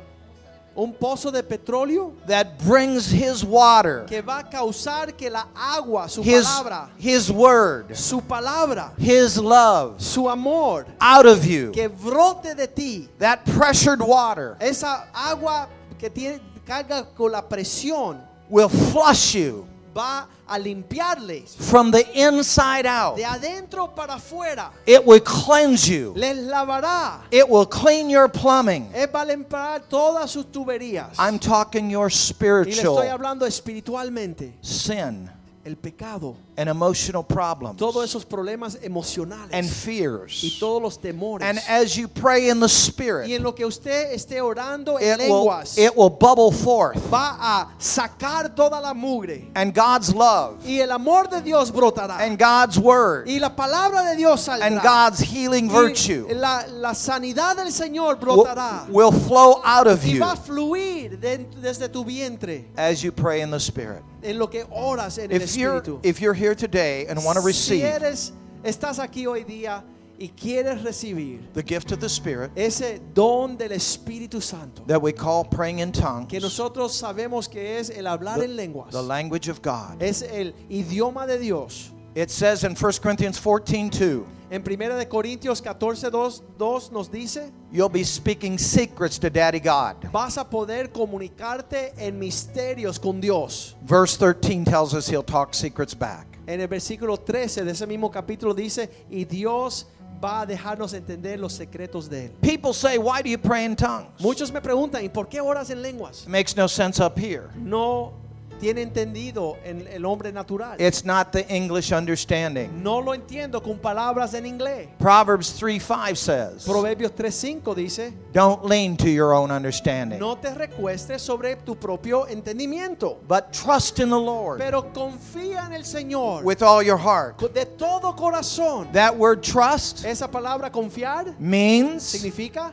un 0.78 0.92
pozo 0.94 1.32
de 1.32 1.42
petróleo 1.42 2.14
that 2.26 2.56
brings 2.64 3.10
His 3.10 3.44
water, 3.44 4.04
que 4.06 4.22
va 4.22 4.38
a 4.38 4.44
causar 4.44 5.16
que 5.16 5.28
la 5.28 5.46
agua, 5.54 6.08
su 6.08 6.22
His, 6.22 6.46
palabra, 6.46 6.88
His 6.96 7.30
word, 7.30 7.96
su 7.96 8.20
palabra, 8.20 8.92
His 8.96 9.36
love 9.36 10.00
su 10.00 10.28
amor, 10.28 10.86
out 11.00 11.26
of 11.26 11.44
you. 11.44 11.72
que 11.72 11.88
brote 11.88 12.54
de 12.54 12.68
ti. 12.68 13.08
That 13.18 13.44
pressured 13.44 14.00
water 14.00 14.56
Esa 14.60 15.08
agua 15.12 15.68
que 15.98 16.08
tiene, 16.08 16.40
carga 16.64 17.04
con 17.16 17.32
la 17.32 17.42
presión 17.42 18.20
will 18.48 18.68
flush 18.68 19.34
you 19.34 19.66
va 19.94 20.28
a 20.49 20.59
limpiarles 20.59 21.57
from 21.57 21.90
the 21.90 22.05
inside 22.14 22.86
out. 22.86 23.16
de 23.16 23.24
adentro 23.24 23.94
para 23.94 24.14
afuera. 24.14 24.70
It 24.86 25.05
will 25.05 25.20
cleanse 25.20 25.88
you. 25.88 26.12
Les 26.16 26.34
lavará. 26.34 27.20
It 27.30 27.49
will 27.49 27.66
clean 27.66 28.09
your 28.09 28.28
plumbing. 28.28 28.90
Él 28.94 29.09
va 29.12 29.22
a 29.22 29.26
limpiar 29.26 29.82
todas 29.88 30.30
sus 30.30 30.46
tuberías. 30.46 31.16
I'm 31.18 31.38
talking 31.38 31.90
your 31.90 32.09
y 32.09 32.11
le 32.11 32.70
estoy 32.70 32.74
spiritual 32.74 33.09
hablando 33.09 33.46
espiritualmente. 33.46 34.55
sin 34.62 35.30
El 35.68 35.76
pecado, 35.76 36.34
and 36.56 36.66
emotional 36.70 37.22
problems 37.22 37.76
todos 37.76 38.02
esos 38.02 38.24
problemas 38.24 38.78
emocionales 38.82 39.52
and 39.52 39.66
y 39.66 39.70
fears. 39.70 40.56
todos 40.58 40.80
los 40.80 40.96
temores. 40.98 41.46
And 41.46 41.58
as 41.68 41.94
you 41.94 42.08
pray 42.08 42.48
in 42.48 42.58
the 42.58 42.64
y 42.66 42.70
Spirit, 42.70 43.30
en 43.30 43.42
lo 43.42 43.52
que 43.54 43.66
usted 43.66 44.12
esté 44.14 44.40
orando 44.40 44.98
en 44.98 45.20
it 45.20 45.28
will, 45.28 45.44
lenguas, 45.44 45.76
it 45.76 45.94
will 45.94 46.08
bubble 46.08 46.50
forth. 46.52 46.96
va 47.12 47.36
a 47.38 47.68
sacar 47.78 48.54
toda 48.56 48.80
la 48.80 48.94
mugre. 48.94 49.50
And 49.54 49.74
God's 49.74 50.14
love 50.14 50.64
Y 50.66 50.80
el 50.80 50.90
amor 50.90 51.28
de 51.28 51.42
Dios 51.42 51.70
brotará. 51.70 52.18
and 52.20 52.38
God's 52.38 52.78
word 52.78 53.28
y 53.28 53.38
la 53.38 53.50
palabra 53.54 54.02
de 54.10 54.16
Dios 54.16 54.40
saldrá. 54.48 54.64
and 54.66 54.80
God's 54.82 55.20
healing 55.20 55.66
Y 55.66 55.72
virtue 55.74 56.26
La, 56.30 56.64
la 56.66 56.94
sanidad 56.94 57.56
del 57.56 57.70
Señor 57.72 58.14
will, 58.18 58.36
brotará. 58.44 58.88
will 58.88 59.12
flow 59.12 59.60
out 59.64 59.86
of 59.86 60.02
y 60.02 60.14
you 60.14 60.20
va 60.20 60.32
a 60.32 60.36
fluir 60.36 61.20
de- 61.20 61.46
desde 61.60 61.90
tu 61.90 62.04
vientre 62.06 62.64
as 62.74 63.02
you 63.02 63.12
pray 63.12 63.42
in 63.42 63.50
the 63.50 63.60
Spirit. 63.60 64.02
en 64.22 64.36
lo 64.38 64.48
que 64.48 64.64
oras 64.70 65.18
en 65.18 65.30
If 65.30 65.42
Espíritu. 65.59 66.00
if 66.04 66.20
you're 66.20 66.34
here 66.34 66.54
today 66.54 67.06
and 67.06 67.22
want 67.24 67.36
to 67.36 67.44
receive, 67.44 67.80
si 67.80 67.82
eres, 67.82 68.32
estás 68.62 68.98
aquí 68.98 69.26
hoy 69.26 69.44
día 69.44 69.82
y 70.18 70.28
quieres 70.36 70.82
recibir 70.82 71.40
the 71.54 71.62
gift 71.62 71.92
of 71.92 72.00
the 72.00 72.09
Spirit 72.09 72.50
ese 72.56 73.00
don 73.14 73.56
del 73.56 73.70
Espíritu 73.70 74.42
Santo, 74.42 74.82
that 74.86 75.00
we 75.00 75.12
call 75.12 75.44
praying 75.44 75.78
in 75.78 75.92
tongues, 75.92 76.28
que 76.28 76.40
nosotros 76.40 76.92
sabemos 77.00 77.48
que 77.48 77.78
es 77.78 77.90
el 77.90 78.06
hablar 78.06 78.42
en 78.42 78.56
lenguas, 78.56 78.90
the 78.90 79.02
language 79.02 79.48
of 79.48 79.62
God. 79.62 80.02
es 80.02 80.22
el 80.22 80.52
idioma 80.68 81.26
de 81.26 81.38
Dios. 81.38 81.92
It 82.18 82.32
says 82.32 82.64
in 82.64 82.74
1 82.74 82.92
Corinthians 83.00 83.38
14 83.38 83.90
2, 83.90 84.26
En 84.50 84.60
1 84.60 84.98
de 84.98 85.06
Corintios 85.06 85.62
14, 85.62 86.10
2, 86.10 86.42
2 86.58 86.90
nos 86.90 87.06
dice, 87.06 87.52
you'll 87.70 87.88
be 87.88 88.02
speaking 88.02 88.58
secrets 88.58 89.20
to 89.20 89.30
Daddy 89.30 89.60
God. 89.60 89.94
vas 90.10 90.36
a 90.36 90.44
poder 90.44 90.88
comunicarte 90.88 91.92
en 91.96 92.18
misterios 92.18 92.98
con 93.00 93.20
Dios. 93.20 93.76
Verse 93.84 94.16
13 94.16 94.64
tells 94.64 94.94
us 94.94 95.06
he'll 95.06 95.22
talk 95.22 95.54
secrets 95.54 95.94
back. 95.94 96.26
En 96.48 96.60
el 96.60 96.66
versículo 96.66 97.24
13 97.24 97.62
de 97.64 97.70
ese 97.70 97.86
mismo 97.86 98.10
capítulo 98.10 98.52
dice, 98.52 98.90
y 99.08 99.22
Dios 99.22 99.86
va 100.20 100.40
a 100.40 100.46
dejarnos 100.46 100.94
entender 100.94 101.38
los 101.38 101.52
secretos 101.52 102.10
de 102.10 102.24
Él. 102.24 102.32
People 102.40 102.72
say, 102.72 102.98
Why 102.98 103.22
do 103.22 103.28
you 103.28 103.38
pray 103.38 103.64
in 103.64 103.76
tongues? 103.76 104.20
Muchos 104.20 104.50
me 104.50 104.60
preguntan, 104.60 105.04
¿y 105.04 105.08
por 105.08 105.28
qué 105.28 105.40
oras 105.40 105.70
en 105.70 105.82
lenguas? 105.82 106.24
It 106.24 106.28
makes 106.28 106.56
no 106.56 106.66
sense 106.66 107.00
up 107.00 107.16
here. 107.16 107.50
No 107.54 108.12
tiene 108.59 108.82
entendido 108.82 109.56
en 109.64 109.86
el 109.86 110.04
hombre 110.04 110.32
natural. 110.32 110.80
It's 110.80 111.04
not 111.04 111.32
the 111.32 111.46
English 111.48 111.92
understanding. 111.92 112.82
No 112.82 113.00
lo 113.00 113.14
entiendo 113.14 113.62
con 113.62 113.78
palabras 113.78 114.34
en 114.34 114.46
inglés. 114.46 114.88
Proverbs 114.98 115.52
3 115.59 115.80
5 115.80 116.16
says, 116.16 116.64
Proverbios 116.66 117.12
3:5 117.12 117.74
dice, 117.74 118.12
Don't 118.32 118.64
lean 118.64 118.96
to 118.96 119.09
your 119.09 119.32
own 119.32 119.50
understanding, 119.50 120.18
no 120.18 120.36
te 120.36 120.52
recuestes 120.54 121.22
sobre 121.22 121.56
tu 121.56 121.74
propio 121.76 122.26
entendimiento, 122.26 123.18
but 123.26 123.52
trust 123.52 123.98
in 123.98 124.11
the 124.11 124.18
Lord 124.18 124.59
pero 124.59 124.92
confía 124.92 125.66
en 125.66 125.72
el 125.72 125.84
Señor 125.84 126.42
with 126.44 126.62
all 126.62 126.82
your 126.82 126.98
heart. 126.98 127.38
de 127.52 127.64
todo 127.64 128.14
corazón. 128.14 128.92
That 128.92 129.16
word 129.16 129.42
trust 129.42 130.04
Esa 130.04 130.28
palabra 130.28 130.70
confiar 130.70 131.38
means 131.38 132.02
significa 132.02 132.72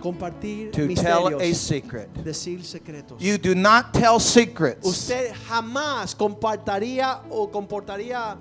compartir 0.00 0.70
to 0.70 0.94
tell 0.94 1.40
a 1.40 1.54
secret. 1.54 2.08
decir 2.22 2.62
secretos. 2.64 3.20
You 3.20 3.38
do 3.38 3.54
not 3.54 3.92
tell 3.92 4.20
secrets 4.20 4.86
Usted 4.86 5.32
jamás 5.48 6.14
compartiría 6.14 7.20
o 7.30 7.48
comportaría 7.48 8.36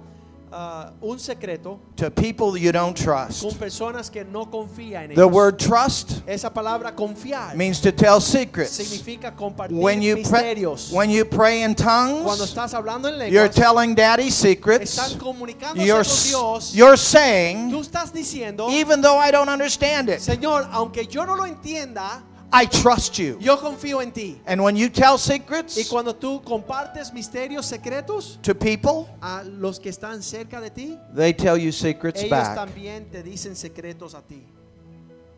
ah, 0.52 0.92
un 1.02 1.18
secreto 1.20 1.80
to 1.96 2.10
people 2.12 2.58
you 2.58 2.72
don't 2.72 2.96
con 2.96 3.28
trust. 3.28 3.58
personas 3.60 4.10
que 4.12 4.24
no 4.24 4.46
confían 4.50 5.10
en 5.12 5.16
The 5.16 5.22
ellos. 5.24 5.32
word 5.34 5.58
trust 5.60 6.22
Esa 6.28 6.50
palabra 6.54 6.96
confiar 6.96 7.56
means 7.56 7.80
to 7.82 7.92
tell 7.92 8.20
secrets. 8.22 8.72
significa 8.72 9.36
compartir 9.36 9.78
When 9.78 10.02
you 10.02 10.16
pray, 10.24 10.56
misterios. 10.56 10.92
when 10.92 11.10
you 11.10 11.26
pray 11.26 11.64
in 11.64 11.74
Cuando 11.76 12.24
tongues, 12.24 12.42
estás 12.50 12.74
hablando 12.74 13.08
en 13.10 13.32
you're 13.32 13.44
lenguas, 13.50 13.56
telling 13.56 13.96
daddy 13.96 14.30
secrets. 14.32 14.98
comunicándose 15.18 15.86
You're, 15.86 16.04
con 16.04 16.12
s- 16.12 16.30
Dios. 16.30 16.76
you're 16.76 16.98
saying, 16.98 17.70
Tú 17.72 17.80
estás 17.82 18.12
diciendo, 18.14 18.70
even 18.70 19.02
though 19.02 19.18
I 19.18 19.32
don't 19.32 19.50
understand 19.50 20.10
it, 20.10 20.20
Señor, 20.20 20.68
aunque 20.72 21.06
yo 21.08 21.26
no 21.26 21.36
lo 21.36 21.46
entienda, 21.46 22.24
I 22.54 22.66
trust 22.66 23.18
you. 23.18 23.38
yo 23.40 23.58
confío 23.58 24.02
en 24.02 24.12
ti. 24.12 24.42
And 24.46 24.62
when 24.62 24.76
you 24.76 24.90
tell 24.90 25.18
secrets 25.18 25.78
Y 25.78 25.84
cuando 25.90 26.14
tú 26.14 26.44
compartes 26.44 27.14
misterios 27.14 27.66
secretos 27.66 28.38
to 28.42 28.54
people, 28.54 29.08
a 29.22 29.44
los 29.44 29.80
que 29.80 29.90
están 29.90 30.22
cerca 30.22 30.60
de 30.60 30.70
ti, 30.70 30.98
they 31.14 31.34
tell 31.34 31.58
you 31.58 31.72
secrets 31.72 32.22
ellos 32.22 32.30
back. 32.30 32.56
también 32.56 33.06
te 33.10 33.24
dicen 33.24 33.56
secretos 33.56 34.14
a 34.16 34.22
ti. 34.22 34.46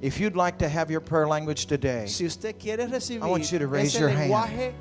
If 0.02 0.20
you'd 0.20 0.36
like 0.36 0.58
to 0.58 0.68
have 0.68 0.92
your 0.92 1.02
prayer 1.02 1.28
language 1.28 1.66
today, 1.68 2.08
Si 2.08 2.26
usted 2.26 2.58
quiere 2.60 2.88
recibir 2.88 3.24
I 3.24 3.28
want 3.30 3.52
you 3.52 3.60
to 3.60 3.68
raise 3.68 3.96
ese 3.96 4.00
your 4.00 4.10
hand. 4.10 4.74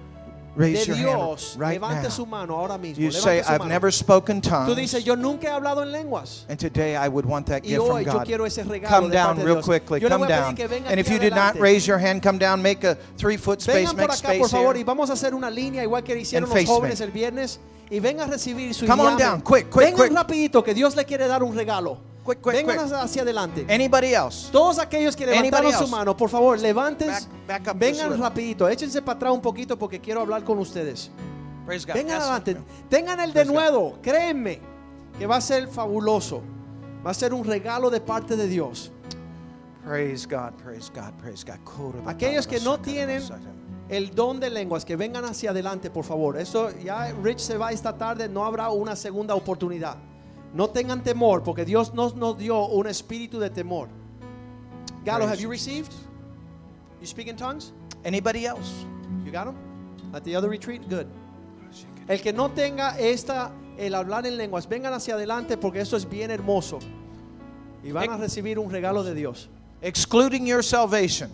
Raise 0.57 0.87
de 0.87 0.95
your 0.95 0.97
Dios, 1.17 1.53
hand 1.53 1.61
right 1.61 1.81
levante 1.81 2.03
now. 2.05 2.11
su 2.11 2.27
mano 2.27 2.55
ahora 2.57 2.77
mismo. 2.79 2.99
You 3.03 3.11
say, 3.11 3.41
I've 3.41 3.59
mano. 3.61 3.67
never 3.67 3.91
spoken 3.93 4.41
Tú 4.41 4.51
tongues, 4.51 4.77
dices, 4.77 5.05
yo 5.05 5.15
nunca 5.17 5.49
he 5.49 5.51
hablado 5.51 5.83
en 5.83 5.93
lenguas. 5.93 6.45
and 6.49 6.59
today 6.59 6.95
I 6.97 7.09
would 7.09 7.25
want 7.25 7.47
that 7.47 7.65
Y 7.65 7.69
gift 7.71 7.87
from 7.87 8.05
God. 8.05 8.83
Come 8.89 9.11
down 9.11 9.37
real 9.39 9.55
Dios. 9.57 9.65
quickly. 9.65 10.01
Yo 10.01 10.09
Come 10.09 10.27
down. 10.29 10.55
And 10.87 11.01
if 11.01 11.09
you 11.09 11.19
did 11.19 11.35
not 11.35 11.59
raise 11.59 11.87
your 11.87 11.99
hand, 11.99 12.23
come 12.23 12.39
down. 12.39 12.61
Make 12.63 12.85
a 12.85 12.97
three 13.17 13.37
foot 13.37 13.61
space. 13.63 13.87
Vengan 13.89 13.97
por 13.97 14.09
Make 14.09 14.11
acá, 14.19 14.39
por 14.39 14.47
space 14.47 14.51
favor, 14.51 14.77
y 14.77 14.83
vamos 14.85 15.11
a 15.11 15.15
hacer 15.15 15.35
una 15.35 15.51
línea 15.51 15.83
igual 15.83 16.03
que 16.05 16.17
hicieron 16.19 16.51
And 16.51 16.59
los 16.61 16.67
jóvenes 16.69 17.01
me. 17.01 17.07
el 17.07 17.11
viernes. 17.13 17.59
Y 17.91 18.01
vengan 18.01 18.29
a 18.29 18.33
recibir 18.33 18.73
su 18.75 18.87
Come 18.87 19.03
on 19.03 19.09
llame. 19.19 19.23
down, 19.23 19.41
quick, 19.43 19.69
quick, 19.71 19.85
Vengan 19.85 20.09
quick. 20.09 20.13
rapidito, 20.17 20.63
que 20.65 20.73
Dios 20.75 20.97
le 20.97 21.05
quiere 21.05 21.27
dar 21.29 21.43
un 21.43 21.55
regalo. 21.55 21.99
Quick, 22.25 22.41
quick, 22.41 22.55
Vengan 22.55 22.87
quick. 22.89 22.95
hacia 22.97 23.23
adelante. 23.23 23.67
Anybody 23.69 24.15
else? 24.15 24.51
Todos 24.53 24.79
aquellos 24.79 25.17
que 25.17 25.27
levantaron 25.27 25.73
su 25.73 25.89
mano, 25.89 26.17
por 26.17 26.31
favor, 26.31 26.59
levanten, 26.59 27.09
Back- 27.09 27.65
back 27.65 27.79
vengan 27.79 28.19
rapidito, 28.19 28.69
échense 28.69 29.03
para 29.03 29.17
atrás 29.17 29.33
un 29.33 29.41
poquito 29.41 29.77
porque 29.79 30.01
quiero 30.01 30.21
hablar 30.21 30.45
con 30.45 30.59
ustedes. 30.59 31.11
Vengan 31.67 32.21
adelante, 32.21 32.57
tengan 32.89 33.19
el 33.21 33.33
Praise 33.33 33.49
denuedo, 33.49 33.99
créenme 34.03 34.61
que 35.19 35.27
va 35.27 35.37
a 35.37 35.41
ser 35.41 35.69
fabuloso, 35.69 36.43
va 37.05 37.11
a 37.11 37.15
ser 37.15 37.35
un 37.35 37.45
regalo 37.45 37.91
de 37.91 38.01
parte 38.01 38.37
de 38.37 38.47
Dios. 38.47 38.93
Praise 39.85 40.27
God. 40.27 40.53
Praise 40.63 40.91
God. 40.95 41.13
Praise 41.21 41.45
God. 41.45 42.09
Aquellos 42.09 42.47
que 42.47 42.61
no 42.61 42.79
tienen 42.79 43.23
el 43.89 44.15
don 44.15 44.39
de 44.39 44.49
lenguas, 44.49 44.85
que 44.85 44.95
vengan 44.97 45.25
hacia 45.25 45.51
adelante, 45.51 45.91
por 45.91 46.05
favor. 46.05 46.39
Eso 46.39 46.71
ya 46.79 47.13
Rich 47.23 47.41
se 47.41 47.57
va 47.59 47.73
esta 47.73 47.97
tarde, 47.97 48.29
no 48.29 48.45
habrá 48.45 48.71
una 48.71 48.95
segunda 48.95 49.35
oportunidad. 49.35 49.97
No 50.55 50.69
tengan 50.69 51.03
temor, 51.03 51.43
porque 51.43 51.65
Dios 51.65 51.95
nos, 51.95 52.15
nos 52.15 52.37
dio 52.37 52.67
un 52.67 52.87
espíritu 52.87 53.39
de 53.39 53.51
temor. 53.51 53.89
Galo, 55.05 55.27
have 55.27 55.39
you 55.39 55.45
you, 55.45 55.51
received? 55.51 55.93
You 57.01 57.07
speak 57.07 57.27
in 57.27 57.37
tongues? 57.37 57.73
Anybody 58.05 58.47
else? 58.47 58.85
You 59.25 59.33
got 59.33 59.47
them? 59.47 59.57
At 60.15 60.25
the 60.25 60.37
other 60.37 60.49
retreat? 60.49 60.89
Good. 60.89 61.07
El 62.09 62.21
que 62.21 62.33
no 62.33 62.51
tenga 62.51 62.99
esta, 62.99 63.53
el 63.79 63.95
hablar 63.95 64.27
en 64.27 64.37
lenguas, 64.37 64.69
vengan 64.69 64.93
hacia 64.93 65.15
adelante 65.15 65.57
porque 65.57 65.81
esto 65.81 65.97
es 65.97 66.05
bien 66.09 66.31
hermoso. 66.31 66.79
Y 67.83 67.91
van 67.91 68.11
a 68.11 68.17
recibir 68.17 68.59
un 68.59 68.71
regalo 68.71 69.03
de 69.03 69.15
Dios. 69.15 69.49
Excluding 69.81 70.47
your 70.47 70.63
salvation. 70.63 71.31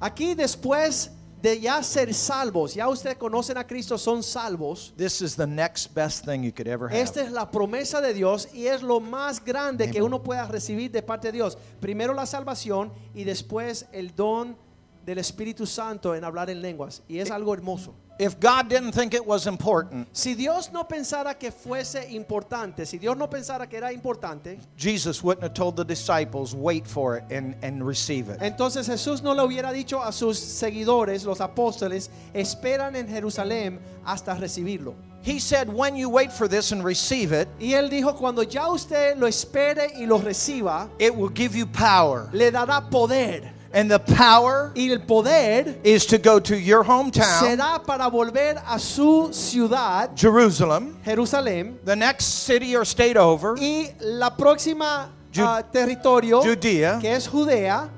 Aquí 0.00 0.34
después 0.34 1.10
de 1.46 1.60
ya 1.60 1.80
ser 1.80 2.12
salvos, 2.12 2.74
ya 2.74 2.88
ustedes 2.88 3.16
conocen 3.16 3.56
a 3.56 3.64
Cristo, 3.64 3.96
son 3.96 4.20
salvos. 4.20 4.92
This 4.96 5.22
is 5.22 5.36
the 5.36 5.46
next 5.46 5.94
best 5.94 6.24
thing 6.24 6.42
you 6.42 6.52
could 6.52 6.66
ever 6.66 6.88
have. 6.88 7.00
Esta 7.00 7.22
es 7.22 7.30
la 7.30 7.48
promesa 7.48 8.00
de 8.00 8.12
Dios 8.12 8.48
y 8.52 8.66
es 8.66 8.82
lo 8.82 8.98
más 8.98 9.44
grande 9.44 9.88
que 9.88 10.02
uno 10.02 10.24
pueda 10.24 10.44
recibir 10.46 10.90
de 10.90 11.02
parte 11.02 11.28
de 11.28 11.32
Dios. 11.32 11.56
Primero 11.78 12.14
la 12.14 12.26
salvación 12.26 12.92
y 13.14 13.22
después 13.22 13.86
el 13.92 14.12
don 14.16 14.56
del 15.04 15.18
Espíritu 15.18 15.66
Santo 15.66 16.16
en 16.16 16.24
hablar 16.24 16.50
en 16.50 16.60
lenguas. 16.60 17.04
Y 17.06 17.20
es 17.20 17.30
algo 17.30 17.54
hermoso. 17.54 17.94
If 18.18 18.40
God 18.40 18.70
didn't 18.70 18.92
think 18.92 19.12
it 19.12 19.26
was 19.26 19.46
important, 19.46 20.08
Si 20.16 20.34
Dios 20.34 20.70
no 20.72 20.84
pensara 20.84 21.38
que 21.38 21.50
fuese 21.50 22.10
importante, 22.14 22.86
si 22.86 22.96
Dios 22.96 23.14
no 23.16 23.28
pensara 23.28 23.68
que 23.68 23.76
era 23.76 23.92
importante, 23.92 24.58
Jesus 24.78 25.22
wouldn't 25.22 25.42
have 25.42 25.52
told 25.52 25.76
the 25.76 25.84
disciples, 25.84 26.54
wait 26.54 26.86
for 26.86 27.16
it 27.18 27.24
and, 27.30 27.54
and 27.62 27.86
receive 27.86 28.30
it. 28.30 28.38
entonces 28.40 28.88
Jesús 28.88 29.22
no 29.22 29.32
le 29.34 29.42
hubiera 29.42 29.70
dicho 29.70 30.00
a 30.02 30.12
sus 30.12 30.38
seguidores, 30.38 31.24
los 31.26 31.40
apóstoles, 31.40 32.08
esperan 32.32 32.96
en 32.96 33.06
Jerusalén 33.06 33.78
hasta 34.06 34.34
recibirlo. 34.34 34.94
He 35.20 35.38
said, 35.40 35.68
when 35.68 35.96
you 35.96 36.08
wait 36.08 36.32
for 36.32 36.46
this 36.48 36.70
and 36.72 36.84
receive 36.84 37.32
it, 37.32 37.48
Y 37.60 37.72
él 37.74 37.90
dijo, 37.90 38.16
cuando 38.16 38.42
ya 38.42 38.70
usted 38.70 39.18
lo 39.18 39.26
espere 39.26 39.90
y 39.98 40.06
lo 40.06 40.18
reciba, 40.20 40.88
it 40.98 41.14
will 41.14 41.28
give 41.28 41.54
you 41.54 41.66
power. 41.66 42.30
le 42.32 42.50
dará 42.50 42.88
poder. 42.90 43.52
And 43.76 43.90
the 43.90 43.98
power 43.98 44.72
Y 44.74 44.90
el 44.90 45.00
poder 45.00 45.76
is 45.84 46.06
to 46.06 46.16
go 46.16 46.40
to 46.40 46.56
your 46.58 46.82
hometown, 46.82 47.42
será 47.42 47.78
para 47.84 48.08
volver 48.08 48.56
a 48.66 48.78
su 48.78 49.28
ciudad, 49.34 50.16
Jerusalem, 50.16 50.96
Jerusalén, 51.04 51.76
the 51.84 51.94
next 51.94 52.24
city 52.46 52.74
or 52.74 52.86
state 52.86 53.18
over, 53.18 53.54
y 53.58 53.90
la 54.00 54.30
próxima 54.34 55.10
ah, 55.38 55.62
territorio, 55.70 56.40
Judea, 56.42 56.98
que 57.02 57.12
es 57.12 57.28
Judea, 57.28 57.90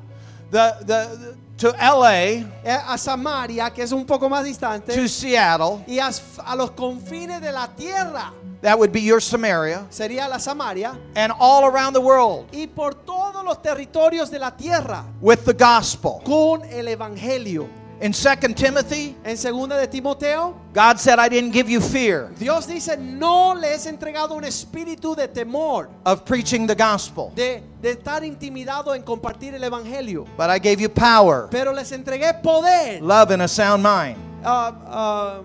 the, 0.51 0.75
the, 0.85 1.37
to 1.57 1.69
LA, 1.71 2.43
eh, 2.65 2.81
a 2.85 2.99
Samaria, 2.99 3.71
que 3.71 3.85
es 3.85 3.93
un 3.93 4.05
poco 4.05 4.29
más 4.29 4.43
distante, 4.43 4.93
to 4.93 5.07
Seattle. 5.07 5.85
y 5.87 6.01
a, 6.01 6.11
a 6.45 6.57
los 6.57 6.73
confines 6.73 7.41
de 7.41 7.53
la 7.53 7.69
tierra, 7.69 8.33
That 8.61 8.77
would 8.79 8.91
be 8.93 9.01
your 9.01 9.21
Samaria. 9.21 9.87
sería 9.91 10.29
la 10.29 10.39
Samaria, 10.39 10.99
And 11.15 11.33
all 11.39 11.65
around 11.67 11.93
the 11.95 12.01
world 12.01 12.49
y 12.53 12.67
por 12.67 12.93
todos 12.95 13.45
los 13.45 13.63
territorios 13.63 14.31
de 14.31 14.39
la 14.41 14.51
tierra, 14.51 15.05
with 15.21 15.45
the 15.45 15.53
gospel. 15.55 16.21
con 16.25 16.63
el 16.65 16.89
Evangelio. 16.89 17.69
In 18.01 18.13
2 18.13 18.55
Timothy, 18.55 19.17
En 19.25 19.37
segunda 19.37 19.77
de 19.77 19.87
Timoteo, 19.89 20.55
God 20.73 20.99
said, 21.01 21.19
I 21.19 21.29
didn't 21.29 21.51
give 21.53 21.69
you 21.69 21.81
fear 21.81 22.31
Dios 22.39 22.65
dice, 22.67 22.97
no 22.97 23.55
les 23.55 23.87
he 23.87 23.91
entregado 23.91 24.37
un 24.37 24.45
espíritu 24.45 25.17
de 25.17 25.27
temor, 25.27 25.89
of 26.07 26.25
preaching 26.25 26.65
the 26.69 26.77
gospel, 26.77 27.33
de, 27.35 27.61
de 27.83 27.91
estar 27.97 28.23
intimidado 28.25 28.95
en 28.95 29.03
compartir 29.03 29.53
el 29.55 29.63
Evangelio, 29.65 30.27
but 30.37 30.49
I 30.49 30.59
gave 30.61 30.81
you 30.81 30.89
power, 30.89 31.49
pero 31.51 31.73
les 31.73 31.91
entregué 31.93 32.41
poder, 32.41 33.01
love, 33.03 33.33
and 33.33 33.43
a 33.43 33.49
sound 33.49 33.83
mind. 33.83 34.17
ah, 34.45 34.73
ah, 34.87 35.41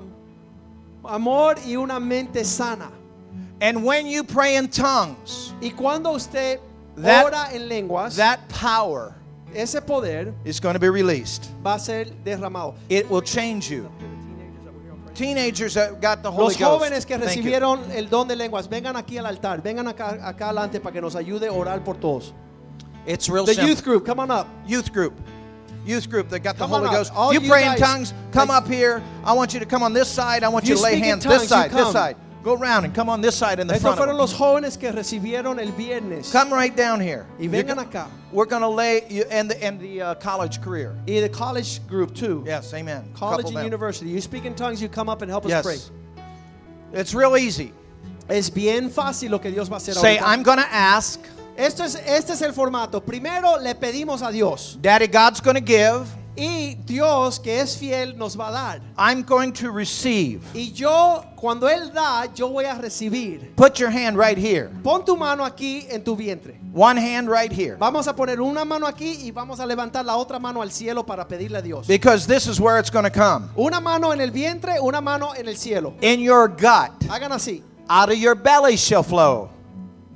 amor 1.05 1.55
y 1.66 1.76
una 1.76 1.99
mente 1.99 2.43
sana. 2.45 2.91
And 3.62 3.84
when 3.86 4.06
you 4.08 4.24
pray 4.24 4.56
in 4.56 4.68
tongues, 4.68 5.54
Y 5.62 5.70
cuando 5.70 6.12
usted 6.14 6.60
That- 6.97 7.26
ora 7.26 7.47
en 7.54 7.68
lenguas, 7.70 8.16
that 8.18 8.47
power 8.49 9.16
ese 9.56 9.80
poder 9.82 10.34
is 10.43 10.60
going 10.60 10.74
to 10.74 10.80
be 10.80 10.89
released. 10.89 11.47
va 11.64 11.76
a 11.76 11.80
ser 11.80 12.06
derramado. 12.26 12.76
It 12.89 13.10
will 13.10 13.22
change 13.22 13.70
you. 13.72 13.89
teenagers 15.16 15.76
that 15.76 16.01
got 16.01 16.24
the 16.24 16.32
Holy 16.32 16.45
Los 16.45 16.58
Ghost. 16.58 16.82
jóvenes 16.84 17.06
que 17.06 17.18
recibieron 17.18 17.80
el 17.91 18.10
don 18.10 18.28
de 18.28 18.36
lenguas, 18.36 18.68
vengan 18.68 18.95
aquí 18.95 19.18
al 19.20 19.28
altar, 19.28 19.62
vengan 19.62 19.88
acá, 19.88 20.18
acá 20.28 20.49
adelante 20.49 20.80
para 20.80 20.91
que 20.91 21.01
nos 21.01 21.16
ayude 21.16 21.47
a 21.47 21.51
orar 21.51 21.84
por 21.84 21.95
todos. 21.97 22.34
It's 23.06 23.30
real 23.30 23.45
The 23.45 23.54
simple. 23.54 23.70
youth 23.70 23.84
group, 23.84 24.06
come 24.08 24.20
on 24.20 24.32
up. 24.32 24.47
youth 24.66 24.91
group. 24.91 25.14
Youth 25.86 26.10
group 26.10 26.30
that 26.30 26.39
got 26.39 26.56
the 26.56 26.64
Come 26.64 26.74
on 26.74 26.86
Holy. 26.86 26.95
Ghost. 26.95 27.12
All 27.14 27.34
you 27.34 27.41
you 27.41 27.49
pray 27.49 27.68
in 27.68 27.76
tongues, 27.76 28.14
come 28.32 28.47
like- 28.47 28.58
up 28.64 28.68
here. 28.70 29.04
I 29.26 29.34
want 29.34 29.54
you 29.54 29.60
to 29.60 29.66
come 29.66 29.84
on 29.84 29.91
this 29.93 30.08
side. 30.08 30.41
I 30.43 30.47
want 30.47 30.64
you 30.66 30.72
you 30.72 30.76
to 30.78 30.82
lay 30.82 30.95
hands 30.97 31.26
tongues, 31.26 31.41
this 31.41 31.49
side, 31.49 31.72
this 31.72 31.91
side. 31.91 32.16
Go 32.43 32.55
around 32.55 32.83
and 32.83 32.93
come 32.93 33.07
on 33.09 33.21
this 33.21 33.35
side 33.35 33.59
in 33.59 33.67
the 33.67 33.73
Estos 33.75 33.95
front. 33.95 33.97
fueron 33.99 34.17
los 34.17 34.33
jóvenes 34.33 34.77
que 34.77 34.91
recibieron 34.91 35.59
el 35.61 35.71
viernes. 35.71 36.29
Come 36.31 36.51
right 36.51 36.75
down 36.75 36.99
here. 36.99 37.25
Y 37.39 37.45
You're 37.45 37.63
vengan 37.63 37.75
go- 37.77 37.83
acá. 37.83 38.07
We're 38.33 38.45
going 38.45 38.61
to 38.63 38.67
lay 38.67 39.03
you 39.09 39.23
and 39.31 39.49
the, 39.49 39.63
and 39.63 39.79
the 39.79 40.01
uh, 40.01 40.15
college 40.15 40.61
career. 40.61 40.93
Y 41.07 41.21
the 41.21 41.29
college 41.29 41.79
group 41.87 42.13
too. 42.13 42.43
Yes, 42.45 42.73
amen. 42.73 43.05
College 43.13 43.43
Couple 43.45 43.47
and 43.51 43.57
them. 43.57 43.63
university. 43.65 44.09
You 44.09 44.19
speak 44.19 44.43
in 44.45 44.55
tongues, 44.55 44.81
you 44.81 44.89
come 44.89 45.07
up 45.07 45.21
and 45.21 45.31
help 45.31 45.45
us 45.45 45.51
Yes. 45.51 45.63
pray. 45.65 45.77
It's 46.99 47.13
real 47.13 47.37
easy. 47.37 47.71
Es 48.29 48.49
bien 48.49 48.89
fácil 48.89 49.29
lo 49.31 49.39
que 49.39 49.49
Dios 49.51 49.69
va 49.69 49.75
a 49.75 49.79
hacer 49.79 49.93
Say, 49.95 50.17
ahorita. 50.17 50.27
I'm 50.27 50.43
going 50.43 50.59
to 50.59 50.67
ask. 50.69 51.19
Esto 51.55 51.83
es, 51.83 51.95
este 51.95 52.31
es 52.33 52.41
el 52.41 52.51
formato. 52.51 52.99
Primero 53.05 53.57
le 53.61 53.73
pedimos 53.75 54.21
a 54.21 54.31
Dios. 54.31 54.77
Daddy 54.81 55.07
God's 55.07 55.39
going 55.39 55.55
to 55.55 55.61
give. 55.61 56.07
Y 56.36 56.75
Dios, 56.86 57.39
que 57.39 57.59
es 57.59 57.77
fiel, 57.77 58.17
nos 58.17 58.36
va 58.36 58.47
a 58.47 58.51
dar. 58.51 58.81
I'm 58.97 59.21
going 59.23 59.51
to 59.53 59.71
receive. 59.71 60.41
Y 60.55 60.71
yo, 60.73 61.23
cuando 61.36 61.67
Él 61.69 61.93
da, 61.93 62.25
yo 62.34 62.49
voy 62.49 62.65
a 62.65 62.73
recibir. 62.75 63.53
Put 63.55 63.77
your 63.79 63.91
hand 63.91 64.17
right 64.17 64.38
here. 64.38 64.69
Pon 64.84 65.05
tu 65.05 65.15
mano 65.15 65.43
aquí 65.45 65.86
en 65.89 66.03
tu 66.03 66.15
vientre. 66.15 66.59
One 66.73 66.97
hand 66.97 67.29
right 67.29 67.51
here. 67.51 67.75
Vamos 67.77 68.07
a 68.07 68.13
poner 68.15 68.41
una 68.41 68.65
mano 68.65 68.88
aquí 68.88 69.19
y 69.23 69.31
vamos 69.31 69.59
a 69.59 69.65
levantar 69.65 70.03
la 70.05 70.15
otra 70.17 70.39
mano 70.39 70.61
al 70.63 70.71
cielo 70.71 71.05
para 71.05 71.27
pedirle 71.27 71.59
a 71.59 71.61
Dios. 71.61 71.86
Because 71.86 72.25
this 72.25 72.47
is 72.47 72.59
where 72.59 72.79
it's 72.79 72.89
going 72.89 73.05
to 73.05 73.11
come. 73.11 73.49
Una 73.55 73.79
mano 73.79 74.11
en 74.11 74.19
el 74.19 74.31
vientre, 74.31 74.79
una 74.81 74.99
mano 75.01 75.34
en 75.36 75.47
el 75.47 75.55
cielo. 75.55 75.93
In 76.01 76.19
your 76.19 76.47
gut, 76.47 77.07
Hagan 77.07 77.31
así. 77.31 77.61
out 77.88 78.09
of 78.11 78.17
your 78.17 78.34
belly 78.34 78.75
shall 78.75 79.03
flow. 79.03 79.49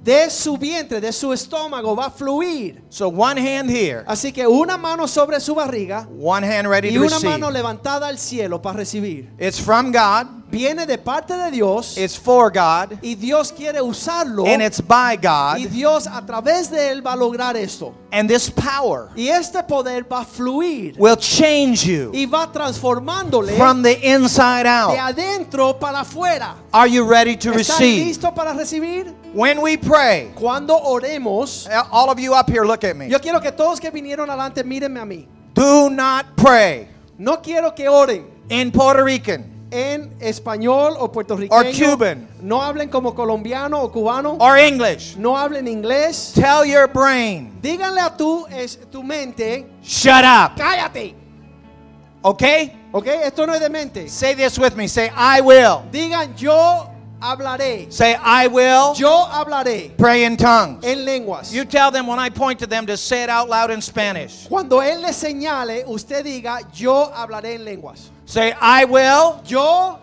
De 0.08 0.30
su 0.30 0.58
vientre, 0.58 1.02
de 1.02 1.12
su 1.12 1.34
estómago 1.34 1.94
va 1.94 2.06
a 2.06 2.10
fluir. 2.10 2.82
So 2.88 3.10
one 3.10 3.38
hand 3.42 3.70
here, 3.70 4.06
Así 4.08 4.32
que 4.32 4.48
una 4.48 4.78
mano 4.78 5.06
sobre 5.06 5.38
su 5.42 5.54
barriga 5.54 6.08
one 6.18 6.48
hand 6.48 6.70
ready 6.70 6.88
y 6.88 6.94
to 6.94 7.02
una 7.02 7.10
receive. 7.18 7.30
mano 7.30 7.52
levantada 7.52 8.08
al 8.08 8.18
cielo 8.18 8.62
para 8.62 8.78
recibir. 8.78 9.30
It's 9.38 9.60
from 9.60 9.92
God, 9.92 10.37
Viene 10.50 10.86
de 10.86 10.98
parte 10.98 11.34
de 11.36 11.52
Dios 11.52 11.98
it's 11.98 12.18
for 12.18 12.50
God, 12.50 12.98
y 13.02 13.16
Dios 13.16 13.52
quiere 13.52 13.82
usarlo 13.82 14.46
and 14.48 14.62
it's 14.62 14.80
by 14.82 15.18
God. 15.18 15.58
y 15.58 15.66
Dios 15.66 16.08
a 16.08 16.26
través 16.26 16.70
de 16.72 16.90
él 16.90 17.06
va 17.06 17.14
a 17.14 17.16
lograr 17.18 17.58
esto. 17.58 17.94
And 18.14 18.30
this 18.30 18.50
power 18.50 19.10
Y 19.16 19.28
este 19.28 19.62
poder 19.64 20.04
va 20.10 20.22
a 20.22 20.26
fluir 20.26 20.96
will 20.98 21.18
change 21.18 21.84
you 21.86 22.12
y 22.14 22.26
va 22.26 22.50
transformándole 22.52 23.58
from 23.58 23.82
the 23.84 24.00
inside 24.10 24.64
de 24.64 24.70
out. 24.70 24.98
adentro 24.98 25.78
para 25.78 26.00
afuera. 26.00 26.56
Are 26.72 26.88
you 26.90 27.04
ready 27.06 27.36
to 27.36 27.50
¿Están 27.52 27.58
receive? 27.80 28.06
listos 28.06 28.32
para 28.34 28.54
recibir? 28.54 29.14
When 29.34 29.60
we 29.62 29.78
pray, 29.78 30.32
Cuando 30.34 30.78
oremos, 30.78 31.68
all 31.92 32.10
of 32.10 32.20
you 32.20 32.34
up 32.34 32.50
here, 32.50 32.66
look 32.66 32.86
at 32.86 32.96
me. 32.96 33.10
yo 33.10 33.20
quiero 33.20 33.42
que 33.42 33.52
todos 33.52 33.80
que 33.82 33.92
vinieron 33.92 34.30
adelante 34.30 34.64
mírenme 34.64 35.02
a 35.02 35.06
mí. 35.06 35.28
Do 35.54 35.90
not 35.90 36.26
pray 36.38 36.88
No 37.18 37.42
quiero 37.42 37.74
que 37.76 37.90
oren 37.90 38.26
in 38.50 38.72
Puerto 38.72 39.04
Rican 39.04 39.57
en 39.72 40.14
español 40.20 40.96
o 40.98 41.04
or 41.06 41.12
puertorriqueño. 41.12 41.74
Cuban 41.92 42.28
No 42.42 42.62
hablen 42.62 42.90
como 42.90 43.14
colombiano 43.14 43.82
o 43.82 43.92
cubano. 43.92 44.38
or 44.40 44.58
English. 44.58 45.16
No 45.18 45.36
hablen 45.38 45.68
inglés. 45.68 46.32
Tell 46.34 46.66
your 46.66 46.88
brain, 46.88 47.58
Díganle 47.62 48.00
a 48.02 48.16
tu, 48.16 48.46
es, 48.48 48.78
tu 48.92 49.04
mente, 49.04 49.66
shut 49.84 50.24
up. 50.24 50.56
cállate. 50.58 51.16
Okay? 52.24 52.74
¿Ok? 52.92 53.08
Esto 53.08 53.46
no 53.46 53.54
es 53.54 53.60
de 53.60 53.70
mente. 53.70 54.08
Say 54.10 54.34
this 54.36 54.58
with 54.58 54.76
me. 54.76 54.88
Say, 54.88 55.12
I 55.16 55.42
will. 55.42 55.84
Digan, 55.92 56.36
yo 56.36 56.90
hablaré. 57.20 57.92
Say, 57.92 58.16
I 58.16 58.48
will 58.48 58.94
Yo 58.96 59.26
hablaré 59.30 59.92
pray 59.98 60.24
in 60.26 60.36
tongues. 60.38 60.84
en 60.84 61.06
lenguas. 61.06 61.52
You 61.52 61.64
tell 61.66 61.92
them 61.92 62.08
when 62.08 62.20
I 62.20 62.30
point 62.30 62.60
to 62.60 62.68
them 62.68 62.86
to 62.88 62.98
say 62.98 63.24
it 63.24 63.30
out 63.30 63.50
loud 63.50 63.70
in 63.72 63.82
Spanish. 63.82 64.48
Cuando 64.48 64.80
Él 64.82 65.02
le 65.02 65.14
señale, 65.14 65.84
usted 65.88 66.24
diga, 66.26 66.62
yo 66.74 67.12
hablaré 67.14 67.56
en 67.56 67.66
lenguas. 67.66 68.10
Say, 68.28 68.54
I 68.60 68.84
will 68.86 69.42
Yo 69.46 70.00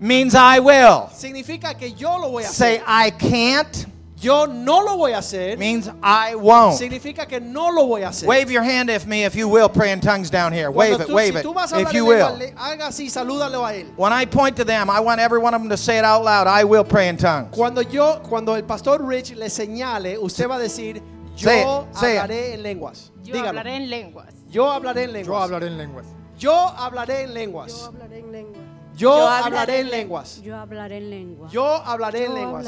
means 0.00 0.34
I 0.34 0.58
will. 0.60 1.10
significa 1.12 1.78
que 1.78 1.90
yo 1.92 2.16
lo 2.18 2.30
voy 2.30 2.42
a 2.44 2.46
Say, 2.48 2.78
hacer. 2.78 2.84
I 2.86 3.10
can't 3.10 3.86
Yo 4.18 4.46
no 4.46 4.80
lo 4.82 4.96
voy 4.96 5.12
a 5.12 5.18
hacer. 5.18 5.58
means 5.58 5.90
I 6.02 6.34
won't. 6.36 6.74
Significa 6.78 7.28
que 7.28 7.38
no 7.38 7.68
lo 7.70 7.86
voy 7.86 8.00
a 8.02 8.08
hacer. 8.08 8.26
Wave 8.26 8.50
your 8.50 8.62
hand 8.62 8.88
if 8.88 9.06
me, 9.06 9.24
if 9.24 9.34
you 9.36 9.46
will, 9.46 9.68
pray 9.68 9.92
in 9.92 10.00
tongues 10.00 10.30
down 10.30 10.54
here. 10.54 10.72
Cuando 10.72 10.96
Wave 10.96 11.08
it, 11.10 11.12
wave 11.14 11.32
si 11.34 11.38
it, 11.40 11.44
tú 11.44 11.52
vas 11.54 11.70
a 11.74 11.80
if 11.80 11.92
you 11.92 12.06
will. 12.06 12.24
haga 12.56 12.86
así, 12.88 13.10
salúdalo 13.10 13.62
a 13.66 13.74
él. 13.74 13.92
When 13.96 14.14
I 14.14 14.24
point 14.24 14.56
to 14.56 14.64
them, 14.64 14.88
I 14.88 15.00
want 15.00 15.20
every 15.20 15.38
one 15.38 15.52
of 15.52 15.60
them 15.60 15.68
to 15.68 15.76
say 15.76 15.98
it 15.98 16.04
out 16.04 16.24
loud. 16.24 16.46
I 16.46 16.64
will 16.64 16.82
pray 16.82 17.08
in 17.10 17.18
tongues. 17.18 17.54
Cuando 17.54 17.82
yo, 17.82 18.20
cuando 18.26 18.54
el 18.54 18.62
pastor 18.62 19.02
Rich 19.06 19.32
le 19.36 19.50
señale, 19.50 20.16
usted 20.18 20.48
va 20.48 20.56
a 20.56 20.60
decir, 20.60 21.02
Say 21.36 21.62
yo 21.62 21.82
it, 21.90 21.96
say 21.98 22.14
it. 22.16 22.22
hablaré 22.22 22.54
en 22.54 22.62
lenguas. 22.62 23.10
Yo 23.22 23.34
Dígalo. 23.34 23.48
hablaré 23.50 23.76
en 23.76 23.90
lenguas. 23.90 24.32
Yo 24.50 24.64
hablaré 24.72 25.02
en 25.04 25.12
lenguas. 25.12 25.26
Yo 25.26 25.36
hablaré 25.36 25.66
en 25.66 25.76
lenguas. 25.76 26.06
Yo 26.38 26.52
hablaré 26.54 27.22
en 27.22 27.34
lenguas. 27.34 27.72
Yo 27.72 27.82
hablaré 27.88 28.18
en 28.18 28.32
lengua. 28.32 28.62
Yo 28.96 29.26
hablaré 29.28 29.78
en 29.80 29.90
lenguas. 29.90 30.42
Yo 30.42 30.56
hablaré 30.56 30.96
en 30.98 31.10
lengua. 31.10 31.48
Yo 31.50 31.64
hablaré 31.84 32.24
en 32.26 32.34
lenguas. 32.34 32.66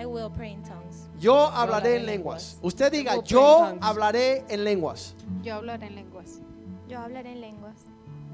I 0.00 0.06
will 0.06 0.30
pray 0.30 0.52
in 0.52 0.62
tongues. 0.62 1.08
Yo 1.18 1.34
hablaré 1.48 1.96
en 1.96 2.06
lenguas. 2.06 2.58
Usted 2.62 2.92
diga, 2.92 3.20
yo 3.24 3.66
hablaré 3.80 4.44
en 4.48 4.62
lenguas. 4.62 5.14
Yo 5.42 5.54
hablaré 5.56 5.86
en 5.86 5.94
lenguas. 5.96 6.40
Yo 6.88 6.98
hablaré 7.00 7.32
en 7.32 7.40
lenguas. 7.40 7.74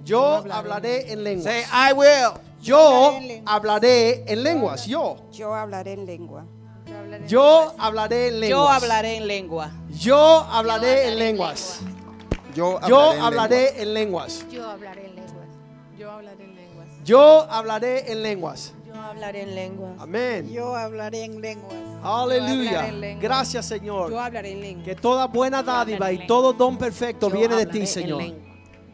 Yo 0.05 0.45
hablaré 0.51 1.11
en 1.13 1.25
lenguas. 1.25 1.45
Say, 1.45 1.65
I 1.73 1.93
will. 1.95 2.39
Yo 2.61 3.19
hablaré 3.47 4.25
en 4.27 4.43
lenguas. 4.43 4.87
Yo. 4.87 5.17
Yo 5.33 5.55
hablaré 5.55 5.93
en 5.95 6.05
lengua. 6.05 6.45
Yo 7.27 7.75
hablaré 7.79 8.29
en 8.29 8.41
lenguas. 8.41 8.51
Yo 8.51 8.69
hablaré 8.69 9.17
en 9.17 9.27
lengua. 9.27 9.71
Yo 9.89 10.47
hablaré 10.51 11.09
en 11.09 11.19
lenguas. 11.19 11.81
Yo 12.55 12.79
Yo 12.87 13.01
hablaré 13.01 13.19
en 13.19 13.25
hablaré 13.25 13.83
en 13.83 13.95
lenguas. 13.95 14.47
Yo 14.51 14.69
hablaré 14.71 15.07
en 15.07 15.15
lenguas. 15.17 15.47
Yo 15.99 16.11
hablaré 16.11 16.45
en 16.45 16.55
lenguas. 16.57 16.87
Yo 17.05 17.41
hablaré 17.51 18.13
en 18.13 18.23
lenguas. 18.23 18.73
Yo 18.87 19.01
hablaré 19.03 19.43
en 19.43 19.55
lengua. 19.55 19.89
Amén. 19.99 20.53
Yo 20.53 20.75
hablaré 20.77 21.25
en 21.25 21.41
lenguas. 21.41 21.75
Aleluya. 22.03 22.79
hablaré 22.81 22.93
lenguas. 23.01 23.23
Gracias, 23.23 23.67
Señor. 23.67 24.15
hablaré 24.15 24.53
en 24.53 24.61
lengua. 24.61 24.85
Que 24.85 24.95
toda 24.95 25.27
buena 25.27 25.63
dádiva 25.63 26.13
y 26.13 26.27
todo 26.27 26.53
don 26.53 26.79
perfecto 26.79 27.29
viene 27.31 27.57
de 27.57 27.67
ti, 27.67 27.87
Señor. 27.87 28.23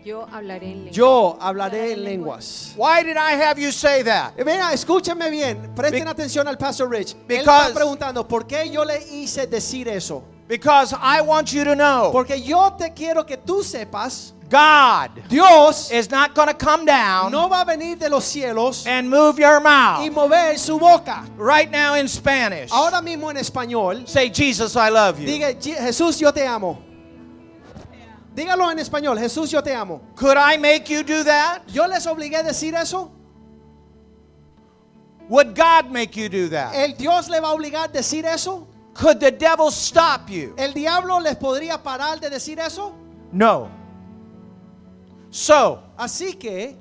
Yo 0.02 0.26
hablaré 0.32 0.66
en 0.72 0.76
lengua. 0.84 0.92
Yo 0.92 1.38
hablaré 1.40 1.92
en 1.92 2.04
lenguas. 2.04 2.72
Why 2.76 3.04
did 3.04 3.16
I 3.16 3.34
have 3.42 3.60
you 3.60 3.70
say 3.70 4.02
that? 4.02 4.32
Eh, 4.38 4.44
Venga, 4.44 4.72
escúchenme 4.72 5.28
bien. 5.28 5.74
Presten 5.76 6.04
Be- 6.04 6.10
atención 6.10 6.48
al 6.48 6.56
Pastor 6.56 6.88
Rich. 6.90 7.12
Él 7.12 7.18
Because- 7.28 7.68
está 7.68 7.74
preguntando, 7.74 8.26
¿por 8.26 8.46
qué 8.46 8.70
yo 8.70 8.82
le 8.84 8.98
hice 9.12 9.46
decir 9.46 9.88
eso? 9.88 10.24
Because 10.50 10.92
I 10.92 11.20
want 11.20 11.52
you 11.52 11.62
to 11.62 11.76
know 11.76 12.10
Porque 12.12 12.36
yo 12.44 12.70
te 12.76 12.90
quiero 12.90 13.24
que 13.24 13.36
tú 13.36 13.62
sepas, 13.62 14.32
God 14.48 15.10
Dios 15.28 15.92
is 15.92 16.10
not 16.10 16.34
going 16.34 16.48
to 16.48 16.54
come 16.54 16.84
down 16.84 17.30
no 17.30 17.48
va 17.48 17.60
a 17.60 17.64
venir 17.64 17.96
de 17.96 18.08
los 18.08 18.24
cielos 18.24 18.84
and 18.84 19.08
move 19.08 19.38
your 19.38 19.60
y 19.60 19.62
mouth. 19.62 20.12
mover 20.12 20.58
su 20.58 20.76
boca. 20.76 21.24
Right 21.36 21.70
now 21.70 21.94
in 21.94 22.08
Spanish, 22.08 22.68
Ahora 22.72 23.00
mismo 23.00 23.30
en 23.30 23.36
español, 23.36 24.08
say, 24.08 24.28
Jesus, 24.28 24.74
I 24.74 24.88
love 24.88 25.20
you. 25.20 25.28
diga, 25.28 25.54
"Je- 25.54 25.76
Jesús, 25.76 26.18
yo 26.18 26.32
te 26.32 26.44
amo. 26.44 26.82
Dígalo 28.34 28.72
en 28.72 28.78
español, 28.80 29.16
Jesús, 29.20 29.52
yo 29.52 29.60
te 29.62 29.72
amo. 29.72 30.00
Could 30.16 30.36
I 30.36 30.56
make 30.56 30.90
you 30.90 31.04
do 31.04 31.22
that? 31.22 31.62
¿Yo 31.68 31.86
les 31.86 32.04
obligué 32.06 32.38
a 32.38 32.42
decir 32.42 32.74
eso? 32.74 33.12
Would 35.28 35.54
God 35.54 35.90
make 35.92 36.16
you 36.16 36.28
do 36.28 36.48
that? 36.48 36.74
¿El 36.74 36.96
Dios 36.96 37.28
le 37.28 37.38
va 37.40 37.50
a 37.50 37.54
obligar 37.54 37.84
a 37.84 37.88
decir 37.92 38.24
eso? 38.24 38.66
Could 39.00 39.18
the 39.18 39.30
devil 39.30 39.70
stop 39.70 40.28
you? 40.28 40.54
¿El 40.58 40.74
diablo 40.74 41.18
les 41.20 41.34
podría 41.36 41.82
parar 41.82 42.20
de 42.20 42.28
decir 42.28 42.58
eso? 42.58 42.92
No. 43.32 43.70
So, 45.30 45.82
Así 45.98 46.38
que 46.38 46.76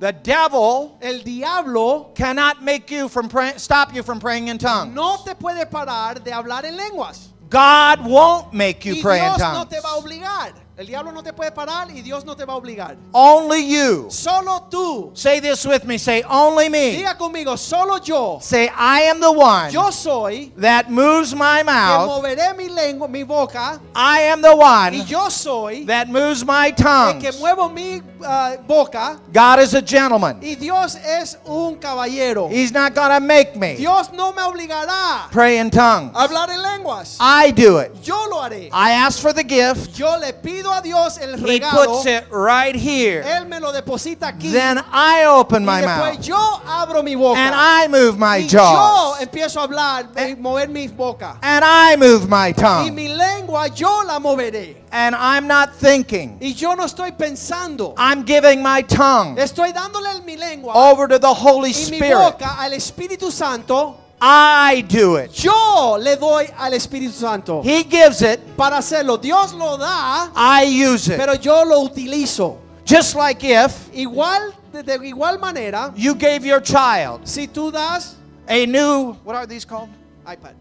the 0.00 0.12
devil 0.12 0.96
el 1.00 1.22
diablo 1.22 2.12
cannot 2.16 2.60
make 2.60 2.90
you 2.90 3.08
from 3.08 3.28
pray- 3.28 3.52
stop 3.56 3.94
you 3.94 4.02
from 4.02 4.18
praying 4.18 4.48
in 4.48 4.58
tongues. 4.58 4.92
no 4.92 5.18
te 5.24 5.34
puede 5.34 5.64
parar 5.70 6.22
de 6.24 6.32
hablar 6.32 6.64
en 6.64 6.76
lenguas. 6.76 7.28
God 7.50 8.04
won't 8.04 8.52
make 8.52 8.84
you 8.84 8.94
Y 8.96 9.00
pray 9.02 9.18
in 9.24 9.36
Dios 9.36 9.38
no 9.38 9.64
te 9.66 9.78
va 9.80 9.90
a 9.90 9.98
obligar. 10.02 10.54
El 10.76 10.88
diablo 10.88 11.12
no 11.12 11.22
te 11.22 11.32
puede 11.32 11.52
parar 11.52 11.88
y 11.92 12.02
Dios 12.02 12.24
no 12.24 12.34
te 12.34 12.44
va 12.44 12.54
a 12.54 12.56
obligar. 12.56 12.96
Only 13.12 13.68
you. 13.68 14.06
Solo 14.10 14.66
tú. 14.68 15.12
Say 15.14 15.40
this 15.40 15.64
with 15.64 15.84
me. 15.84 15.98
Say, 15.98 16.24
only 16.28 16.68
me. 16.68 16.96
Diga 16.96 17.16
conmigo, 17.16 17.56
solo 17.56 17.98
yo. 17.98 18.40
Say, 18.42 18.68
I 18.76 19.02
am 19.02 19.20
the 19.20 19.30
one 19.30 19.70
Yo 19.70 19.90
soy 19.92 20.52
that 20.56 20.90
moves 20.90 21.32
my 21.32 21.62
mouth. 21.62 22.08
que 22.08 22.28
moveré 22.28 22.56
mi 22.56 22.68
lengua, 22.68 23.06
mi 23.06 23.22
boca. 23.22 23.80
I 23.94 24.22
am 24.22 24.42
the 24.42 24.56
one 24.56 24.94
Y 24.94 25.04
yo 25.04 25.28
soy 25.28 25.84
that 25.84 26.08
moves 26.08 26.44
my 26.44 26.72
tongue. 26.72 27.20
que 27.20 27.30
muevo 27.38 27.72
mi 27.72 28.02
ah, 28.24 28.56
boca. 28.66 29.20
God 29.32 29.60
is 29.60 29.74
a 29.74 29.80
gentleman. 29.80 30.40
Y 30.42 30.56
Dios 30.56 30.96
es 30.96 31.38
un 31.46 31.76
caballero. 31.76 32.48
He's 32.48 32.72
not 32.72 32.96
going 32.96 33.10
to 33.10 33.20
make 33.20 33.54
me 33.54 33.76
Dios 33.76 34.10
no 34.12 34.32
me 34.32 34.42
obligará 34.42 35.30
pray 35.30 35.58
in 35.58 35.70
tongues. 35.70 36.12
hablar 36.16 36.50
en 36.50 36.60
lenguas. 36.60 37.16
I 37.20 37.44
I 37.44 37.50
do 37.50 37.78
it. 37.78 37.92
Yo 38.02 38.16
lo 38.30 38.38
haré. 38.42 38.70
I 38.72 38.92
ask 38.92 39.20
for 39.20 39.34
the 39.34 39.44
gift. 39.44 39.98
Yo 39.98 40.16
le 40.18 40.32
pido 40.32 40.63
a 40.72 40.80
Dios 40.80 41.18
el 41.18 41.34
He 41.34 41.58
regalo. 41.60 41.84
puts 41.86 42.06
it 42.06 42.24
right 42.30 42.74
here. 42.74 43.22
Él 43.22 43.46
me 43.46 43.58
lo 43.60 43.72
deposita 43.72 44.28
aquí. 44.28 44.50
Then 44.52 44.78
I 44.92 45.24
open 45.26 45.62
y 45.62 45.66
my 45.66 45.80
después 45.82 46.16
mouth 46.16 46.20
yo 46.24 46.60
abro 46.66 47.02
mi 47.02 47.14
boca. 47.14 47.38
and 47.38 47.54
I 47.54 47.88
move 47.88 48.18
my 48.18 48.38
y 48.38 48.46
yo 48.48 48.58
jaws 48.60 49.20
empiezo 49.20 49.60
a 49.60 49.64
hablar 49.64 50.06
y 50.16 50.34
mover 50.36 50.68
mi 50.68 50.88
boca. 50.88 51.38
and 51.42 51.64
I 51.64 51.96
move 51.96 52.28
my 52.28 52.48
Y 52.48 52.52
tongue. 52.54 52.90
mi 52.92 53.08
lengua 53.08 53.68
yo 53.68 54.02
la 54.04 54.18
moveré. 54.18 54.76
And 54.90 55.16
I'm 55.16 55.48
not 55.48 55.74
thinking. 55.74 56.38
Y 56.40 56.54
yo 56.54 56.74
no 56.76 56.84
estoy 56.84 57.10
pensando. 57.12 57.94
I'm 57.96 58.24
giving 58.24 58.62
my 58.62 58.82
tongue 58.82 59.36
Estoy 59.38 59.72
dándole 59.72 60.24
mi 60.24 60.36
lengua 60.36 60.72
over 60.74 61.08
to 61.08 61.18
the 61.18 61.26
Holy 61.34 61.70
y 61.70 61.90
mi 61.90 61.96
Spirit. 61.98 62.14
boca 62.16 62.56
al 62.60 62.72
Espíritu 62.74 63.32
Santo. 63.32 63.96
I 64.26 64.80
do 64.88 65.16
it. 65.16 65.32
Yo 65.32 65.98
le 66.00 66.16
doy 66.16 66.46
al 66.58 66.72
Espíritu 66.72 67.12
Santo 67.12 67.60
He 67.62 67.82
gives 67.84 68.22
it. 68.22 68.40
para 68.56 68.78
hacerlo. 68.78 69.18
Dios 69.20 69.52
lo 69.52 69.76
da, 69.76 70.30
I 70.34 70.64
use 70.64 71.08
it. 71.08 71.18
pero 71.18 71.34
yo 71.34 71.62
lo 71.64 71.82
utilizo. 71.86 72.56
Just 72.86 73.14
like 73.16 73.44
if 73.44 73.90
Igual, 73.92 74.54
de, 74.72 74.82
de 74.82 74.98
igual 75.10 75.38
manera, 75.38 75.92
you 75.94 76.14
gave 76.14 76.44
your 76.46 76.60
child 76.62 77.20
si 77.28 77.46
tú 77.48 77.70
das 77.70 78.16
a 78.48 78.64
new, 78.66 79.12
what 79.24 79.36
are 79.36 79.46
these 79.46 79.66
called? 79.66 79.90
iPad. 80.26 80.54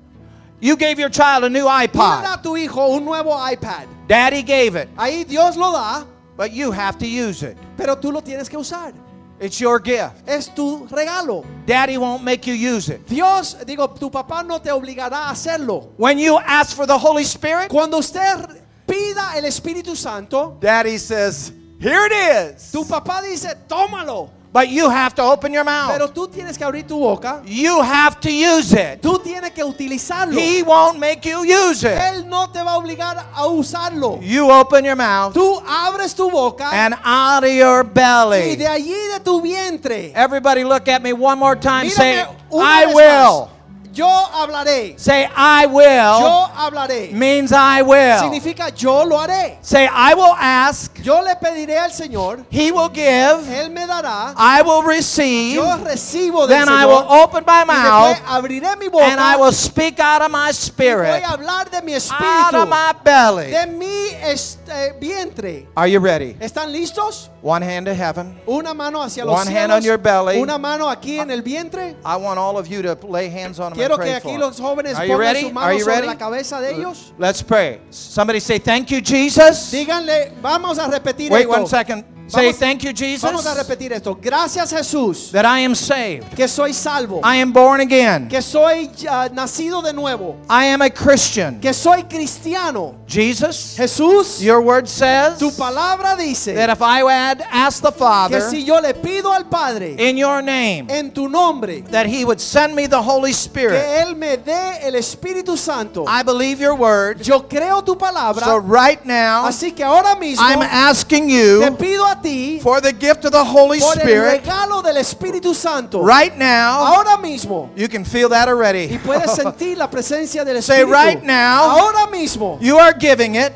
You 0.60 0.76
gave 0.78 1.00
your 1.00 1.10
child 1.10 1.46
a 1.46 1.50
new 1.50 1.64
Tú 1.66 1.70
le 1.70 1.88
das 1.88 1.90
iPod. 1.90 2.34
a 2.40 2.42
tu 2.42 2.56
hijo 2.58 2.88
un 2.90 3.06
nuevo 3.06 3.32
iPad. 3.34 3.88
Daddy 4.10 4.42
gave 4.44 4.76
it, 4.76 4.90
Ahí 4.98 5.26
Dios 5.26 5.56
lo 5.56 5.72
da, 5.72 6.04
but 6.36 6.52
you 6.52 6.72
have 6.72 6.98
to 6.98 7.06
use 7.08 7.44
it. 7.44 7.58
pero 7.78 7.96
tú 7.96 8.12
lo 8.12 8.20
tienes 8.22 8.50
que 8.50 8.58
usar. 8.58 8.94
It's 9.40 9.60
your 9.60 9.80
gift. 9.80 10.28
Es 10.28 10.48
tu 10.54 10.88
regalo. 10.90 11.44
Daddy 11.66 11.98
won't 11.98 12.24
make 12.24 12.46
you 12.48 12.54
use 12.54 12.90
it. 12.90 13.06
Dios, 13.08 13.56
digo, 13.66 13.88
tu 14.00 14.10
papá 14.10 14.44
no 14.46 14.60
te 14.60 14.70
obligará 14.70 15.28
a 15.28 15.32
hacerlo. 15.32 15.90
When 15.98 16.18
you 16.20 16.38
ask 16.40 16.76
for 16.76 16.86
the 16.86 16.98
Holy 16.98 17.24
Spirit, 17.24 17.70
Cuando 17.70 17.98
usted 17.98 18.62
pida 18.88 19.36
el 19.36 19.44
Espíritu 19.46 19.96
Santo, 19.96 20.58
Daddy 20.62 20.98
says, 20.98 21.52
Here 21.80 22.06
it 22.06 22.14
is. 22.56 22.72
tu 22.72 22.86
papá 22.86 23.22
dice, 23.22 23.56
tómalo. 23.68 24.30
But 24.54 24.70
you 24.70 24.88
have 24.88 25.16
to 25.16 25.24
open 25.24 25.52
your 25.52 25.64
mouth. 25.64 25.92
Pero 25.92 26.10
tú 26.10 26.28
tienes 26.28 26.60
que 26.60 26.64
abrir 26.64 26.88
tu 26.88 27.00
boca. 27.00 27.42
You 27.44 27.82
have 27.82 28.20
to 28.22 28.30
use 28.30 28.72
it. 28.72 29.02
Tú 29.02 29.18
tienes 29.18 29.50
que 29.52 29.64
utilizarlo. 29.64 30.40
He 30.40 30.62
won't 30.62 31.00
make 31.00 31.26
you 31.28 31.44
use 31.44 31.84
it. 31.84 31.98
Él 31.98 32.28
no 32.30 32.46
te 32.52 32.62
va 32.62 32.74
a 32.74 32.78
obligar 32.78 33.18
a 33.34 33.48
usarlo. 33.48 34.20
You 34.22 34.52
open 34.52 34.86
your 34.86 34.96
mouth 34.96 35.34
Tú 35.34 35.60
abres 35.68 36.14
tu 36.16 36.30
boca 36.30 36.70
and 36.72 36.94
out 37.04 37.44
of 37.44 37.52
your 37.52 37.84
belly. 37.84 38.52
y 38.52 38.56
de 38.56 38.68
allí 38.68 38.94
de 39.12 39.20
tu 39.22 39.42
vientre. 39.42 40.12
Everybody 40.14 40.64
look 40.64 40.88
at 40.88 41.02
me 41.02 41.14
one 41.14 41.40
more 41.40 41.56
time. 41.56 41.90
Say, 41.90 42.18
Mírame 42.24 42.36
una 42.52 42.64
I 42.64 42.86
will. 42.86 43.40
más. 43.48 43.50
Yo 43.94 44.08
hablaré. 44.08 45.00
Say, 45.00 45.30
I 45.36 45.68
will. 45.68 46.20
Yo 46.20 46.48
hablaré. 46.56 47.12
means 47.12 47.52
I 47.52 47.82
will. 47.82 48.20
Significa 48.20 48.70
yo 48.76 49.04
lo 49.06 49.18
haré. 49.18 49.58
Say, 49.62 49.88
I 49.88 50.14
will 50.16 50.36
ask. 50.38 50.98
Yo 51.04 51.22
le 51.22 51.36
pediré 51.36 51.78
al 51.78 51.92
Señor. 51.92 52.44
He 52.50 52.72
will 52.72 52.90
give. 52.90 53.48
Él 53.48 53.70
me 53.70 53.86
dará. 53.86 54.34
I 54.36 54.62
will 54.64 54.84
receive. 54.84 55.56
Yo 55.56 55.78
recibo 55.78 56.48
del 56.48 56.66
Then 56.66 56.70
I 56.70 56.86
will 56.86 57.06
open 57.08 57.44
my 57.46 57.64
mouth 57.64 58.18
abriré 58.26 58.78
mi 58.78 58.90
boca. 58.90 59.06
and 59.06 59.20
I 59.20 59.36
will 59.38 59.52
speak 59.52 60.00
out 60.00 60.22
of 60.22 60.32
my 60.32 60.44
y 60.44 60.52
voy 60.52 60.54
spirit, 60.54 61.24
a 61.24 61.28
hablar 61.28 61.70
de 61.70 61.82
mi 61.82 61.94
out 61.94 62.54
of 62.54 62.70
my 62.70 62.94
belly. 63.04 63.52
de 63.52 63.68
mi 63.68 64.10
este, 64.22 64.94
vientre. 65.00 65.68
Are 65.76 65.88
you 65.88 66.00
ready? 66.00 66.36
¿Están 66.40 66.72
listos? 66.72 67.30
One 67.42 67.62
hand 67.62 67.86
to 67.88 67.94
heaven. 67.94 68.40
Una 68.48 68.74
mano 68.74 69.02
hacia 69.02 69.26
los 69.26 69.36
One 69.36 69.48
hand 69.48 69.72
on 69.72 69.84
your 69.84 69.98
belly. 69.98 70.40
Una 70.40 70.58
mano 70.58 70.90
aquí 70.90 71.20
en 71.20 71.30
el 71.30 71.42
vientre. 71.42 71.96
I 72.06 72.16
want 72.16 72.40
all 72.40 72.58
of 72.58 72.68
you 72.68 72.82
to 72.82 72.98
lay 73.08 73.30
hands 73.30 73.60
on 73.60 73.74
them 73.74 73.83
Quiero 73.88 73.98
que 73.98 74.14
aquí 74.14 74.38
los 74.38 74.60
jóvenes 74.60 74.94
pongan 74.98 75.18
ready? 75.20 75.42
su 75.42 75.46
Are 75.48 75.54
mano 75.54 75.74
you 75.74 75.80
sobre 75.80 75.96
ready? 75.96 76.08
la 76.08 76.18
cabeza 76.18 76.62
de 76.62 76.72
ellos. 76.76 77.14
Let's 77.18 77.44
pray. 77.44 77.80
Somebody 77.90 78.40
say, 78.40 78.60
Thank 78.60 78.88
you, 78.88 79.02
Jesus. 79.02 79.72
Díganle, 79.72 80.34
vamos 80.42 80.78
a 80.80 80.88
repetir 80.88 81.32
Wait 81.32 81.42
esto. 81.44 81.54
one 81.54 81.68
second. 81.68 82.06
Say, 82.28 82.46
Vamos- 82.46 82.58
Thank 82.58 82.84
you, 82.84 82.94
Jesus, 82.94 83.22
Vamos 83.22 83.46
a 83.46 83.54
repetir 83.54 83.92
esto. 83.92 84.18
Gracias 84.20 84.72
Jesús 84.72 85.32
that 85.32 85.46
I 85.46 85.60
am 85.60 85.76
saved. 85.76 86.36
que 86.36 86.48
soy 86.48 86.74
salvo. 86.74 87.22
I 87.24 87.38
am 87.38 87.52
born 87.52 87.82
again. 87.82 88.28
Que 88.28 88.42
soy 88.42 88.90
ah, 89.10 89.30
nacido 89.32 89.84
de 89.84 89.94
nuevo. 89.94 90.38
I 90.50 90.66
am 90.66 90.82
a 90.82 90.90
Christian. 90.90 91.60
Que 91.60 91.74
soy 91.74 92.04
cristiano. 92.04 92.96
Jesus, 93.06 93.76
Jesús, 93.78 94.42
your 94.42 94.62
word 94.62 94.88
says 94.88 95.38
tu 95.38 95.52
palabra 95.52 96.16
dice 96.18 96.56
that 96.56 96.70
if 96.70 96.82
I 96.82 97.04
had 97.04 97.42
asked 97.52 97.84
the 97.84 97.92
que 97.92 98.00
Father 98.00 98.42
si 98.42 98.64
yo 98.64 98.80
le 98.80 98.94
pido 98.94 99.32
al 99.32 99.46
Padre 99.46 99.96
in 100.00 100.18
your 100.18 100.42
name, 100.42 100.88
en 100.90 101.12
tu 101.12 101.28
nombre 101.28 101.82
that 101.92 102.08
he 102.08 102.26
would 102.26 102.40
send 102.40 102.74
me 102.74 102.88
the 102.88 103.02
Holy 103.02 103.32
que 103.32 103.38
Spirit. 103.38 103.76
Él 103.76 104.16
me 104.16 104.38
dé 104.38 104.80
el 104.82 104.96
Espíritu 104.96 105.58
Santo. 105.58 106.06
I 106.08 106.24
believe 106.24 106.60
your 106.60 106.76
word. 106.76 107.22
Yo 107.22 107.42
creo 107.42 107.84
tu 107.84 107.96
palabra. 107.96 108.44
So 108.44 108.58
right 108.58 109.04
now, 109.06 109.46
Así 109.46 109.76
que 109.76 109.84
ahora 109.84 110.16
mismo 110.16 110.44
I'm 110.44 110.62
asking 110.62 111.28
te 111.28 111.34
you 111.34 111.76
pido 111.78 112.06
a 112.06 112.13
ti 112.22 112.60
for 112.60 112.80
the 112.82 112.92
gift 112.94 113.26
of 113.26 113.32
the 113.32 113.44
Holy 113.44 113.80
por 113.80 113.94
el 113.94 114.00
Spirit. 114.02 114.44
regalo 114.44 114.82
del 114.84 114.98
Espíritu 114.98 115.54
Santo. 115.54 116.02
Right 116.04 116.36
now, 116.38 116.80
Ahora 116.84 117.18
mismo. 117.18 117.70
you 117.76 117.88
can 117.88 118.04
feel 118.06 118.30
that 118.30 118.48
Y 118.48 118.52
already. 118.52 118.98
puedes 119.00 119.32
sentir 119.36 119.78
la 119.78 119.88
presencia 119.90 120.44
del 120.46 120.62
Say 120.62 120.84
right 120.84 121.24
now. 121.24 121.70
Ahora 121.80 122.08
mismo. 122.12 122.58
You 122.62 122.78
are 122.78 122.94
giving 122.94 123.36
it, 123.36 123.54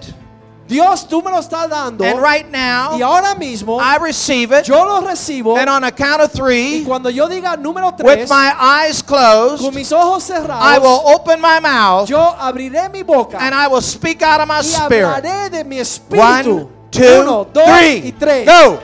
Dios, 0.67 1.07
tú 1.07 1.23
me 1.23 1.31
lo 1.31 1.37
estás 1.39 1.69
dando. 1.69 2.03
and 2.03 2.21
right 2.21 2.45
y 2.45 2.51
now, 2.51 3.01
ahora 3.01 3.35
mismo 3.35 3.79
I 3.79 3.97
receive 4.01 4.51
it. 4.51 4.65
yo 4.67 4.83
lo 4.83 4.99
recibo. 5.07 5.57
And 5.57 5.69
on 5.69 5.85
a 5.85 5.91
count 5.93 6.21
of 6.21 6.29
y 6.33 6.37
three, 6.37 6.83
cuando 6.85 7.09
yo 7.09 7.29
diga 7.29 7.55
número 7.55 7.93
with 8.03 8.27
my 8.29 8.51
eyes 8.59 9.01
closed, 9.01 9.61
con 9.63 9.73
mis 9.73 9.89
ojos 9.93 10.23
cerrados, 10.25 10.61
I 10.61 10.77
will 10.79 11.01
open 11.05 11.39
my 11.39 11.61
mouth 11.61 12.09
yo 12.09 12.19
abriré 12.37 12.91
mi 12.91 13.01
boca 13.03 13.37
and 13.39 13.55
I 13.55 13.67
will 13.69 13.81
speak 13.81 14.21
out 14.21 14.41
of 14.41 14.47
my 14.49 14.59
y 14.59 14.63
spirit. 14.63 15.05
hablaré 15.05 15.49
de 15.51 15.63
mi 15.63 15.77
espíritu. 15.79 16.19
One, 16.65 16.76
two, 16.97 17.21
Uno, 17.21 17.47
dos 17.53 17.63
three, 17.65 18.07
y 18.07 18.11
tres. 18.13 18.45
go. 18.45 18.79